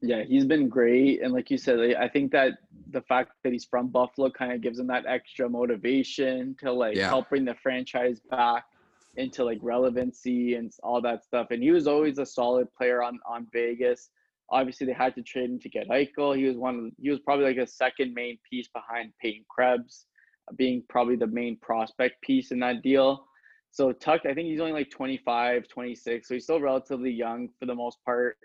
Yeah, 0.00 0.22
he's 0.22 0.44
been 0.44 0.68
great, 0.68 1.22
and 1.22 1.32
like 1.32 1.50
you 1.50 1.58
said, 1.58 1.96
I 1.98 2.06
think 2.08 2.30
that 2.32 2.58
the 2.90 3.00
fact 3.02 3.32
that 3.42 3.52
he's 3.52 3.64
from 3.64 3.88
Buffalo 3.88 4.30
kind 4.30 4.52
of 4.52 4.60
gives 4.60 4.78
him 4.78 4.86
that 4.86 5.04
extra 5.06 5.48
motivation 5.48 6.54
to 6.60 6.72
like 6.72 6.96
yeah. 6.96 7.08
help 7.08 7.28
bring 7.28 7.44
the 7.44 7.56
franchise 7.62 8.20
back 8.30 8.64
into 9.16 9.44
like 9.44 9.58
relevancy 9.62 10.54
and 10.54 10.72
all 10.82 11.00
that 11.02 11.24
stuff. 11.24 11.48
And 11.50 11.62
he 11.62 11.70
was 11.70 11.86
always 11.86 12.18
a 12.18 12.26
solid 12.26 12.68
player 12.74 13.02
on 13.02 13.18
on 13.28 13.46
Vegas. 13.52 14.10
Obviously, 14.50 14.86
they 14.86 14.92
had 14.92 15.14
to 15.16 15.22
trade 15.22 15.50
him 15.50 15.58
to 15.60 15.68
get 15.68 15.88
Eichel. 15.88 16.36
He 16.36 16.44
was 16.44 16.56
one. 16.56 16.92
He 17.00 17.10
was 17.10 17.20
probably 17.20 17.46
like 17.46 17.56
a 17.56 17.66
second 17.66 18.14
main 18.14 18.38
piece 18.48 18.68
behind 18.68 19.12
Peyton 19.20 19.44
Krebs, 19.48 20.06
being 20.56 20.84
probably 20.88 21.16
the 21.16 21.26
main 21.26 21.58
prospect 21.60 22.22
piece 22.22 22.52
in 22.52 22.60
that 22.60 22.82
deal. 22.82 23.26
So 23.70 23.92
Tuch, 23.92 24.24
I 24.24 24.32
think 24.32 24.48
he's 24.48 24.60
only 24.60 24.72
like 24.72 24.90
25, 24.90 25.68
26, 25.68 26.28
so 26.28 26.34
he's 26.34 26.44
still 26.44 26.60
relatively 26.60 27.10
young 27.10 27.48
for 27.58 27.66
the 27.66 27.74
most 27.74 27.98
part. 28.04 28.38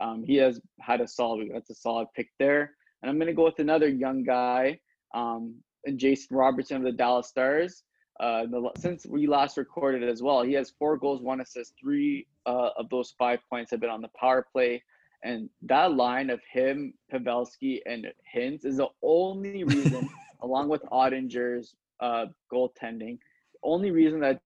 Um, 0.00 0.24
he 0.26 0.36
has 0.36 0.60
had 0.80 1.00
a 1.00 1.08
solid. 1.08 1.48
That's 1.52 1.70
a 1.70 1.74
solid 1.74 2.08
pick 2.16 2.28
there. 2.38 2.72
And 3.02 3.10
I'm 3.10 3.18
gonna 3.18 3.32
go 3.32 3.44
with 3.44 3.60
another 3.60 3.88
young 3.88 4.24
guy, 4.24 4.78
um, 5.14 5.54
and 5.84 5.98
Jason 5.98 6.36
Robertson 6.36 6.78
of 6.78 6.82
the 6.82 6.92
Dallas 6.92 7.28
Stars. 7.28 7.84
Uh, 8.20 8.46
the, 8.46 8.70
since 8.76 9.06
we 9.06 9.26
last 9.26 9.56
recorded 9.56 10.02
as 10.08 10.22
well, 10.22 10.42
he 10.42 10.52
has 10.52 10.70
four 10.78 10.96
goals, 10.96 11.20
one 11.20 11.40
assist, 11.40 11.74
three 11.80 12.26
uh, 12.46 12.70
of 12.76 12.88
those 12.88 13.14
five 13.18 13.40
points 13.50 13.70
have 13.70 13.80
been 13.80 13.90
on 13.90 14.00
the 14.00 14.10
power 14.18 14.46
play. 14.52 14.82
And 15.24 15.48
that 15.62 15.94
line 15.94 16.30
of 16.30 16.40
him, 16.50 16.94
Pavelski, 17.12 17.80
and 17.86 18.06
Hintz 18.34 18.64
is 18.64 18.76
the 18.76 18.88
only 19.02 19.64
reason, 19.74 20.08
along 20.42 20.68
with 20.68 20.82
Oettinger's 20.92 21.74
uh, 22.00 22.26
goaltending, 22.52 23.18
only 23.62 23.90
reason 23.90 24.20
that 24.20 24.40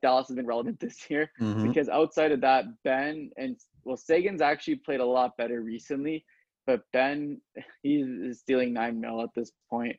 Dallas 0.00 0.28
has 0.28 0.36
been 0.36 0.46
relevant 0.46 0.80
this 0.80 1.10
year. 1.10 1.30
Mhm. 1.40 1.68
Because 1.68 1.88
outside 1.88 2.32
of 2.32 2.40
that, 2.40 2.64
Benn 2.84 3.30
and 3.36 3.56
well, 3.84 3.96
Seguin's 3.96 4.40
actually 4.40 4.76
played 4.76 5.00
a 5.00 5.04
lot 5.04 5.36
better 5.36 5.62
recently, 5.62 6.24
but 6.66 6.84
Benn 6.92 7.40
he's 7.82 8.38
stealing 8.38 8.72
nine 8.72 9.00
mil 9.00 9.22
at 9.22 9.34
this 9.34 9.52
point. 9.68 9.98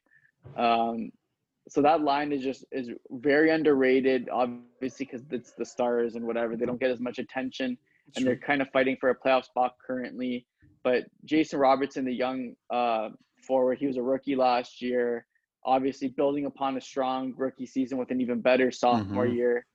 Um, 0.55 1.11
so 1.69 1.81
that 1.81 2.01
line 2.01 2.31
is 2.31 2.41
just 2.43 2.65
is 2.71 2.89
very 3.11 3.51
underrated, 3.51 4.29
obviously 4.31 5.05
because 5.05 5.21
it's 5.31 5.51
the 5.53 5.65
stars 5.65 6.15
and 6.15 6.25
whatever. 6.25 6.55
They 6.55 6.65
don't 6.65 6.79
get 6.79 6.91
as 6.91 6.99
much 6.99 7.19
attention, 7.19 7.77
and 8.15 8.25
they're 8.25 8.35
kind 8.37 8.61
of 8.61 8.69
fighting 8.71 8.97
for 8.99 9.09
a 9.09 9.15
playoff 9.15 9.45
spot 9.45 9.75
currently. 9.85 10.45
But 10.83 11.05
Jason 11.25 11.59
Robertson, 11.59 12.05
the 12.05 12.13
young 12.13 12.55
uh, 12.71 13.09
forward, 13.45 13.77
he 13.77 13.85
was 13.87 13.97
a 13.97 14.01
rookie 14.01 14.35
last 14.35 14.81
year. 14.81 15.25
Obviously, 15.63 16.07
building 16.07 16.45
upon 16.47 16.77
a 16.77 16.81
strong 16.81 17.33
rookie 17.37 17.67
season 17.67 17.99
with 17.99 18.09
an 18.09 18.19
even 18.19 18.41
better 18.41 18.71
sophomore 18.71 19.27
Mhm. 19.27 19.35
year. 19.35 19.65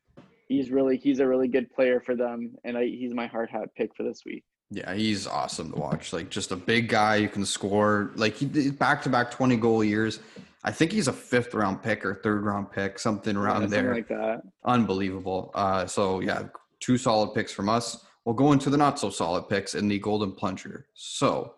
He's 0.49 0.71
really 0.71 0.97
he's 0.97 1.21
a 1.21 1.27
really 1.27 1.49
good 1.49 1.71
player 1.73 2.01
for 2.01 2.17
them, 2.17 2.57
and 2.65 2.77
I, 2.77 2.87
he's 2.87 3.15
my 3.15 3.27
hard 3.27 3.51
hat 3.51 3.69
pick 3.77 3.95
for 3.97 4.03
this 4.03 4.23
week. 4.27 4.45
Yeah, 4.71 4.95
he's 4.95 5.29
awesome 5.29 5.73
to 5.73 5.79
watch. 5.79 6.13
Like 6.13 6.29
just 6.29 6.51
a 6.51 6.57
big 6.57 6.89
guy 6.89 7.21
who 7.21 7.29
can 7.29 7.45
score. 7.47 8.11
Like 8.17 8.35
back 8.79 9.03
to 9.03 9.09
back 9.09 9.31
twenty 9.31 9.57
goal 9.57 9.85
years. 9.85 10.19
I 10.67 10.73
think 10.73 10.91
he's 10.91 11.07
a 11.07 11.13
fifth 11.13 11.55
round 11.55 11.81
pick 11.81 12.05
or 12.05 12.17
third 12.25 12.45
round 12.45 12.73
pick, 12.73 12.99
something 12.99 13.37
around 13.37 13.63
Yeah, 13.63 13.69
something 13.69 13.85
there. 13.85 13.95
like 13.95 14.09
that. 14.09 14.43
Unbelievable. 14.65 15.53
Uh, 15.55 15.87
so 15.87 16.19
yeah, 16.19 16.43
two 16.81 16.99
solid 16.99 17.35
picks 17.35 17.53
from 17.53 17.69
us. 17.69 18.05
We'll 18.25 18.35
go 18.35 18.51
into 18.51 18.69
the 18.69 18.77
not 18.77 18.99
so 18.99 19.09
solid 19.09 19.49
picks 19.49 19.77
in 19.77 19.87
the 19.87 20.01
golden 20.01 20.33
plunger. 20.33 20.87
So 20.95 21.55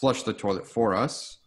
flush 0.00 0.24
the 0.24 0.32
toilet 0.32 0.66
for 0.66 0.96
us. 0.96 1.38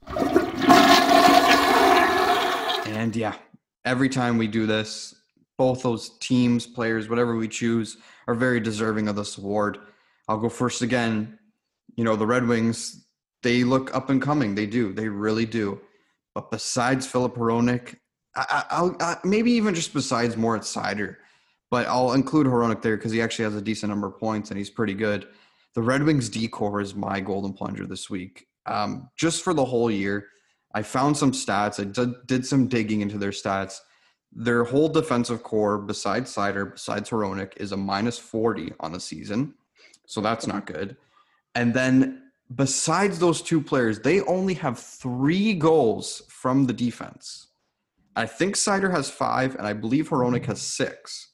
And 2.88 3.16
yeah, 3.16 3.36
every 3.84 4.08
time 4.08 4.38
we 4.38 4.48
do 4.48 4.66
this, 4.66 5.14
both 5.58 5.84
those 5.84 6.18
teams, 6.20 6.66
players, 6.66 7.10
whatever 7.10 7.36
we 7.36 7.50
choose, 7.50 7.98
are 8.28 8.36
very 8.36 8.62
deserving 8.62 9.10
of 9.10 9.18
this 9.18 9.38
award. 9.38 9.80
I'll 10.30 10.38
go 10.38 10.48
first 10.50 10.82
again. 10.82 11.38
You 11.98 12.06
know, 12.06 12.16
the 12.16 12.26
Red 12.26 12.48
Wings, 12.48 13.06
they 13.42 13.66
look 13.66 13.94
up 13.94 14.10
and 14.10 14.22
coming. 14.22 14.56
They 14.56 14.66
do. 14.66 14.94
They 14.94 15.10
really 15.10 15.46
do. 15.46 15.82
But 16.36 16.52
besides 16.52 17.06
Filip 17.06 17.36
Hronek, 17.36 17.96
I, 18.36 18.46
I, 18.50 18.66
I'll 18.72 18.96
I, 19.00 19.18
maybe 19.24 19.52
even 19.52 19.76
just 19.76 19.94
besides 19.94 20.36
Moritz 20.36 20.74
Seider, 20.74 21.18
but 21.70 21.88
I'll 21.88 22.14
include 22.14 22.48
Hronek 22.48 22.82
there 22.82 22.98
because 22.98 23.12
he 23.12 23.22
actually 23.22 23.46
has 23.46 23.56
a 23.56 23.62
decent 23.62 23.90
number 23.90 24.08
of 24.08 24.20
points 24.20 24.50
and 24.50 24.58
he's 24.58 24.70
pretty 24.70 24.94
good. 24.94 25.28
The 25.76 25.82
Red 25.82 26.04
Wings 26.04 26.30
decor 26.30 26.82
is 26.82 26.96
my 26.96 27.20
golden 27.20 27.54
plunger 27.54 27.86
this 27.86 28.10
week. 28.10 28.48
Um, 28.66 29.10
just 29.18 29.44
for 29.44 29.54
the 29.54 29.66
whole 29.66 29.90
year, 29.90 30.28
I 30.74 30.84
found 30.84 31.18
some 31.18 31.32
stats. 31.32 31.80
I 31.80 31.86
did, 31.86 32.14
did 32.28 32.46
some 32.46 32.68
digging 32.68 33.02
into 33.02 33.18
their 33.18 33.32
stats. 33.32 33.80
Their 34.32 34.64
whole 34.64 34.90
defensive 34.90 35.44
core, 35.44 35.78
besides 35.78 36.34
Seider, 36.36 36.74
besides 36.74 37.10
Hronek, 37.10 37.54
is 37.58 37.72
a 37.72 37.78
minus 37.78 38.18
40 38.18 38.74
on 38.80 38.92
the 38.92 39.00
season. 39.00 39.54
So 40.08 40.22
that's 40.22 40.48
not 40.48 40.66
good. 40.66 40.98
And 41.56 41.74
then 41.74 42.23
besides 42.56 43.20
those 43.20 43.42
two 43.42 43.62
players, 43.62 44.00
they 44.00 44.22
only 44.22 44.54
have 44.56 44.80
three 44.80 45.54
goals 45.54 46.24
from 46.30 46.66
the 46.66 46.74
defense. 46.74 47.48
I 48.16 48.26
think 48.26 48.56
Seider 48.56 48.92
has 48.92 49.10
five, 49.10 49.56
and 49.56 49.66
I 49.66 49.74
believe 49.74 50.10
Hronek 50.10 50.46
has 50.46 50.62
six. 50.62 51.30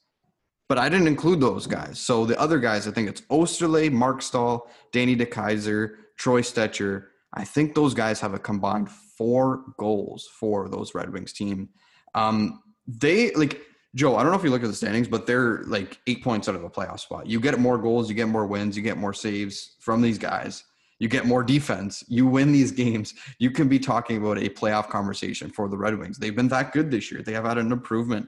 But 0.70 0.78
I 0.78 0.88
didn't 0.88 1.08
include 1.08 1.40
those 1.40 1.66
guys. 1.66 2.00
So 2.00 2.26
the 2.26 2.40
other 2.40 2.60
guys, 2.60 2.88
I 2.88 2.92
think 2.92 3.10
it's 3.10 3.22
Oesterle, 3.22 3.92
Marc 3.92 4.22
Staal, 4.22 4.70
Danny 4.92 5.16
DeKeyser, 5.16 5.96
Troy 6.16 6.42
Stecher. 6.42 7.06
I 7.34 7.44
think 7.44 7.74
those 7.74 7.94
guys 7.94 8.20
have 8.22 8.34
a 8.34 8.40
combined 8.40 8.90
four 8.90 9.64
goals 9.78 10.30
for 10.40 10.70
those 10.70 10.94
Red 10.94 11.12
Wings 11.12 11.34
team. 11.34 11.70
Um, 12.14 12.62
they 12.88 13.32
like 13.32 13.62
Joe. 13.96 14.16
I 14.16 14.22
don't 14.22 14.32
know 14.32 14.38
if 14.38 14.44
you 14.44 14.52
look 14.52 14.64
at 14.64 14.68
the 14.68 14.76
standings, 14.76 15.08
but 15.08 15.26
they're 15.26 15.64
like 15.64 16.00
eight 16.06 16.24
points 16.24 16.48
out 16.48 16.56
of 16.56 16.64
a 16.64 16.70
playoff 16.70 17.00
spot. 17.00 17.28
You 17.28 17.40
get 17.40 17.60
more 17.60 17.78
goals, 17.78 18.08
you 18.08 18.16
get 18.16 18.28
more 18.28 18.46
wins, 18.46 18.78
you 18.78 18.84
get 18.84 18.98
more 18.98 19.14
saves 19.14 19.76
from 19.80 20.02
these 20.02 20.18
guys. 20.20 20.64
You 21.00 21.08
get 21.08 21.26
more 21.26 21.44
defense. 21.44 22.04
You 22.08 22.28
win 22.28 22.52
these 22.52 22.72
games. 22.72 23.14
You 23.40 23.52
can 23.52 23.70
be 23.70 23.80
talking 23.80 24.18
about 24.18 24.38
a 24.38 24.50
playoff 24.50 24.90
conversation 24.90 25.50
for 25.50 25.70
the 25.70 25.78
Red 25.78 25.98
Wings. 25.98 26.18
They've 26.18 26.36
been 26.36 26.50
that 26.50 26.74
good 26.74 26.92
this 26.92 27.10
year. 27.10 27.22
They 27.22 27.34
have 27.34 27.46
had 27.46 27.58
an 27.58 27.72
improvement, 27.72 28.28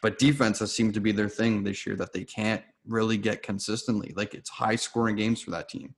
but 0.00 0.18
defense 0.18 0.60
has 0.60 0.74
seemed 0.74 0.94
to 0.94 1.00
be 1.00 1.10
their 1.10 1.28
thing 1.28 1.64
this 1.64 1.84
year 1.84 1.96
that 1.96 2.12
they 2.12 2.24
can't 2.24 2.62
really 2.86 3.16
get 3.16 3.42
consistently. 3.42 4.12
Like 4.16 4.32
it's 4.32 4.48
high 4.48 4.76
scoring 4.76 5.16
games 5.16 5.42
for 5.42 5.50
that 5.50 5.68
team. 5.68 5.94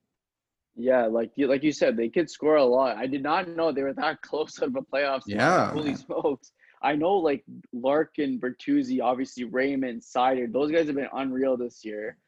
Yeah, 0.75 1.07
like 1.07 1.31
you 1.37 1.49
like 1.49 1.63
you 1.63 1.73
said, 1.73 1.97
they 1.97 2.11
could 2.11 2.31
score 2.31 2.57
a 2.57 2.65
lot. 2.65 2.99
I 2.99 3.07
did 3.07 3.23
not 3.23 3.49
know 3.49 3.73
they 3.73 3.83
were 3.83 3.95
that 3.95 4.21
close 4.23 4.59
of 4.59 4.77
a 4.77 4.83
playoff. 4.83 5.23
Yeah, 5.27 5.71
holy 5.71 5.87
man. 5.87 5.97
smokes! 5.97 6.53
I 6.83 6.95
know 6.95 7.15
like 7.15 7.45
Larkin, 7.73 8.39
Bertuzzi, 8.39 9.01
obviously 9.03 9.45
Raymond, 9.45 10.03
Seider. 10.03 10.53
Those 10.53 10.71
guys 10.71 10.87
have 10.87 10.97
been 10.97 11.09
unreal 11.15 11.57
this 11.57 11.83
year, 11.83 12.19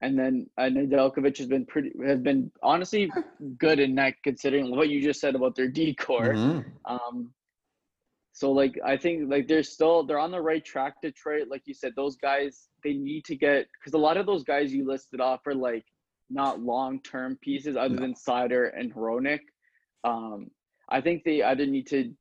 and 0.00 0.18
then 0.18 0.46
uh, 0.58 0.62
Nedeljkovic 0.64 1.38
has 1.38 1.46
been 1.46 1.64
pretty 1.66 1.92
has 2.06 2.20
been 2.20 2.50
honestly 2.62 3.10
good 3.58 3.78
in 3.78 3.94
net 3.94 4.14
considering 4.22 4.74
what 4.74 4.88
you 4.88 5.02
just 5.02 5.20
said 5.20 5.34
about 5.34 5.54
their 5.54 5.68
decor. 5.68 6.34
Mhm. 6.34 6.64
Um, 6.84 7.32
so 8.32 8.50
like 8.50 8.78
I 8.84 8.96
think 8.96 9.30
like 9.30 9.46
they're 9.48 9.62
still 9.62 10.04
they're 10.04 10.18
on 10.18 10.32
the 10.32 10.40
right 10.40 10.64
track. 10.64 10.94
Detroit, 11.00 11.48
like 11.48 11.62
you 11.66 11.74
said, 11.74 11.92
those 11.96 12.16
guys 12.16 12.68
they 12.82 12.94
need 12.94 13.24
to 13.26 13.36
get 13.36 13.66
because 13.80 13.94
a 13.94 13.98
lot 13.98 14.16
of 14.16 14.26
those 14.26 14.42
guys 14.42 14.74
you 14.74 14.86
listed 14.86 15.20
off 15.20 15.46
are 15.46 15.54
like 15.54 15.84
not 16.30 16.60
long 16.60 17.00
term 17.02 17.38
pieces 17.40 17.76
other 17.76 17.94
No. 17.94 18.00
than 18.00 18.14
Seider 18.14 18.70
and 18.78 18.92
Hronek. 18.94 19.40
Um, 20.02 20.50
I 20.88 21.00
think 21.00 21.22
they 21.24 21.42
either 21.42 21.64
need 21.66 21.86
to 21.88 22.12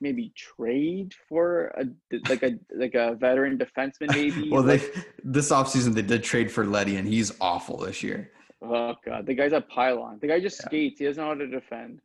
maybe 0.00 0.32
trade 0.36 1.14
for 1.28 1.66
a 1.78 1.84
like 2.28 2.42
a 2.42 2.58
like 2.74 2.94
a 2.94 3.14
veteran 3.14 3.58
defenseman 3.58 4.08
maybe. 4.14 4.50
Well, 4.50 4.62
they 4.62 4.78
like, 4.78 5.14
this 5.24 5.50
offseason 5.50 5.94
they 5.94 6.02
did 6.02 6.22
trade 6.22 6.50
for 6.50 6.64
Leddy, 6.64 6.96
and 6.96 7.06
he's 7.08 7.32
awful 7.40 7.78
this 7.78 8.02
year. 8.02 8.30
oh 8.62 8.94
god, 9.04 9.26
the 9.26 9.34
guy's 9.34 9.52
a 9.52 9.60
pylon. 9.60 10.18
The 10.20 10.28
guy 10.28 10.40
just 10.40 10.60
Yeah. 10.60 10.66
skates. 10.66 10.98
He 11.00 11.06
doesn't 11.06 11.22
know 11.22 11.28
how 11.28 11.34
to 11.34 11.46
defend. 11.46 12.00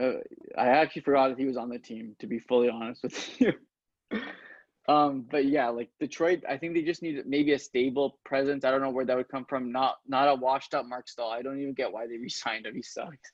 Uh, 0.00 0.14
I 0.58 0.68
actually 0.68 1.02
forgot 1.02 1.28
that 1.28 1.38
he 1.38 1.44
was 1.46 1.56
on 1.56 1.68
the 1.68 1.78
team. 1.78 2.16
To 2.20 2.26
be 2.26 2.38
fully 2.40 2.68
honest 2.68 3.02
with 3.04 3.40
you. 3.40 3.52
um, 4.88 5.24
but 5.30 5.44
yeah, 5.46 5.68
like 5.68 5.88
Detroit, 6.00 6.42
I 6.48 6.56
think 6.58 6.74
they 6.74 6.82
just 6.82 7.00
need 7.02 7.24
maybe 7.26 7.52
a 7.52 7.58
stable 7.58 8.18
presence. 8.24 8.64
I 8.64 8.70
don't 8.70 8.80
know 8.82 8.90
where 8.90 9.04
that 9.04 9.16
would 9.16 9.28
come 9.28 9.44
from. 9.44 9.70
Not 9.70 9.96
not 10.06 10.28
a 10.28 10.34
washed 10.34 10.74
up 10.74 10.86
Marc 10.86 11.08
Staal. 11.08 11.30
I 11.30 11.42
don't 11.42 11.60
even 11.60 11.74
get 11.74 11.92
why 11.92 12.06
they 12.06 12.18
re-signed 12.18 12.66
him. 12.66 12.74
He 12.74 12.82
sucks. 12.82 13.30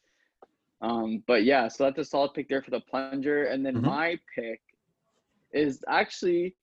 Um, 0.82 1.22
but 1.26 1.44
yeah, 1.44 1.68
so 1.68 1.84
that's 1.84 1.98
a 1.98 2.04
solid 2.04 2.32
pick 2.34 2.48
there 2.48 2.62
for 2.62 2.70
the 2.70 2.80
plunger. 2.80 3.44
And 3.44 3.64
then 3.64 3.76
Mhm. 3.76 3.84
my 3.84 4.18
pick 4.34 4.60
is 5.52 5.84
actually 5.88 6.56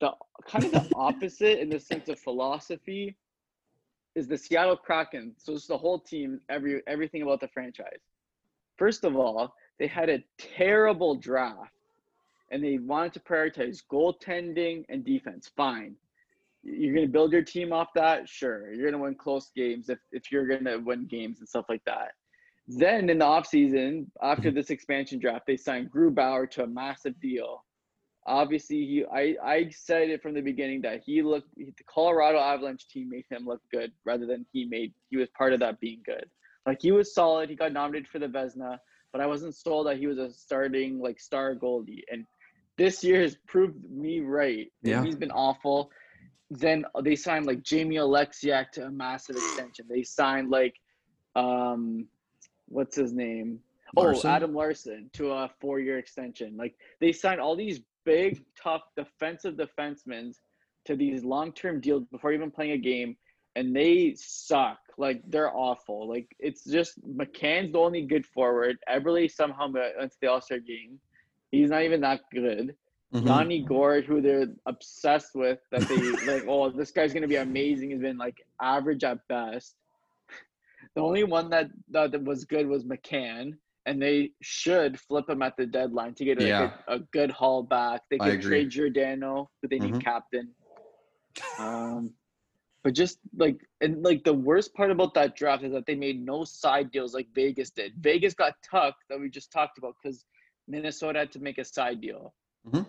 the 0.00 0.12
kind 0.46 0.64
of 0.64 0.70
the 0.70 0.88
opposite 0.94 1.58
in 1.58 1.68
the 1.68 1.80
sense 1.80 2.08
of 2.08 2.18
philosophy 2.20 3.16
is 4.14 4.28
the 4.28 4.38
Seattle 4.38 4.76
Kraken. 4.76 5.34
So 5.38 5.54
it's 5.54 5.66
the 5.66 5.78
whole 5.78 5.98
team, 5.98 6.40
every 6.48 6.82
everything 6.86 7.22
about 7.22 7.40
the 7.40 7.48
franchise. 7.48 8.00
First 8.76 9.04
of 9.04 9.16
all, 9.16 9.54
they 9.78 9.88
had 9.88 10.08
a 10.08 10.22
terrible 10.38 11.16
draft 11.16 11.72
and 12.50 12.62
they 12.62 12.78
wanted 12.78 13.12
to 13.14 13.20
prioritize 13.20 13.82
goaltending 13.90 14.84
and 14.88 15.04
defense. 15.04 15.48
Fine. 15.56 15.96
You're 16.62 16.94
going 16.94 17.06
to 17.06 17.12
build 17.12 17.32
your 17.32 17.42
team 17.42 17.72
off 17.72 17.88
that? 17.94 18.28
Sure. 18.28 18.72
You're 18.72 18.90
going 18.90 18.92
to 18.92 18.98
win 18.98 19.14
close 19.14 19.50
games 19.54 19.88
if, 19.88 19.98
if 20.12 20.30
you're 20.30 20.46
going 20.46 20.64
to 20.64 20.78
win 20.78 21.06
games 21.06 21.38
and 21.40 21.48
stuff 21.48 21.66
like 21.68 21.84
that. 21.84 22.14
Then 22.68 23.08
in 23.08 23.18
the 23.18 23.24
offseason, 23.24 24.06
after 24.22 24.50
this 24.50 24.68
expansion 24.68 25.18
draft, 25.18 25.46
they 25.46 25.56
signed 25.56 25.90
Grubauer 25.90 26.48
to 26.50 26.64
a 26.64 26.66
massive 26.66 27.18
deal. 27.18 27.64
Obviously, 28.26 28.84
he 28.84 29.04
I, 29.10 29.36
I 29.42 29.70
said 29.70 30.10
it 30.10 30.22
from 30.22 30.34
the 30.34 30.42
beginning 30.42 30.82
that 30.82 31.00
he 31.04 31.22
looked 31.22 31.48
the 31.56 31.72
Colorado 31.88 32.38
Avalanche 32.38 32.86
team 32.88 33.08
made 33.08 33.24
him 33.30 33.46
look 33.46 33.62
good 33.72 33.90
rather 34.04 34.26
than 34.26 34.44
he 34.52 34.66
made 34.66 34.92
he 35.08 35.16
was 35.16 35.30
part 35.30 35.54
of 35.54 35.60
that 35.60 35.80
being 35.80 36.02
good. 36.04 36.26
Like 36.66 36.82
he 36.82 36.92
was 36.92 37.14
solid. 37.14 37.48
He 37.48 37.56
got 37.56 37.72
nominated 37.72 38.08
for 38.08 38.18
the 38.18 38.26
Vezina, 38.26 38.76
but 39.12 39.22
I 39.22 39.26
wasn't 39.26 39.56
sold 39.56 39.86
that 39.86 39.96
he 39.96 40.06
was 40.06 40.18
a 40.18 40.30
starting 40.30 40.98
like 41.00 41.18
star 41.18 41.54
goalie. 41.54 42.02
And 42.12 42.26
this 42.76 43.02
year 43.02 43.22
has 43.22 43.38
proved 43.46 43.78
me 43.90 44.20
right. 44.20 44.70
Yeah. 44.82 45.02
He's 45.02 45.16
been 45.16 45.30
awful. 45.30 45.90
Then 46.50 46.84
they 47.02 47.16
signed 47.16 47.46
like 47.46 47.62
Jamie 47.62 47.96
Oleksiak 47.96 48.72
to 48.72 48.84
a 48.84 48.90
massive 48.90 49.36
extension. 49.36 49.86
They 49.88 50.02
signed 50.02 50.50
like 50.50 50.74
um 51.34 52.06
what's 52.68 52.96
his 52.96 53.12
name? 53.12 53.60
Larsson? 53.96 54.30
Oh, 54.30 54.34
Adam 54.34 54.54
Larsson 54.54 55.10
to 55.14 55.32
a 55.32 55.50
four 55.60 55.80
year 55.80 55.98
extension. 55.98 56.56
Like 56.56 56.74
they 57.00 57.12
signed 57.12 57.40
all 57.40 57.56
these 57.56 57.80
big, 58.04 58.42
tough 58.60 58.82
defensive 58.96 59.54
defensemen 59.54 60.34
to 60.86 60.96
these 60.96 61.24
long 61.24 61.52
term 61.52 61.80
deals 61.80 62.04
before 62.10 62.32
even 62.32 62.50
playing 62.50 62.72
a 62.72 62.78
game, 62.78 63.16
and 63.56 63.74
they 63.74 64.14
suck. 64.16 64.78
Like 64.96 65.22
they're 65.28 65.54
awful. 65.54 66.08
Like 66.08 66.28
it's 66.38 66.64
just 66.64 67.00
McCann's 67.06 67.72
the 67.72 67.78
only 67.78 68.02
good 68.02 68.26
forward. 68.26 68.78
Eberle 68.88 69.30
somehow 69.30 69.70
went 69.70 70.12
to 70.12 70.18
the 70.20 70.26
All 70.28 70.40
Star 70.40 70.58
game. 70.58 70.98
He's 71.50 71.70
not 71.70 71.82
even 71.82 72.00
that 72.02 72.20
good. 72.32 72.74
Mhm. 73.14 73.26
Yanni 73.26 73.62
Gourde, 73.62 74.04
who 74.04 74.20
they're 74.20 74.48
obsessed 74.66 75.34
with, 75.34 75.60
that 75.70 75.80
they 75.88 75.96
like, 76.32 76.44
oh, 76.46 76.70
this 76.70 76.90
guy's 76.90 77.14
gonna 77.14 77.28
be 77.28 77.36
amazing, 77.36 77.90
has 77.90 78.00
been 78.00 78.18
like 78.18 78.44
average 78.60 79.02
at 79.04 79.26
best. 79.28 79.76
The 80.98 81.04
only 81.04 81.22
one 81.22 81.48
that 81.50 81.70
that 81.90 82.24
was 82.24 82.44
good 82.44 82.66
was 82.66 82.82
McCann, 82.82 83.56
and 83.86 84.02
they 84.02 84.32
should 84.42 84.98
flip 84.98 85.30
him 85.30 85.42
at 85.42 85.56
the 85.56 85.64
deadline 85.64 86.14
to 86.14 86.24
get 86.24 86.38
like, 86.38 86.48
Yeah. 86.48 86.72
a, 86.88 86.94
a 86.94 86.98
good 87.12 87.30
haul 87.30 87.62
back. 87.62 88.02
They 88.10 88.18
could 88.18 88.42
trade 88.42 88.70
Giordano, 88.70 89.48
who 89.62 89.68
they 89.68 89.78
need 89.78 89.94
Mhm. 89.94 90.00
captain. 90.00 90.52
Um, 91.56 92.14
but 92.82 92.94
just 92.94 93.20
like 93.36 93.60
and 93.80 94.02
like 94.02 94.24
the 94.24 94.34
worst 94.34 94.74
part 94.74 94.90
about 94.90 95.14
that 95.14 95.36
draft 95.36 95.62
is 95.62 95.72
that 95.72 95.86
they 95.86 95.94
made 95.94 96.20
no 96.20 96.42
side 96.42 96.90
deals 96.90 97.14
like 97.14 97.28
Vegas 97.32 97.70
did. 97.70 97.92
Vegas 97.98 98.34
got 98.34 98.54
Tuch 98.68 98.94
that 99.08 99.20
we 99.20 99.28
just 99.30 99.52
talked 99.52 99.78
about 99.78 99.94
because 100.02 100.24
Minnesota 100.66 101.20
had 101.20 101.30
to 101.32 101.38
make 101.38 101.58
a 101.58 101.64
side 101.64 102.00
deal 102.00 102.34
Mhm. 102.66 102.86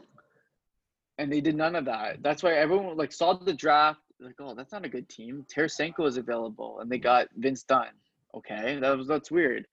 and 1.20 1.32
they 1.32 1.42
did 1.42 1.56
none 1.56 1.76
of 1.76 1.86
that. 1.86 2.24
That's 2.24 2.42
why 2.42 2.54
everyone 2.56 2.98
like 2.98 3.12
saw 3.12 3.34
the 3.34 3.54
draft, 3.54 4.02
like, 4.22 4.36
oh, 4.40 4.54
that's 4.54 4.72
not 4.72 4.86
a 4.86 4.90
good 4.90 5.08
team. 5.10 5.46
Tarasenko 5.54 6.08
is 6.08 6.18
available, 6.18 6.80
and 6.80 6.92
they 6.92 6.98
got 6.98 7.28
Vince 7.38 7.64
Dunn. 7.64 7.88
Okay, 8.36 8.78
that 8.80 8.98
was 8.98 9.08
that's 9.08 9.32
weird. 9.32 9.66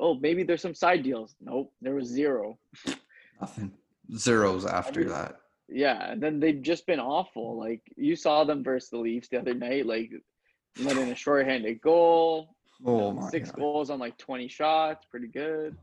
Oh, 0.00 0.14
maybe 0.14 0.42
there's 0.42 0.62
some 0.62 0.74
side 0.74 1.02
deals. 1.02 1.36
Nope, 1.40 1.72
there 1.80 1.94
was 1.94 2.08
zero. 2.08 2.58
Nothing. 3.40 3.72
Zeros 4.16 4.66
after 4.66 5.00
Every- 5.00 5.12
that. 5.12 5.36
Yeah, 5.68 6.10
and 6.10 6.22
then 6.22 6.38
they've 6.40 6.60
just 6.60 6.86
been 6.86 7.00
awful. 7.00 7.56
Like 7.56 7.80
you 7.96 8.14
saw 8.16 8.44
them 8.44 8.62
versus 8.62 8.90
the 8.90 8.98
Leafs 8.98 9.28
the 9.28 9.38
other 9.38 9.54
night, 9.54 9.86
like 9.86 10.10
let 10.80 10.96
in 10.98 11.08
a 11.10 11.14
short-handed 11.14 11.80
goal, 11.80 12.54
Oh 12.84 13.12
my 13.12 13.30
six 13.30 13.50
god. 13.50 13.58
goals 13.58 13.90
on 13.90 13.98
like 13.98 14.18
20 14.18 14.48
shots, 14.48 15.06
pretty 15.10 15.28
good. 15.28 15.76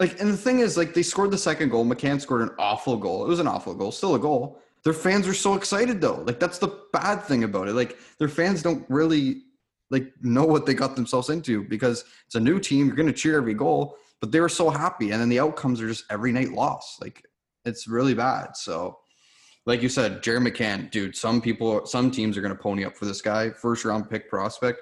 Like, 0.00 0.20
and 0.20 0.30
the 0.32 0.36
thing 0.36 0.58
is, 0.60 0.76
like, 0.76 0.92
they 0.94 1.02
scored 1.04 1.30
the 1.30 1.38
second 1.38 1.68
goal. 1.70 1.84
McCann 1.84 2.20
scored 2.20 2.42
an 2.42 2.50
awful 2.58 2.96
goal. 2.96 3.24
It 3.24 3.28
was 3.28 3.38
an 3.38 3.46
awful 3.46 3.74
goal, 3.74 3.92
still 3.92 4.14
a 4.16 4.18
goal. 4.18 4.60
Their 4.84 4.92
fans 4.92 5.26
are 5.26 5.34
so 5.34 5.54
excited 5.54 6.00
though. 6.00 6.22
Like, 6.26 6.38
that's 6.38 6.58
the 6.58 6.78
bad 6.92 7.22
thing 7.22 7.44
about 7.44 7.68
it. 7.68 7.74
Like, 7.74 7.96
their 8.18 8.28
fans 8.28 8.62
don't 8.62 8.84
really 8.88 9.42
like 9.90 10.12
know 10.22 10.44
what 10.44 10.66
they 10.66 10.74
got 10.74 10.96
themselves 10.96 11.30
into 11.30 11.64
because 11.64 12.04
it's 12.26 12.34
a 12.34 12.40
new 12.40 12.58
team. 12.60 12.86
You're 12.86 12.96
gonna 12.96 13.12
cheer 13.12 13.36
every 13.36 13.54
goal, 13.54 13.96
but 14.20 14.30
they 14.30 14.40
were 14.40 14.48
so 14.48 14.70
happy, 14.70 15.10
and 15.10 15.20
then 15.20 15.28
the 15.28 15.40
outcomes 15.40 15.80
are 15.80 15.88
just 15.88 16.04
every 16.10 16.32
night 16.32 16.52
loss. 16.52 16.98
Like, 17.00 17.24
it's 17.64 17.88
really 17.88 18.14
bad. 18.14 18.56
So, 18.56 18.98
like 19.66 19.82
you 19.82 19.88
said, 19.88 20.22
Jared 20.22 20.42
McCann, 20.42 20.90
dude. 20.90 21.16
Some 21.16 21.40
people, 21.40 21.86
some 21.86 22.10
teams 22.10 22.36
are 22.36 22.42
gonna 22.42 22.54
pony 22.54 22.84
up 22.84 22.96
for 22.96 23.06
this 23.06 23.22
guy. 23.22 23.50
First 23.50 23.84
round 23.86 24.10
pick 24.10 24.28
prospect. 24.28 24.80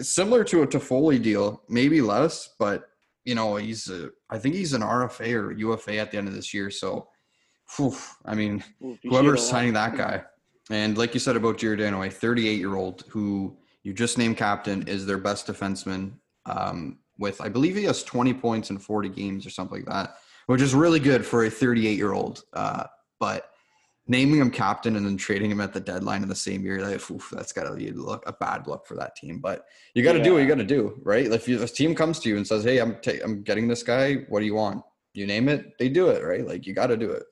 Similar 0.00 0.42
to 0.44 0.62
a 0.62 0.66
Toffoli 0.66 1.22
deal, 1.22 1.62
maybe 1.68 2.00
less, 2.00 2.54
but 2.58 2.88
you 3.24 3.34
know, 3.34 3.56
he's 3.56 3.88
a, 3.88 4.10
I 4.30 4.38
think 4.38 4.54
he's 4.54 4.74
an 4.74 4.82
RFA 4.82 5.34
or 5.34 5.52
UFA 5.52 5.98
at 5.98 6.10
the 6.10 6.18
end 6.18 6.28
of 6.28 6.34
this 6.34 6.52
year. 6.52 6.70
So, 6.70 7.08
whew, 7.76 7.96
I 8.24 8.34
mean, 8.34 8.62
whoever's 9.02 9.48
signing 9.48 9.72
that 9.74 9.96
guy, 9.96 10.22
and 10.70 10.96
like 10.96 11.14
you 11.14 11.20
said 11.20 11.36
about 11.36 11.58
Giordano, 11.58 12.02
a 12.02 12.10
38 12.10 12.58
year 12.58 12.76
old 12.76 13.04
who 13.08 13.56
you 13.82 13.92
just 13.92 14.18
named 14.18 14.36
captain 14.36 14.82
is 14.88 15.06
their 15.06 15.18
best 15.18 15.46
defenseman. 15.46 16.14
Um, 16.46 16.98
with 17.18 17.40
I 17.40 17.48
believe 17.48 17.76
he 17.76 17.84
has 17.84 18.02
20 18.02 18.34
points 18.34 18.70
in 18.70 18.78
40 18.78 19.08
games 19.10 19.46
or 19.46 19.50
something 19.50 19.78
like 19.78 19.86
that, 19.86 20.16
which 20.46 20.60
is 20.60 20.74
really 20.74 20.98
good 20.98 21.24
for 21.24 21.44
a 21.44 21.50
38 21.50 21.96
year 21.96 22.12
old. 22.12 22.42
Uh, 22.52 22.84
but 23.20 23.50
naming 24.06 24.40
him 24.40 24.50
captain 24.50 24.96
and 24.96 25.06
then 25.06 25.16
trading 25.16 25.50
him 25.50 25.60
at 25.60 25.72
the 25.72 25.80
deadline 25.80 26.22
in 26.22 26.28
the 26.28 26.34
same 26.34 26.62
year, 26.62 26.82
like, 26.82 27.10
oof, 27.10 27.30
that's 27.32 27.52
got 27.52 27.64
to 27.64 27.74
be 27.74 27.88
a 27.88 27.92
look 27.92 28.22
a 28.26 28.32
bad 28.32 28.66
look 28.66 28.86
for 28.86 28.96
that 28.96 29.16
team. 29.16 29.38
But 29.38 29.64
you 29.94 30.02
got 30.02 30.12
to 30.12 30.22
do 30.22 30.34
what 30.34 30.42
you 30.42 30.48
got 30.48 30.56
to 30.56 30.64
do, 30.64 31.00
right? 31.02 31.30
Like 31.30 31.40
if, 31.40 31.48
you, 31.48 31.62
if 31.62 31.70
a 31.70 31.74
team 31.74 31.94
comes 31.94 32.18
to 32.20 32.28
you 32.28 32.36
and 32.36 32.46
says, 32.46 32.64
"Hey, 32.64 32.78
I'm 32.78 32.96
ta- 33.00 33.22
I'm 33.22 33.42
getting 33.42 33.68
this 33.68 33.82
guy. 33.82 34.24
What 34.28 34.40
do 34.40 34.46
you 34.46 34.54
want?" 34.54 34.82
You 35.14 35.26
name 35.26 35.48
it, 35.48 35.78
they 35.78 35.88
do 35.88 36.08
it, 36.08 36.24
right? 36.24 36.46
Like 36.46 36.66
you 36.66 36.74
got 36.74 36.88
to 36.88 36.96
do 36.96 37.10
it. 37.10 37.22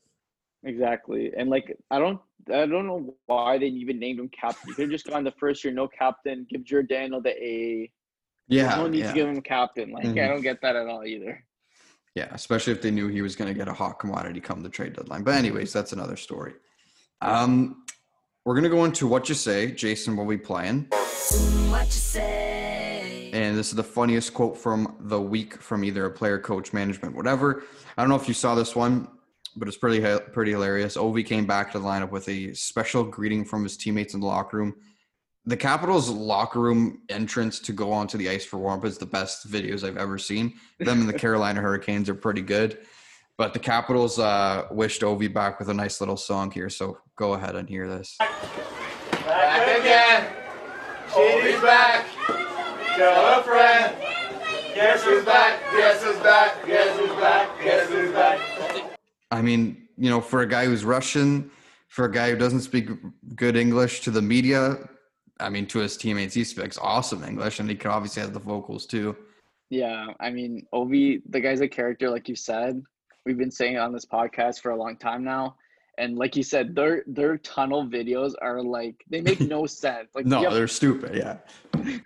Exactly. 0.65 1.33
And 1.37 1.51
like 1.51 1.77
I 1.91 1.99
don't 1.99 2.21
I 2.49 2.67
don't 2.67 2.87
know 2.87 3.15
why 3.27 3.59
they 3.59 3.67
even 3.67 3.99
named 3.99 4.21
him 4.21 4.29
captain. 4.29 4.69
You 4.69 4.75
could 4.75 4.83
have 4.83 4.91
just 4.91 5.07
gone 5.09 5.25
the 5.25 5.33
first 5.33 5.63
year, 5.65 5.73
no 5.73 5.89
captain, 5.89 6.47
give 6.49 6.65
Giordano 6.65 7.21
the 7.21 7.31
A. 7.31 7.91
Yeah, 8.49 8.75
no 8.77 8.89
need 8.89 9.01
yeah. 9.01 9.09
to 9.09 9.15
give 9.15 9.29
him 9.29 9.41
captain. 9.41 9.91
Like 9.93 10.05
Mhm. 10.05 10.25
I 10.25 10.29
don't 10.29 10.43
get 10.43 10.61
that 10.63 10.77
at 10.77 10.87
all 10.87 11.05
either. 11.05 11.45
Yeah, 12.15 12.29
especially 12.33 12.75
if 12.75 12.83
they 12.83 12.91
knew 12.91 13.09
he 13.09 13.23
was 13.23 13.37
going 13.37 13.49
to 13.49 13.55
get 13.59 13.69
a 13.69 13.73
hot 13.73 13.99
commodity 13.99 14.39
come 14.41 14.63
the 14.63 14.69
trade 14.69 14.93
deadline. 14.93 15.23
But 15.23 15.35
anyways, 15.37 15.73
that's 15.73 15.95
another 15.95 16.17
story. 16.17 16.53
Um, 17.23 17.85
we're 18.45 18.53
going 18.55 18.65
to 18.65 18.71
go 18.71 18.85
into 18.85 19.07
what 19.07 19.31
you 19.31 19.35
say, 19.35 19.71
Jason. 19.73 20.15
Will 20.17 20.27
be 20.27 20.37
playing, 20.37 20.89
What 21.71 21.87
you 21.87 21.93
say? 21.93 23.31
and 23.33 23.57
this 23.57 23.69
is 23.69 23.75
the 23.77 23.83
funniest 23.85 24.35
quote 24.35 24.59
from 24.59 24.95
the 25.01 25.19
week 25.19 25.55
from 25.55 25.85
either 25.85 26.05
a 26.05 26.11
player, 26.11 26.39
coach, 26.39 26.75
management, 26.75 27.15
whatever. 27.17 27.63
I 27.97 28.03
don't 28.03 28.11
know 28.11 28.17
if 28.17 28.29
you 28.29 28.35
saw 28.35 28.55
this 28.55 28.77
one, 28.77 29.09
but 29.57 29.69
it's 29.69 29.77
pretty 29.77 30.19
pretty 30.33 30.53
hilarious. 30.53 30.97
Ovi 30.97 31.25
came 31.25 31.47
back 31.47 31.73
to 31.73 31.79
the 31.79 31.85
lineup 31.85 32.11
with 32.11 32.29
a 32.29 32.55
special 32.55 33.05
greeting 33.05 33.45
from 33.45 33.63
his 33.63 33.77
teammates 33.77 34.15
in 34.15 34.21
the 34.21 34.27
locker 34.27 34.57
room. 34.57 34.75
The 35.45 35.57
Capitals' 35.57 36.09
locker 36.09 36.61
room 36.61 37.03
entrance 37.09 37.59
to 37.61 37.73
go 37.73 37.93
onto 37.93 38.17
the 38.17 38.29
ice 38.29 38.45
for 38.45 38.59
warm 38.59 38.79
up 38.79 38.85
is 38.85 38.99
the 38.99 39.07
best 39.07 39.51
videos 39.51 39.83
I've 39.83 39.97
ever 39.97 40.17
seen. 40.17 40.55
Them 40.79 41.01
and 41.01 41.09
the 41.09 41.19
Carolina 41.19 41.61
Hurricanes 41.61 42.09
are 42.09 42.15
pretty 42.15 42.43
good. 42.43 42.79
But 43.37 43.53
the 43.53 43.59
Capitals 43.59 44.19
uh, 44.19 44.69
wished 44.71 45.03
Ovi 45.03 45.33
back 45.33 45.59
with 45.59 45.69
a 45.69 45.75
nice 45.75 46.01
little 46.01 46.17
song 46.17 46.51
here. 46.51 46.69
So 46.69 46.99
go 47.17 47.33
ahead 47.33 47.57
and 47.57 47.69
hear 47.69 47.89
this. 47.89 48.17
Back 48.19 49.81
again. 49.81 50.33
Shady's 51.13 51.61
back. 51.61 52.07
Tell 52.97 53.41
a 53.41 53.43
friend. 53.43 53.97
Guess 54.75 55.03
who's 55.03 55.25
back? 55.25 55.61
Guess 55.73 56.03
who's 56.03 56.19
back? 56.21 56.67
Guess 56.67 56.99
who's 56.99 57.11
back? 57.21 57.63
Guess 57.63 57.89
who's 57.91 58.13
back? 58.13 58.72
I 59.33 59.41
mean, 59.41 59.89
you 59.97 60.11
know, 60.11 60.21
for 60.21 60.43
a 60.43 60.47
guy 60.47 60.67
who's 60.67 60.85
Russian, 60.85 61.51
for 61.89 62.05
a 62.05 62.13
guy 62.13 62.31
who 62.31 62.37
doesn't 62.37 62.61
speak 62.61 62.91
good 63.35 63.57
English 63.57 64.03
to 64.03 64.11
the 64.11 64.21
media, 64.21 64.79
I 65.41 65.49
mean, 65.49 65.67
to 65.69 65.79
his 65.79 65.97
teammates, 65.97 66.35
he 66.35 66.45
speaks 66.45 66.79
awesome 66.79 67.25
English, 67.25 67.59
and 67.59 67.69
he 67.69 67.75
can 67.75 67.91
obviously 67.91 68.21
has 68.21 68.31
the 68.31 68.39
vocals 68.39 68.87
too. 68.87 69.17
Yeah, 69.71 70.09
I 70.21 70.29
mean, 70.31 70.67
Ovi, 70.75 71.23
the 71.31 71.41
guy's 71.41 71.63
a 71.63 71.69
character, 71.69 72.11
like 72.11 72.29
you 72.29 72.37
said. 72.37 72.83
We've 73.25 73.39
been 73.39 73.51
saying 73.51 73.75
it 73.75 73.79
on 73.79 73.93
this 73.93 74.05
podcast 74.05 74.61
for 74.61 74.71
a 74.73 74.77
long 74.77 74.99
time 74.99 75.25
now, 75.25 75.57
and 75.97 76.19
like 76.19 76.37
you 76.37 76.43
said, 76.43 76.75
their 76.75 77.03
their 77.07 77.39
tunnel 77.39 77.87
videos 77.87 78.35
are 78.43 78.63
like 78.63 79.03
they 79.09 79.23
make 79.23 79.41
no 79.41 79.65
sense. 79.85 80.11
Like 80.15 80.27
No, 80.27 80.53
they're 80.53 80.69
stupid. 80.69 81.15
Yeah, 81.15 81.39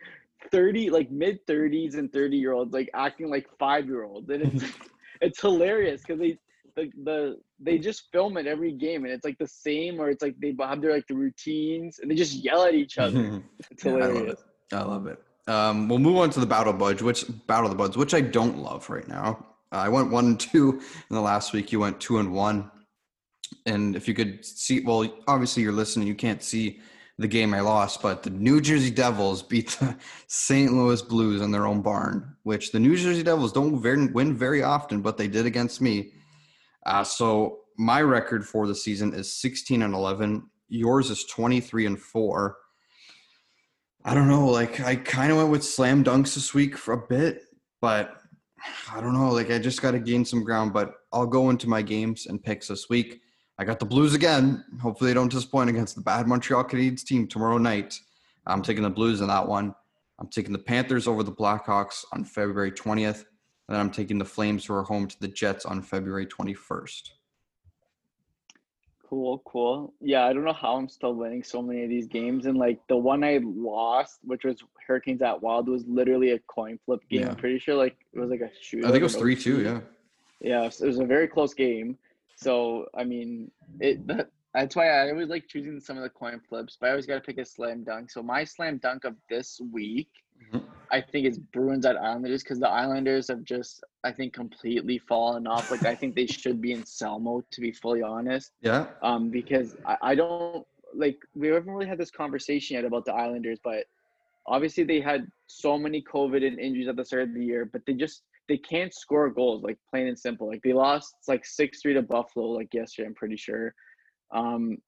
thirty, 0.52 0.90
like 0.90 1.10
mid 1.10 1.44
thirties 1.46 1.96
and 1.96 2.12
thirty 2.12 2.36
year 2.36 2.52
olds, 2.52 2.72
like 2.72 2.90
acting 2.94 3.30
like 3.30 3.48
five 3.58 3.86
year 3.86 4.04
olds, 4.04 4.30
and 4.30 4.42
it's 4.42 4.72
it's 5.20 5.40
hilarious 5.40 6.02
because 6.02 6.20
they 6.20 6.38
the 6.76 6.90
the 7.04 7.38
they 7.58 7.78
just 7.78 8.04
film 8.12 8.36
it 8.36 8.46
every 8.46 8.72
game, 8.72 9.04
and 9.04 9.12
it's 9.12 9.24
like 9.24 9.38
the 9.38 9.48
same, 9.48 9.98
or 10.00 10.10
it's 10.10 10.22
like 10.22 10.36
they 10.40 10.54
have 10.60 10.80
their 10.80 10.92
like 10.92 11.06
the 11.08 11.14
routines, 11.14 11.98
and 11.98 12.10
they 12.10 12.14
just 12.14 12.34
yell 12.34 12.64
at 12.64 12.74
each 12.74 12.98
other. 12.98 13.42
It's 13.70 13.84
Yeah, 13.84 13.92
I 13.92 13.94
love 13.94 14.10
hilarious. 14.10 14.40
it. 14.70 14.74
I 14.76 14.82
love 14.82 15.06
it. 15.06 15.22
Um, 15.48 15.88
we'll 15.88 15.98
move 15.98 16.16
on 16.18 16.30
to 16.30 16.40
the 16.40 16.46
battle 16.46 16.72
budge, 16.72 17.02
which 17.02 17.24
battle 17.46 17.66
of 17.66 17.70
the 17.70 17.76
buds, 17.76 17.96
which 17.96 18.14
I 18.14 18.20
don't 18.20 18.58
love 18.58 18.90
right 18.90 19.06
now. 19.08 19.46
Uh, 19.72 19.76
I 19.76 19.88
went 19.88 20.10
one 20.10 20.26
and 20.26 20.40
two 20.40 20.72
in 21.10 21.14
the 21.14 21.20
last 21.20 21.52
week. 21.52 21.72
You 21.72 21.80
went 21.80 22.00
two 22.00 22.18
and 22.18 22.32
one. 22.32 22.70
And 23.64 23.94
if 23.94 24.08
you 24.08 24.14
could 24.14 24.44
see, 24.44 24.80
well, 24.80 25.08
obviously 25.28 25.62
you're 25.62 25.72
listening. 25.72 26.08
You 26.08 26.16
can't 26.16 26.42
see 26.42 26.80
the 27.18 27.28
game 27.28 27.54
I 27.54 27.60
lost, 27.60 28.02
but 28.02 28.22
the 28.24 28.30
New 28.30 28.60
Jersey 28.60 28.90
Devils 28.90 29.42
beat 29.42 29.70
the 29.80 29.96
St. 30.26 30.72
Louis 30.72 31.00
Blues 31.00 31.40
in 31.40 31.50
their 31.52 31.66
own 31.66 31.80
barn, 31.80 32.36
which 32.42 32.72
the 32.72 32.80
New 32.80 32.96
Jersey 32.96 33.22
Devils 33.22 33.52
don't 33.52 33.80
very, 33.80 34.06
win 34.08 34.34
very 34.34 34.62
often, 34.62 35.00
but 35.00 35.16
they 35.16 35.28
did 35.28 35.46
against 35.46 35.80
me. 35.80 36.12
Uh, 36.86 37.02
so 37.02 37.58
my 37.76 38.00
record 38.00 38.46
for 38.46 38.66
the 38.66 38.74
season 38.74 39.12
is 39.12 39.30
16 39.30 39.82
and 39.82 39.92
11. 39.92 40.48
Yours 40.68 41.10
is 41.10 41.24
23 41.24 41.86
and 41.86 42.00
four. 42.00 42.56
I 44.04 44.14
don't 44.14 44.28
know. 44.28 44.46
Like 44.46 44.80
I 44.80 44.94
kind 44.94 45.32
of 45.32 45.38
went 45.38 45.50
with 45.50 45.64
slam 45.64 46.04
dunks 46.04 46.34
this 46.34 46.54
week 46.54 46.78
for 46.78 46.94
a 46.94 47.06
bit, 47.08 47.42
but 47.80 48.16
I 48.92 49.00
don't 49.00 49.14
know. 49.14 49.30
Like 49.30 49.50
I 49.50 49.58
just 49.58 49.82
got 49.82 49.90
to 49.90 49.98
gain 49.98 50.24
some 50.24 50.44
ground. 50.44 50.72
But 50.72 50.94
I'll 51.12 51.26
go 51.26 51.50
into 51.50 51.68
my 51.68 51.82
games 51.82 52.26
and 52.26 52.42
picks 52.42 52.68
this 52.68 52.88
week. 52.88 53.20
I 53.58 53.64
got 53.64 53.80
the 53.80 53.86
Blues 53.86 54.14
again. 54.14 54.64
Hopefully 54.80 55.10
they 55.10 55.14
don't 55.14 55.30
disappoint 55.30 55.70
against 55.70 55.96
the 55.96 56.02
bad 56.02 56.28
Montreal 56.28 56.64
Canadiens 56.64 57.04
team 57.04 57.26
tomorrow 57.26 57.58
night. 57.58 57.98
I'm 58.46 58.62
taking 58.62 58.84
the 58.84 58.90
Blues 58.90 59.22
in 59.22 59.28
that 59.28 59.46
one. 59.46 59.74
I'm 60.20 60.28
taking 60.28 60.52
the 60.52 60.58
Panthers 60.58 61.08
over 61.08 61.22
the 61.22 61.32
Blackhawks 61.32 62.04
on 62.12 62.24
February 62.24 62.70
20th. 62.70 63.24
And 63.68 63.74
then 63.74 63.80
I'm 63.80 63.90
taking 63.90 64.18
the 64.18 64.24
Flames 64.24 64.64
who 64.64 64.74
are 64.74 64.84
home 64.84 65.08
to 65.08 65.20
the 65.20 65.28
Jets 65.28 65.64
on 65.64 65.82
February 65.82 66.26
21st. 66.26 67.10
Cool, 69.08 69.40
cool. 69.44 69.94
Yeah, 70.00 70.24
I 70.24 70.32
don't 70.32 70.44
know 70.44 70.52
how 70.52 70.76
I'm 70.76 70.88
still 70.88 71.14
winning 71.14 71.42
so 71.42 71.62
many 71.62 71.84
of 71.84 71.88
these 71.88 72.06
games. 72.06 72.46
And 72.46 72.58
like 72.58 72.80
the 72.88 72.96
one 72.96 73.22
I 73.22 73.40
lost, 73.42 74.18
which 74.24 74.44
was 74.44 74.62
Hurricanes 74.84 75.22
at 75.22 75.40
Wild, 75.40 75.68
was 75.68 75.84
literally 75.86 76.32
a 76.32 76.38
coin 76.40 76.78
flip 76.84 77.00
game. 77.08 77.22
Yeah. 77.22 77.28
I'm 77.30 77.36
pretty 77.36 77.58
sure 77.58 77.76
like 77.76 77.96
it 78.12 78.18
was 78.18 78.30
like 78.30 78.40
a 78.40 78.50
shoot. 78.60 78.84
I 78.84 78.88
think 78.88 79.00
it 79.00 79.04
was 79.04 79.16
3 79.16 79.36
2. 79.36 79.62
Yeah. 79.62 79.80
Yeah, 80.40 80.68
so 80.68 80.84
it 80.84 80.88
was 80.88 80.98
a 80.98 81.04
very 81.04 81.28
close 81.28 81.54
game. 81.54 81.96
So 82.34 82.86
I 82.96 83.04
mean, 83.04 83.50
it 83.80 84.06
that 84.08 84.30
That's 84.56 84.74
why 84.74 84.88
I 84.88 85.10
always 85.10 85.28
like 85.28 85.48
choosing 85.48 85.78
some 85.80 85.98
of 85.98 86.02
the 86.02 86.08
coin 86.08 86.40
flips, 86.48 86.78
but 86.80 86.86
I 86.86 86.90
always 86.90 87.04
got 87.04 87.16
to 87.16 87.20
pick 87.20 87.36
a 87.36 87.44
slam 87.44 87.84
dunk. 87.84 88.10
So 88.10 88.22
my 88.22 88.42
slam 88.42 88.78
dunk 88.78 89.04
of 89.04 89.14
this 89.28 89.60
week, 89.70 90.08
Mhm. 90.42 90.64
I 90.90 91.00
think 91.00 91.26
it's 91.26 91.38
Bruins 91.38 91.84
at 91.84 91.96
Islanders 91.96 92.42
because 92.42 92.60
the 92.60 92.68
Islanders 92.68 93.28
have 93.28 93.42
just, 93.42 93.82
I 94.04 94.12
think, 94.12 94.32
completely 94.32 94.98
fallen 94.98 95.46
off. 95.46 95.70
Like 95.70 95.84
I 95.84 95.94
think 95.94 96.14
they 96.14 96.26
should 96.26 96.60
be 96.60 96.72
in 96.72 96.84
sell 96.84 97.18
mode 97.18 97.44
to 97.50 97.60
be 97.60 97.72
fully 97.72 98.02
honest. 98.02 98.52
Yeah. 98.60 98.86
Um, 99.02 99.30
because 99.30 99.76
I, 99.86 99.96
I 100.02 100.14
don't 100.14 100.66
like 100.94 101.18
we 101.34 101.48
haven't 101.48 101.72
really 101.72 101.88
had 101.88 101.98
this 101.98 102.10
conversation 102.10 102.74
yet 102.76 102.84
about 102.84 103.04
the 103.04 103.12
Islanders, 103.12 103.58
but 103.62 103.84
obviously 104.46 104.84
they 104.84 105.00
had 105.00 105.26
so 105.46 105.76
many 105.76 106.02
COVID 106.02 106.46
and 106.46 106.58
injuries 106.58 106.88
at 106.88 106.96
the 106.96 107.04
start 107.04 107.24
of 107.24 107.34
the 107.34 107.44
year, 107.44 107.64
but 107.64 107.82
they 107.86 107.94
just 107.94 108.22
they 108.48 108.56
can't 108.58 108.94
score 108.94 109.28
goals, 109.28 109.64
like 109.64 109.78
plain 109.90 110.06
and 110.06 110.18
simple. 110.18 110.46
Like 110.46 110.62
they 110.62 110.72
lost 110.72 111.16
like 111.26 111.44
six 111.44 111.82
three 111.82 111.94
to 111.94 112.02
Buffalo 112.02 112.46
like 112.46 112.72
yesterday, 112.72 113.08
I'm 113.08 113.14
pretty 113.14 113.36
sure. 113.36 113.74
Um, 114.32 114.78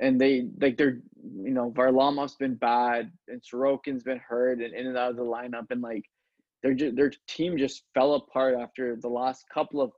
and 0.00 0.20
they 0.20 0.48
like 0.60 0.76
they're 0.76 1.00
you 1.42 1.50
know 1.50 1.70
Varlamov's 1.70 2.36
been 2.36 2.54
bad 2.54 3.10
and 3.28 3.42
Sorokin's 3.42 4.02
been 4.02 4.18
hurt 4.20 4.60
and 4.60 4.74
in 4.74 4.86
and 4.86 4.96
out 4.96 5.10
of 5.10 5.16
the 5.16 5.22
lineup 5.22 5.70
and 5.70 5.80
like 5.80 6.04
their 6.62 6.74
their 6.92 7.12
team 7.28 7.58
just 7.58 7.82
fell 7.94 8.14
apart 8.14 8.54
after 8.58 8.96
the 8.96 9.08
last 9.08 9.44
couple 9.52 9.80
of 9.80 9.92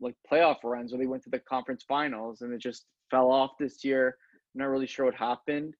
like 0.00 0.14
playoff 0.30 0.56
runs 0.64 0.92
where 0.92 0.98
they 0.98 1.06
went 1.06 1.22
to 1.24 1.30
the 1.30 1.38
conference 1.38 1.84
finals 1.86 2.42
and 2.42 2.52
it 2.52 2.60
just 2.60 2.86
fell 3.10 3.30
off 3.30 3.52
this 3.58 3.84
year. 3.84 4.16
I'm 4.54 4.60
not 4.60 4.70
really 4.70 4.86
sure 4.86 5.06
what 5.06 5.14
happened. 5.14 5.74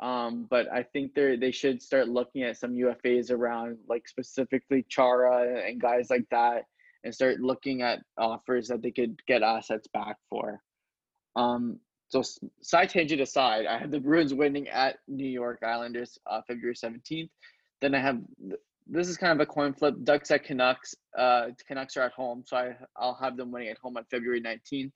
Um, 0.00 0.46
but 0.48 0.72
I 0.72 0.84
think 0.84 1.14
they 1.14 1.36
they 1.36 1.50
should 1.50 1.82
start 1.82 2.08
looking 2.08 2.42
at 2.42 2.56
some 2.56 2.74
UFAs 2.74 3.30
around 3.30 3.78
like 3.88 4.06
specifically 4.06 4.84
Chara 4.88 5.66
and 5.66 5.80
guys 5.80 6.08
like 6.08 6.26
that 6.30 6.64
and 7.04 7.14
start 7.14 7.40
looking 7.40 7.82
at 7.82 8.00
offers 8.16 8.68
that 8.68 8.82
they 8.82 8.92
could 8.92 9.18
get 9.26 9.42
assets 9.42 9.88
back 9.92 10.16
for. 10.30 10.60
Um, 11.34 11.80
so 12.08 12.22
side 12.62 12.88
tangent 12.88 13.20
aside, 13.20 13.66
I 13.66 13.78
have 13.78 13.90
the 13.90 14.00
Bruins 14.00 14.32
winning 14.32 14.68
at 14.68 14.98
New 15.08 15.28
York 15.28 15.62
Islanders 15.62 16.18
uh, 16.26 16.40
February 16.46 16.74
17th. 16.74 17.28
Then 17.80 17.94
I 17.94 18.00
have 18.00 18.20
this 18.90 19.08
is 19.08 19.18
kind 19.18 19.38
of 19.38 19.46
a 19.46 19.50
coin 19.50 19.74
flip. 19.74 19.94
Ducks 20.02 20.30
at 20.30 20.44
Canucks. 20.44 20.94
Uh, 21.16 21.48
Canucks 21.66 21.96
are 21.98 22.02
at 22.02 22.12
home, 22.12 22.42
so 22.46 22.56
I 22.56 22.76
I'll 22.96 23.18
have 23.20 23.36
them 23.36 23.52
winning 23.52 23.68
at 23.68 23.78
home 23.78 23.96
on 23.96 24.04
February 24.10 24.40
19th. 24.40 24.92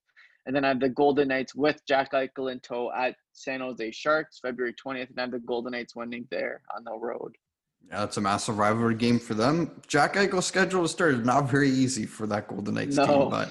And 0.46 0.56
then 0.56 0.64
I 0.64 0.68
have 0.68 0.80
the 0.80 0.88
Golden 0.88 1.28
Knights 1.28 1.54
with 1.54 1.80
Jack 1.86 2.12
Eichel 2.12 2.50
in 2.50 2.58
tow 2.60 2.90
at 2.92 3.14
San 3.32 3.60
Jose 3.60 3.92
Sharks 3.92 4.40
February 4.40 4.74
20th, 4.74 5.10
and 5.10 5.18
I 5.18 5.22
have 5.22 5.30
the 5.30 5.38
Golden 5.38 5.72
Knights 5.72 5.94
winning 5.94 6.26
there 6.30 6.62
on 6.74 6.82
the 6.82 6.98
road. 6.98 7.36
Yeah, 7.88 8.00
that's 8.00 8.16
a 8.16 8.20
massive 8.20 8.58
rivalry 8.58 8.94
game 8.94 9.18
for 9.18 9.34
them. 9.34 9.82
Jack 9.86 10.14
Eichel's 10.14 10.46
schedule 10.46 10.82
to 10.82 10.88
start 10.88 11.14
is 11.14 11.26
not 11.26 11.50
very 11.50 11.68
easy 11.68 12.06
for 12.06 12.26
that 12.28 12.48
Golden 12.48 12.74
Knights 12.74 12.96
No. 12.96 13.06
team, 13.06 13.30
but 13.30 13.50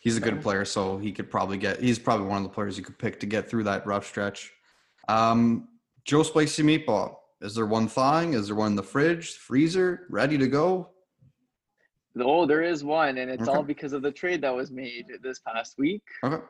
he's 0.00 0.16
a 0.16 0.20
good 0.20 0.40
player, 0.40 0.64
so 0.64 0.96
he 0.98 1.12
could 1.12 1.30
probably 1.30 1.58
get. 1.58 1.80
He's 1.80 1.98
probably 1.98 2.26
one 2.26 2.38
of 2.38 2.44
the 2.44 2.48
players 2.48 2.78
you 2.78 2.84
could 2.84 2.98
pick 2.98 3.20
to 3.20 3.26
get 3.26 3.50
through 3.50 3.64
that 3.64 3.86
rough 3.86 4.06
stretch. 4.06 4.52
Um, 5.08 5.68
Joe 6.04 6.22
Spicy 6.22 6.62
Meatball. 6.62 7.16
Is 7.42 7.54
there 7.54 7.66
one 7.66 7.88
thawing? 7.88 8.34
Is 8.34 8.46
there 8.46 8.56
one 8.56 8.68
in 8.68 8.76
the 8.76 8.82
fridge, 8.82 9.32
freezer, 9.36 10.06
ready 10.08 10.38
to 10.38 10.46
go? 10.46 10.90
Oh, 12.18 12.46
there 12.46 12.62
is 12.62 12.84
one, 12.84 13.18
and 13.18 13.30
it's 13.30 13.48
all 13.48 13.62
because 13.62 13.92
of 13.92 14.02
the 14.02 14.12
trade 14.12 14.42
that 14.42 14.54
was 14.54 14.70
made 14.70 15.06
this 15.22 15.40
past 15.40 15.74
week. 15.78 16.02
Okay. 16.22 16.42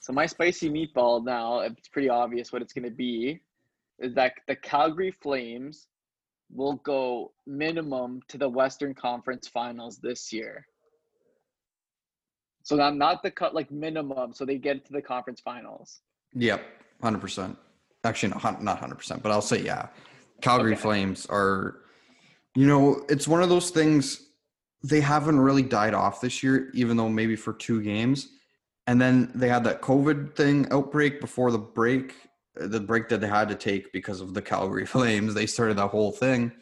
So 0.00 0.12
my 0.12 0.26
spicy 0.26 0.70
meatball 0.70 1.24
now, 1.24 1.60
it's 1.60 1.88
pretty 1.88 2.08
obvious 2.08 2.52
what 2.52 2.62
it's 2.62 2.72
going 2.72 2.84
to 2.84 2.90
be, 2.90 3.40
is 3.98 4.14
that 4.14 4.32
the 4.48 4.56
Calgary 4.56 5.10
Flames 5.22 5.88
will 6.52 6.76
go 6.76 7.32
minimum 7.46 8.20
to 8.28 8.38
the 8.38 8.48
Western 8.48 8.94
Conference 8.94 9.48
Finals 9.48 9.98
this 9.98 10.32
year. 10.32 10.66
So 12.62 12.76
not 12.76 12.96
not 12.96 13.22
the 13.22 13.30
cut 13.30 13.54
like 13.54 13.70
minimum, 13.70 14.32
so 14.32 14.44
they 14.44 14.58
get 14.58 14.84
to 14.86 14.92
the 14.92 15.02
conference 15.02 15.40
finals. 15.40 16.00
Yep, 16.34 16.62
hundred 17.02 17.20
percent. 17.20 17.58
Actually, 18.04 18.34
not 18.42 18.62
not 18.62 18.78
hundred 18.78 18.96
percent, 18.96 19.22
but 19.22 19.32
I'll 19.32 19.42
say 19.42 19.62
yeah. 19.62 19.88
Calgary 20.40 20.72
Okay. 20.72 20.80
Flames 20.80 21.26
are, 21.26 21.80
you 22.54 22.66
know, 22.66 23.04
it's 23.08 23.28
one 23.28 23.42
of 23.42 23.48
those 23.48 23.70
things. 23.70 24.28
They 24.82 25.00
haven't 25.00 25.38
really 25.40 25.62
died 25.62 25.94
off 25.94 26.20
this 26.20 26.42
year, 26.42 26.70
even 26.72 26.96
though 26.96 27.08
maybe 27.08 27.36
for 27.36 27.52
two 27.52 27.82
games, 27.82 28.28
and 28.86 29.00
then 29.00 29.30
they 29.34 29.48
had 29.48 29.64
that 29.64 29.82
COVID 29.82 30.34
thing 30.34 30.66
outbreak 30.70 31.20
before 31.20 31.50
the 31.50 31.58
break, 31.58 32.14
the 32.68 32.80
break 32.80 33.08
that 33.08 33.20
they 33.20 33.28
had 33.28 33.48
to 33.48 33.54
take 33.54 33.92
because 33.92 34.20
of 34.20 34.34
the 34.34 34.42
Calgary 34.42 34.86
Flames. 34.94 35.34
They 35.34 35.46
started 35.46 35.76
that 35.78 35.88
whole 35.88 36.12
thing, 36.12 36.52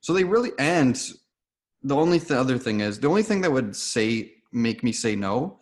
so 0.00 0.12
they 0.12 0.24
really 0.24 0.50
and 0.58 1.00
the 1.82 1.96
only 1.96 2.18
th- 2.18 2.32
other 2.32 2.58
thing 2.58 2.80
is 2.80 3.00
the 3.00 3.08
only 3.08 3.22
thing 3.22 3.40
that 3.42 3.52
would 3.52 3.74
say 3.74 4.34
make 4.52 4.84
me 4.84 4.92
say 4.92 5.16
no 5.16 5.58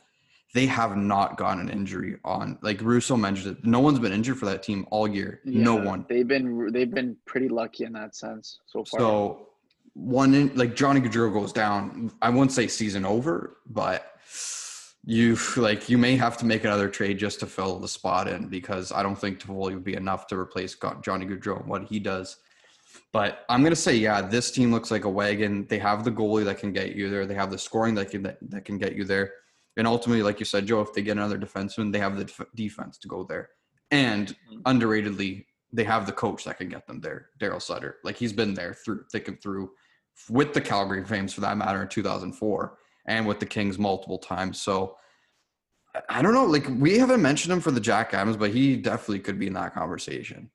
they 0.52 0.66
have 0.66 0.96
not 0.96 1.36
gotten 1.36 1.68
an 1.68 1.68
injury 1.68 2.18
on. 2.24 2.58
Like 2.60 2.80
Russo 2.80 3.16
mentioned 3.16 3.58
it, 3.58 3.64
no 3.64 3.80
one's 3.80 4.00
been 4.00 4.12
injured 4.12 4.38
for 4.38 4.46
that 4.46 4.62
team 4.62 4.86
all 4.90 5.06
year. 5.06 5.40
no 5.44 5.76
one. 5.76 6.04
They've 6.08 6.26
been 6.26 6.72
they've 6.72 6.90
been 6.90 7.16
pretty 7.24 7.48
lucky 7.48 7.84
in 7.84 7.92
that 7.92 8.16
sense 8.16 8.58
so 8.66 8.84
far. 8.84 9.00
So 9.00 9.48
one 9.94 10.34
in, 10.34 10.54
like 10.56 10.74
Johnny 10.74 11.00
Gaudreau 11.00 11.32
goes 11.32 11.52
down. 11.52 12.10
I 12.20 12.30
won't 12.30 12.52
say 12.52 12.66
season 12.66 13.04
over, 13.04 13.58
but 13.66 14.14
you 15.04 15.36
like 15.56 15.88
you 15.88 15.96
may 15.96 16.14
have 16.16 16.36
to 16.38 16.44
make 16.44 16.64
another 16.64 16.88
trade 16.88 17.18
just 17.18 17.40
to 17.40 17.46
fill 17.46 17.78
the 17.78 17.88
spot 17.88 18.28
in 18.28 18.48
because 18.48 18.92
I 18.92 19.02
don't 19.02 19.16
think 19.18 19.40
Toffoli 19.40 19.74
would 19.74 19.84
be 19.84 19.94
enough 19.94 20.26
to 20.28 20.38
replace 20.38 20.76
Johnny 21.02 21.24
Gaudreau 21.26 21.60
and 21.60 21.68
what 21.68 21.84
he 21.84 21.98
does. 21.98 22.36
But 23.12 23.44
I'm 23.48 23.62
gonna 23.62 23.76
say, 23.76 23.96
yeah, 23.96 24.20
this 24.20 24.50
team 24.50 24.70
looks 24.72 24.90
like 24.90 25.04
a 25.04 25.08
wagon. 25.08 25.66
They 25.68 25.78
have 25.78 26.04
the 26.04 26.12
goalie 26.12 26.44
that 26.44 26.58
can 26.58 26.72
get 26.72 26.94
you 26.94 27.08
there. 27.08 27.24
They 27.24 27.34
have 27.34 27.50
the 27.50 27.58
scoring 27.58 27.94
that 27.94 28.10
can 28.10 28.22
that, 28.24 28.38
that 28.50 28.64
can 28.64 28.76
get 28.78 28.94
you 28.94 29.04
there. 29.04 29.32
And 29.76 29.86
ultimately, 29.86 30.22
like 30.22 30.38
you 30.38 30.44
said, 30.44 30.66
Joe, 30.66 30.80
if 30.80 30.92
they 30.92 31.00
get 31.02 31.12
another 31.12 31.38
defenseman, 31.38 31.92
they 31.92 32.00
have 32.00 32.16
the 32.18 32.24
def- 32.24 32.50
defense 32.54 32.98
to 32.98 33.08
go 33.08 33.24
there. 33.24 33.50
And 33.90 34.36
Mhm. 34.52 34.62
underratedly, 34.64 35.46
they 35.72 35.84
have 35.84 36.04
the 36.04 36.12
coach 36.12 36.44
that 36.44 36.58
can 36.58 36.68
get 36.68 36.86
them 36.86 37.00
there, 37.00 37.30
Daryl 37.40 37.62
Sutter. 37.62 37.96
Like 38.04 38.16
he's 38.16 38.32
been 38.32 38.52
there 38.54 38.74
through 38.74 39.04
thick 39.10 39.28
and 39.28 39.40
through 39.40 39.70
with 40.28 40.52
the 40.52 40.60
Calgary 40.60 41.04
Flames 41.04 41.32
for 41.32 41.40
that 41.40 41.56
matter 41.56 41.80
in 41.80 41.88
2004 41.88 42.76
and 43.06 43.26
with 43.26 43.40
the 43.40 43.46
Kings 43.46 43.78
multiple 43.78 44.18
times. 44.18 44.60
So 44.60 44.96
I- 46.08 46.22
don't 46.22 46.34
know. 46.34 46.44
Like 46.44 46.66
we 46.68 46.98
haven't 46.98 47.22
mentioned 47.22 47.52
him 47.52 47.60
for 47.60 47.70
the 47.70 47.80
Jack 47.80 48.14
Adams, 48.14 48.36
but 48.36 48.50
he 48.50 48.76
definitely 48.76 49.20
could 49.20 49.38
be 49.38 49.46
in 49.46 49.54
that 49.54 49.74
conversation. 49.74 50.50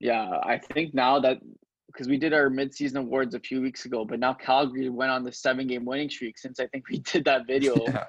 Yeah, 0.00 0.40
I 0.42 0.58
think 0.58 0.94
now 0.94 1.20
that 1.20 1.38
because 1.86 2.08
we 2.08 2.16
did 2.16 2.32
our 2.32 2.48
midseason 2.48 2.96
awards 2.96 3.34
a 3.34 3.40
few 3.40 3.60
weeks 3.60 3.84
ago, 3.84 4.04
but 4.04 4.18
now 4.18 4.32
Calgary 4.32 4.88
went 4.88 5.10
on 5.10 5.24
the 5.24 5.32
seven 5.32 5.66
game 5.66 5.84
winning 5.84 6.08
streak 6.08 6.38
since 6.38 6.58
I 6.58 6.66
think 6.68 6.88
we 6.88 6.98
did 7.12 7.24
that 7.24 7.46
video. 7.46 7.74
Yeah. 7.86 8.04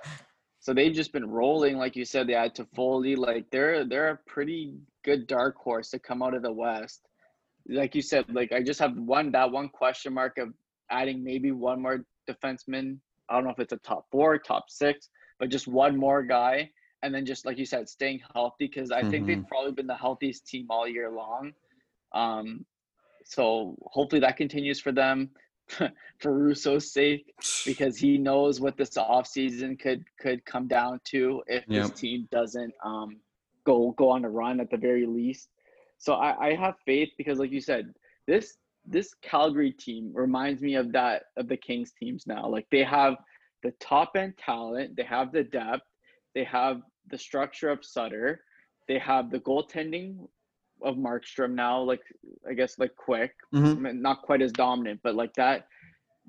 So 0.59 0.74
they've 0.74 0.93
just 0.93 1.11
been 1.11 1.30
rolling, 1.30 1.76
like 1.78 1.97
you 1.97 2.05
said. 2.05 2.26
They 2.26 2.34
had 2.36 2.55
Toffoli, 2.55 3.18
like 3.18 3.45
they're 3.51 3.84
they're 3.84 4.11
a 4.11 4.20
pretty 4.26 4.76
good 5.03 5.28
dark 5.28 5.57
horse 5.57 5.89
to 5.89 5.99
come 5.99 6.24
out 6.24 6.34
of 6.34 6.41
the 6.41 6.53
West. 6.53 7.01
Like 7.68 7.93
you 7.95 8.01
said, 8.01 8.34
like 8.34 8.53
I 8.53 8.64
just 8.64 8.80
have 8.80 8.95
one 8.95 9.30
that 9.34 9.51
one 9.51 9.68
question 9.68 10.14
mark 10.14 10.38
of 10.38 10.53
adding 10.89 11.22
maybe 11.22 11.51
one 11.51 11.82
more 11.82 12.05
defenseman. 12.30 12.99
I 13.30 13.36
don't 13.36 13.46
know 13.46 13.52
if 13.52 13.60
it's 13.60 13.74
a 13.74 13.78
top 13.78 14.06
four, 14.12 14.38
top 14.38 14.70
six, 14.70 15.10
but 15.40 15.50
just 15.50 15.68
one 15.68 15.98
more 15.98 16.24
guy, 16.24 16.70
and 17.02 17.14
then 17.14 17.26
just 17.26 17.46
like 17.46 17.58
you 17.58 17.66
said, 17.66 17.90
staying 17.90 18.22
healthy 18.34 18.68
because 18.68 18.92
I 18.92 19.04
think 19.04 19.28
they've 19.28 19.46
probably 19.48 19.72
been 19.72 19.88
the 19.88 19.96
healthiest 19.96 20.48
team 20.48 20.68
all 20.70 20.88
year 20.88 21.10
long. 21.12 21.54
Um, 22.14 22.66
so 23.26 23.76
hopefully 23.84 24.22
that 24.22 24.38
continues 24.38 24.80
for 24.80 24.92
them, 24.92 25.32
for 26.20 26.48
Russo's 26.48 26.92
sake 26.94 27.34
because 27.66 27.98
he 27.98 28.18
knows 28.18 28.60
what 28.60 28.78
this 28.78 28.92
offseason 28.92 29.80
could 29.80 30.04
could 30.20 30.46
come 30.46 30.68
down 30.68 31.00
to 31.06 31.42
if 31.48 31.66
this 31.72 31.90
Yep. 31.90 31.92
team 31.92 32.28
doesn't 32.32 32.74
um 32.84 33.20
go 33.66 33.92
go 33.98 34.10
on 34.10 34.26
a 34.26 34.30
run 34.30 34.60
at 34.60 34.70
the 34.70 34.78
very 34.78 35.06
least. 35.06 35.50
So 35.98 36.14
I, 36.14 36.50
I 36.50 36.56
have 36.56 36.76
faith 36.86 37.10
because 37.18 37.40
like 37.40 37.52
you 37.52 37.62
said, 37.62 37.94
this 38.28 38.58
this 38.86 39.14
Calgary 39.22 39.72
team 39.72 40.12
reminds 40.14 40.62
me 40.62 40.76
of 40.76 40.92
that 40.92 41.24
of 41.38 41.48
the 41.48 41.58
Kings 41.58 41.94
teams 41.98 42.28
now. 42.28 42.48
Like 42.48 42.68
they 42.72 42.84
have 42.84 43.16
the 43.64 43.72
top 43.80 44.12
end 44.16 44.34
talent, 44.38 44.96
they 44.96 45.04
have 45.04 45.32
the 45.32 45.44
depth, 45.44 45.84
they 46.36 46.44
have 46.44 46.82
the 47.10 47.18
structure 47.18 47.70
of 47.70 47.86
Sutter, 47.86 48.42
they 48.88 49.00
have 49.00 49.32
the 49.32 49.40
goaltending 49.40 50.28
of 50.82 50.98
Markstrom 50.98 51.54
now, 51.54 51.82
like 51.82 52.02
I 52.50 52.54
guess 52.54 52.78
like 52.78 52.96
Quick. 52.96 53.34
Mhm. 53.54 53.78
I 53.78 53.80
mean, 53.80 54.02
not 54.02 54.22
quite 54.22 54.42
as 54.42 54.52
dominant, 54.52 55.00
but 55.04 55.16
like 55.16 55.34
that. 55.36 55.68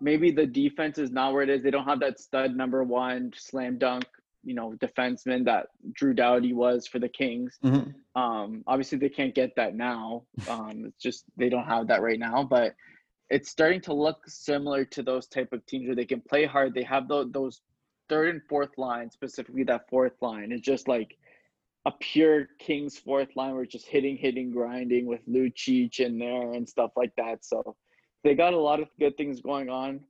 Maybe 0.00 0.30
the 0.30 0.46
defense 0.46 0.98
is 0.98 1.10
not 1.10 1.32
where 1.32 1.42
it 1.42 1.48
is. 1.48 1.62
They 1.62 1.70
don't 1.70 1.84
have 1.84 2.00
that 2.00 2.18
stud 2.20 2.56
number 2.56 2.82
one 2.84 3.32
slam 3.36 3.78
dunk, 3.78 4.04
you 4.44 4.54
know, 4.54 4.72
defenseman 4.78 5.44
that 5.46 5.68
Drew 5.92 6.14
Doughty 6.14 6.52
was 6.52 6.86
for 6.86 6.98
the 6.98 7.08
Kings. 7.08 7.58
Mhm. 7.62 7.94
Um, 8.14 8.62
obviously, 8.66 8.98
they 8.98 9.08
can't 9.08 9.34
get 9.34 9.56
that 9.56 9.74
now. 9.74 10.24
Um, 10.48 10.84
it's 10.86 11.02
just 11.02 11.24
they 11.36 11.48
don't 11.48 11.66
have 11.66 11.88
that 11.88 12.02
right 12.02 12.18
now. 12.18 12.44
But 12.44 12.74
it's 13.30 13.50
starting 13.50 13.80
to 13.82 13.94
look 13.94 14.18
similar 14.26 14.84
to 14.84 15.02
those 15.02 15.26
type 15.26 15.52
of 15.52 15.64
teams 15.66 15.86
where 15.86 15.96
they 15.96 16.04
can 16.04 16.20
play 16.20 16.44
hard. 16.44 16.74
They 16.74 16.82
have 16.82 17.08
those, 17.08 17.32
those 17.32 17.62
third 18.08 18.28
and 18.34 18.42
fourth 18.48 18.76
line, 18.76 19.10
specifically 19.10 19.64
that 19.64 19.88
fourth 19.88 20.20
line. 20.20 20.52
It's 20.52 20.62
just 20.62 20.88
like 20.88 21.16
a 21.86 21.92
pure 21.92 22.48
Kings 22.58 22.98
fourth 22.98 23.34
line 23.36 23.54
where 23.54 23.62
it's 23.62 23.72
just 23.72 23.86
hitting, 23.86 24.16
hitting, 24.16 24.50
grinding 24.50 25.06
with 25.06 25.26
Lucic 25.28 26.00
in 26.00 26.18
there 26.18 26.52
and 26.52 26.68
stuff 26.68 26.92
like 26.96 27.14
that. 27.16 27.44
So 27.44 27.76
they 28.22 28.34
got 28.34 28.54
a 28.54 28.58
lot 28.58 28.80
of 28.80 28.88
good 28.98 29.16
things 29.16 29.40
going 29.40 29.68
on. 29.68 30.00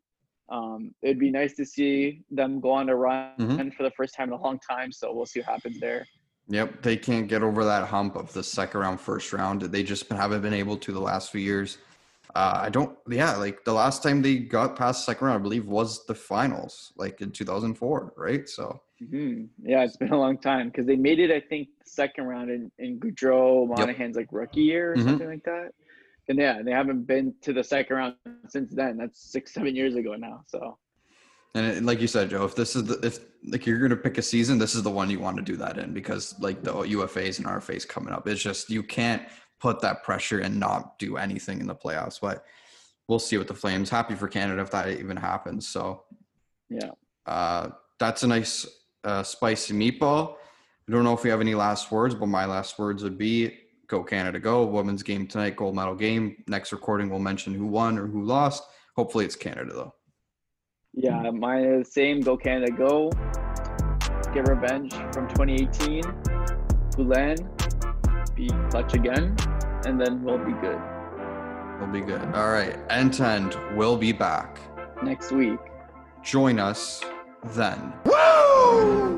Um, 0.49 0.95
it'd 1.03 1.19
be 1.19 1.31
nice 1.31 1.55
to 1.55 1.65
see 1.65 2.23
them 2.31 2.61
go 2.61 2.71
on 2.71 2.89
a 2.89 2.97
run 2.97 3.33
Mhm. 3.39 3.75
for 3.77 3.83
the 3.83 3.91
first 3.93 4.15
time 4.15 4.29
in 4.29 4.35
a 4.35 4.43
long 4.43 4.59
time. 4.59 4.93
So 4.93 5.13
we'll 5.15 5.27
see 5.27 5.41
what 5.41 5.49
happens 5.49 5.81
there. 5.81 6.07
Yep, 6.49 6.83
they 6.83 6.97
can't 6.97 7.27
get 7.27 7.43
over 7.43 7.65
that 7.65 7.89
hump 7.89 8.17
of 8.17 8.33
the 8.35 8.43
second 8.43 8.81
round, 8.81 9.01
first 9.01 9.33
round. 9.33 9.63
They 9.63 9.83
just 9.83 10.09
haven't 10.11 10.43
been 10.43 10.53
able 10.53 10.77
to 10.77 10.93
the 10.93 11.01
last 11.01 11.33
few 11.33 11.41
years. 11.41 11.79
Uh, 12.35 12.61
I 12.63 12.69
don't, 12.69 12.99
yeah, 13.09 13.37
like 13.37 13.65
the 13.65 13.73
last 13.73 14.03
time 14.03 14.21
they 14.21 14.39
got 14.39 14.77
past 14.77 15.07
second 15.07 15.27
round, 15.27 15.41
I 15.41 15.43
believe, 15.43 15.67
was 15.67 16.05
the 16.07 16.15
finals, 16.15 16.93
like 16.97 17.21
in 17.23 17.31
2004, 17.31 18.13
right? 18.17 18.47
So, 18.49 18.83
hmm 18.99 19.45
Yeah, 19.63 19.85
it's 19.85 19.97
been 19.97 20.13
a 20.13 20.19
long 20.19 20.37
time 20.39 20.69
because 20.69 20.85
they 20.87 20.97
made 20.97 21.19
it, 21.19 21.31
I 21.31 21.41
think, 21.41 21.69
second 21.85 22.25
round 22.25 22.51
in, 22.51 22.71
in 22.79 22.99
Gaudreau, 23.01 23.67
Yep. 23.69 23.79
Monahan's 23.79 24.17
like 24.17 24.29
rookie 24.33 24.63
year 24.63 24.93
or 24.93 24.97
Mhm. 24.97 25.05
something 25.05 25.29
like 25.29 25.45
that. 25.45 25.73
And 26.29 26.39
yeah, 26.39 26.63
they 26.63 26.71
haven't 26.71 27.07
been 27.07 27.35
to 27.43 27.53
the 27.53 27.63
second 27.63 27.97
round 27.97 28.15
since 28.49 28.73
then. 28.75 28.97
That's 28.97 29.31
six, 29.31 29.53
seven 29.53 29.77
years 29.77 29.95
ago 29.95 30.15
now. 30.15 30.43
So 30.47 30.79
and 31.55 31.87
like 31.87 32.01
you 32.01 32.09
said, 32.09 32.31
Joe, 32.31 32.45
if 32.45 32.57
this 32.57 32.75
is 32.75 32.85
the, 32.85 33.07
if 33.07 33.21
like 33.47 33.65
you're 33.65 33.79
going 33.79 33.91
to 33.91 33.97
pick 33.97 34.19
a 34.19 34.23
season, 34.23 34.59
this 34.59 34.75
is 34.75 34.83
the 34.83 34.91
one 34.91 35.09
you 35.09 35.21
want 35.21 35.37
to 35.37 35.43
do 35.43 35.57
that 35.57 35.79
in 35.79 35.93
because 35.95 36.35
like 36.41 36.65
the 36.65 36.73
UFAs 36.73 37.39
and 37.39 37.47
RFAs 37.47 37.87
coming 37.87 38.13
up, 38.13 38.27
it's 38.27 38.43
just, 38.43 38.71
you 38.71 38.83
can't 38.83 39.23
put 39.61 39.81
that 39.81 40.03
pressure 40.03 40.41
and 40.41 40.59
not 40.59 40.99
do 40.99 41.17
anything 41.17 41.61
in 41.61 41.67
the 41.67 41.75
playoffs. 41.75 42.21
But 42.21 42.45
we'll 43.07 43.21
see 43.21 43.39
what 43.39 43.47
the 43.47 43.55
Flames. 43.55 43.89
Happy 43.89 44.17
for 44.17 44.27
Canada 44.27 44.63
if 44.63 44.71
that 44.73 44.89
even 44.89 45.17
happens. 45.17 45.69
So, 45.69 46.03
yeah. 46.69 46.91
Uh, 47.25 47.71
that's 48.01 48.25
a 48.25 48.27
nice 48.27 48.67
uh, 49.05 49.23
spicy 49.23 49.75
meatball. 49.75 50.35
I 50.89 50.93
don't 50.93 51.05
know 51.05 51.15
if 51.15 51.23
we 51.23 51.31
have 51.31 51.41
any 51.41 51.55
last 51.55 51.93
words, 51.93 52.17
but 52.17 52.27
my 52.27 52.47
last 52.47 52.79
words 52.79 53.05
would 53.05 53.17
be 53.17 53.59
go 53.89 54.03
Canada 54.03 54.39
go. 54.39 54.65
Women's 54.65 55.03
game 55.03 55.27
tonight, 55.27 55.57
gold 55.57 55.75
medal 55.75 55.95
game. 55.95 56.37
Next 56.49 56.73
recording, 56.73 57.11
we'll 57.11 57.19
mention 57.19 57.55
who 57.55 57.67
won 57.67 57.99
or 57.99 58.07
who 58.07 58.23
lost. 58.23 58.63
Hopefully, 58.97 59.25
it's 59.25 59.37
Canada 59.37 59.73
though. 59.73 59.95
Yeah, 60.93 61.31
mine 61.31 61.65
is 61.65 61.87
the 61.87 61.93
same. 61.93 62.21
Go 62.21 62.37
Canada, 62.37 62.73
go. 62.73 63.11
Get 64.33 64.49
revenge 64.49 64.95
from 65.13 65.29
2018. 65.29 66.03
Poulin, 66.95 67.37
be 68.35 68.49
clutch 68.71 68.95
again, 68.95 69.37
and 69.85 70.01
then 70.01 70.23
we'll 70.23 70.39
be 70.39 70.53
good 70.61 70.81
We'll 71.81 71.89
be 71.89 72.01
good. 72.01 72.23
All 72.35 72.51
right, 72.51 72.79
end 72.91 73.21
end. 73.21 73.57
We'll 73.77 73.97
be 73.97 74.13
back. 74.13 74.61
next 75.03 75.33
week. 75.33 75.59
Join 76.23 76.59
us 76.59 77.03
then. 77.53 77.93
Woo! 78.07 79.14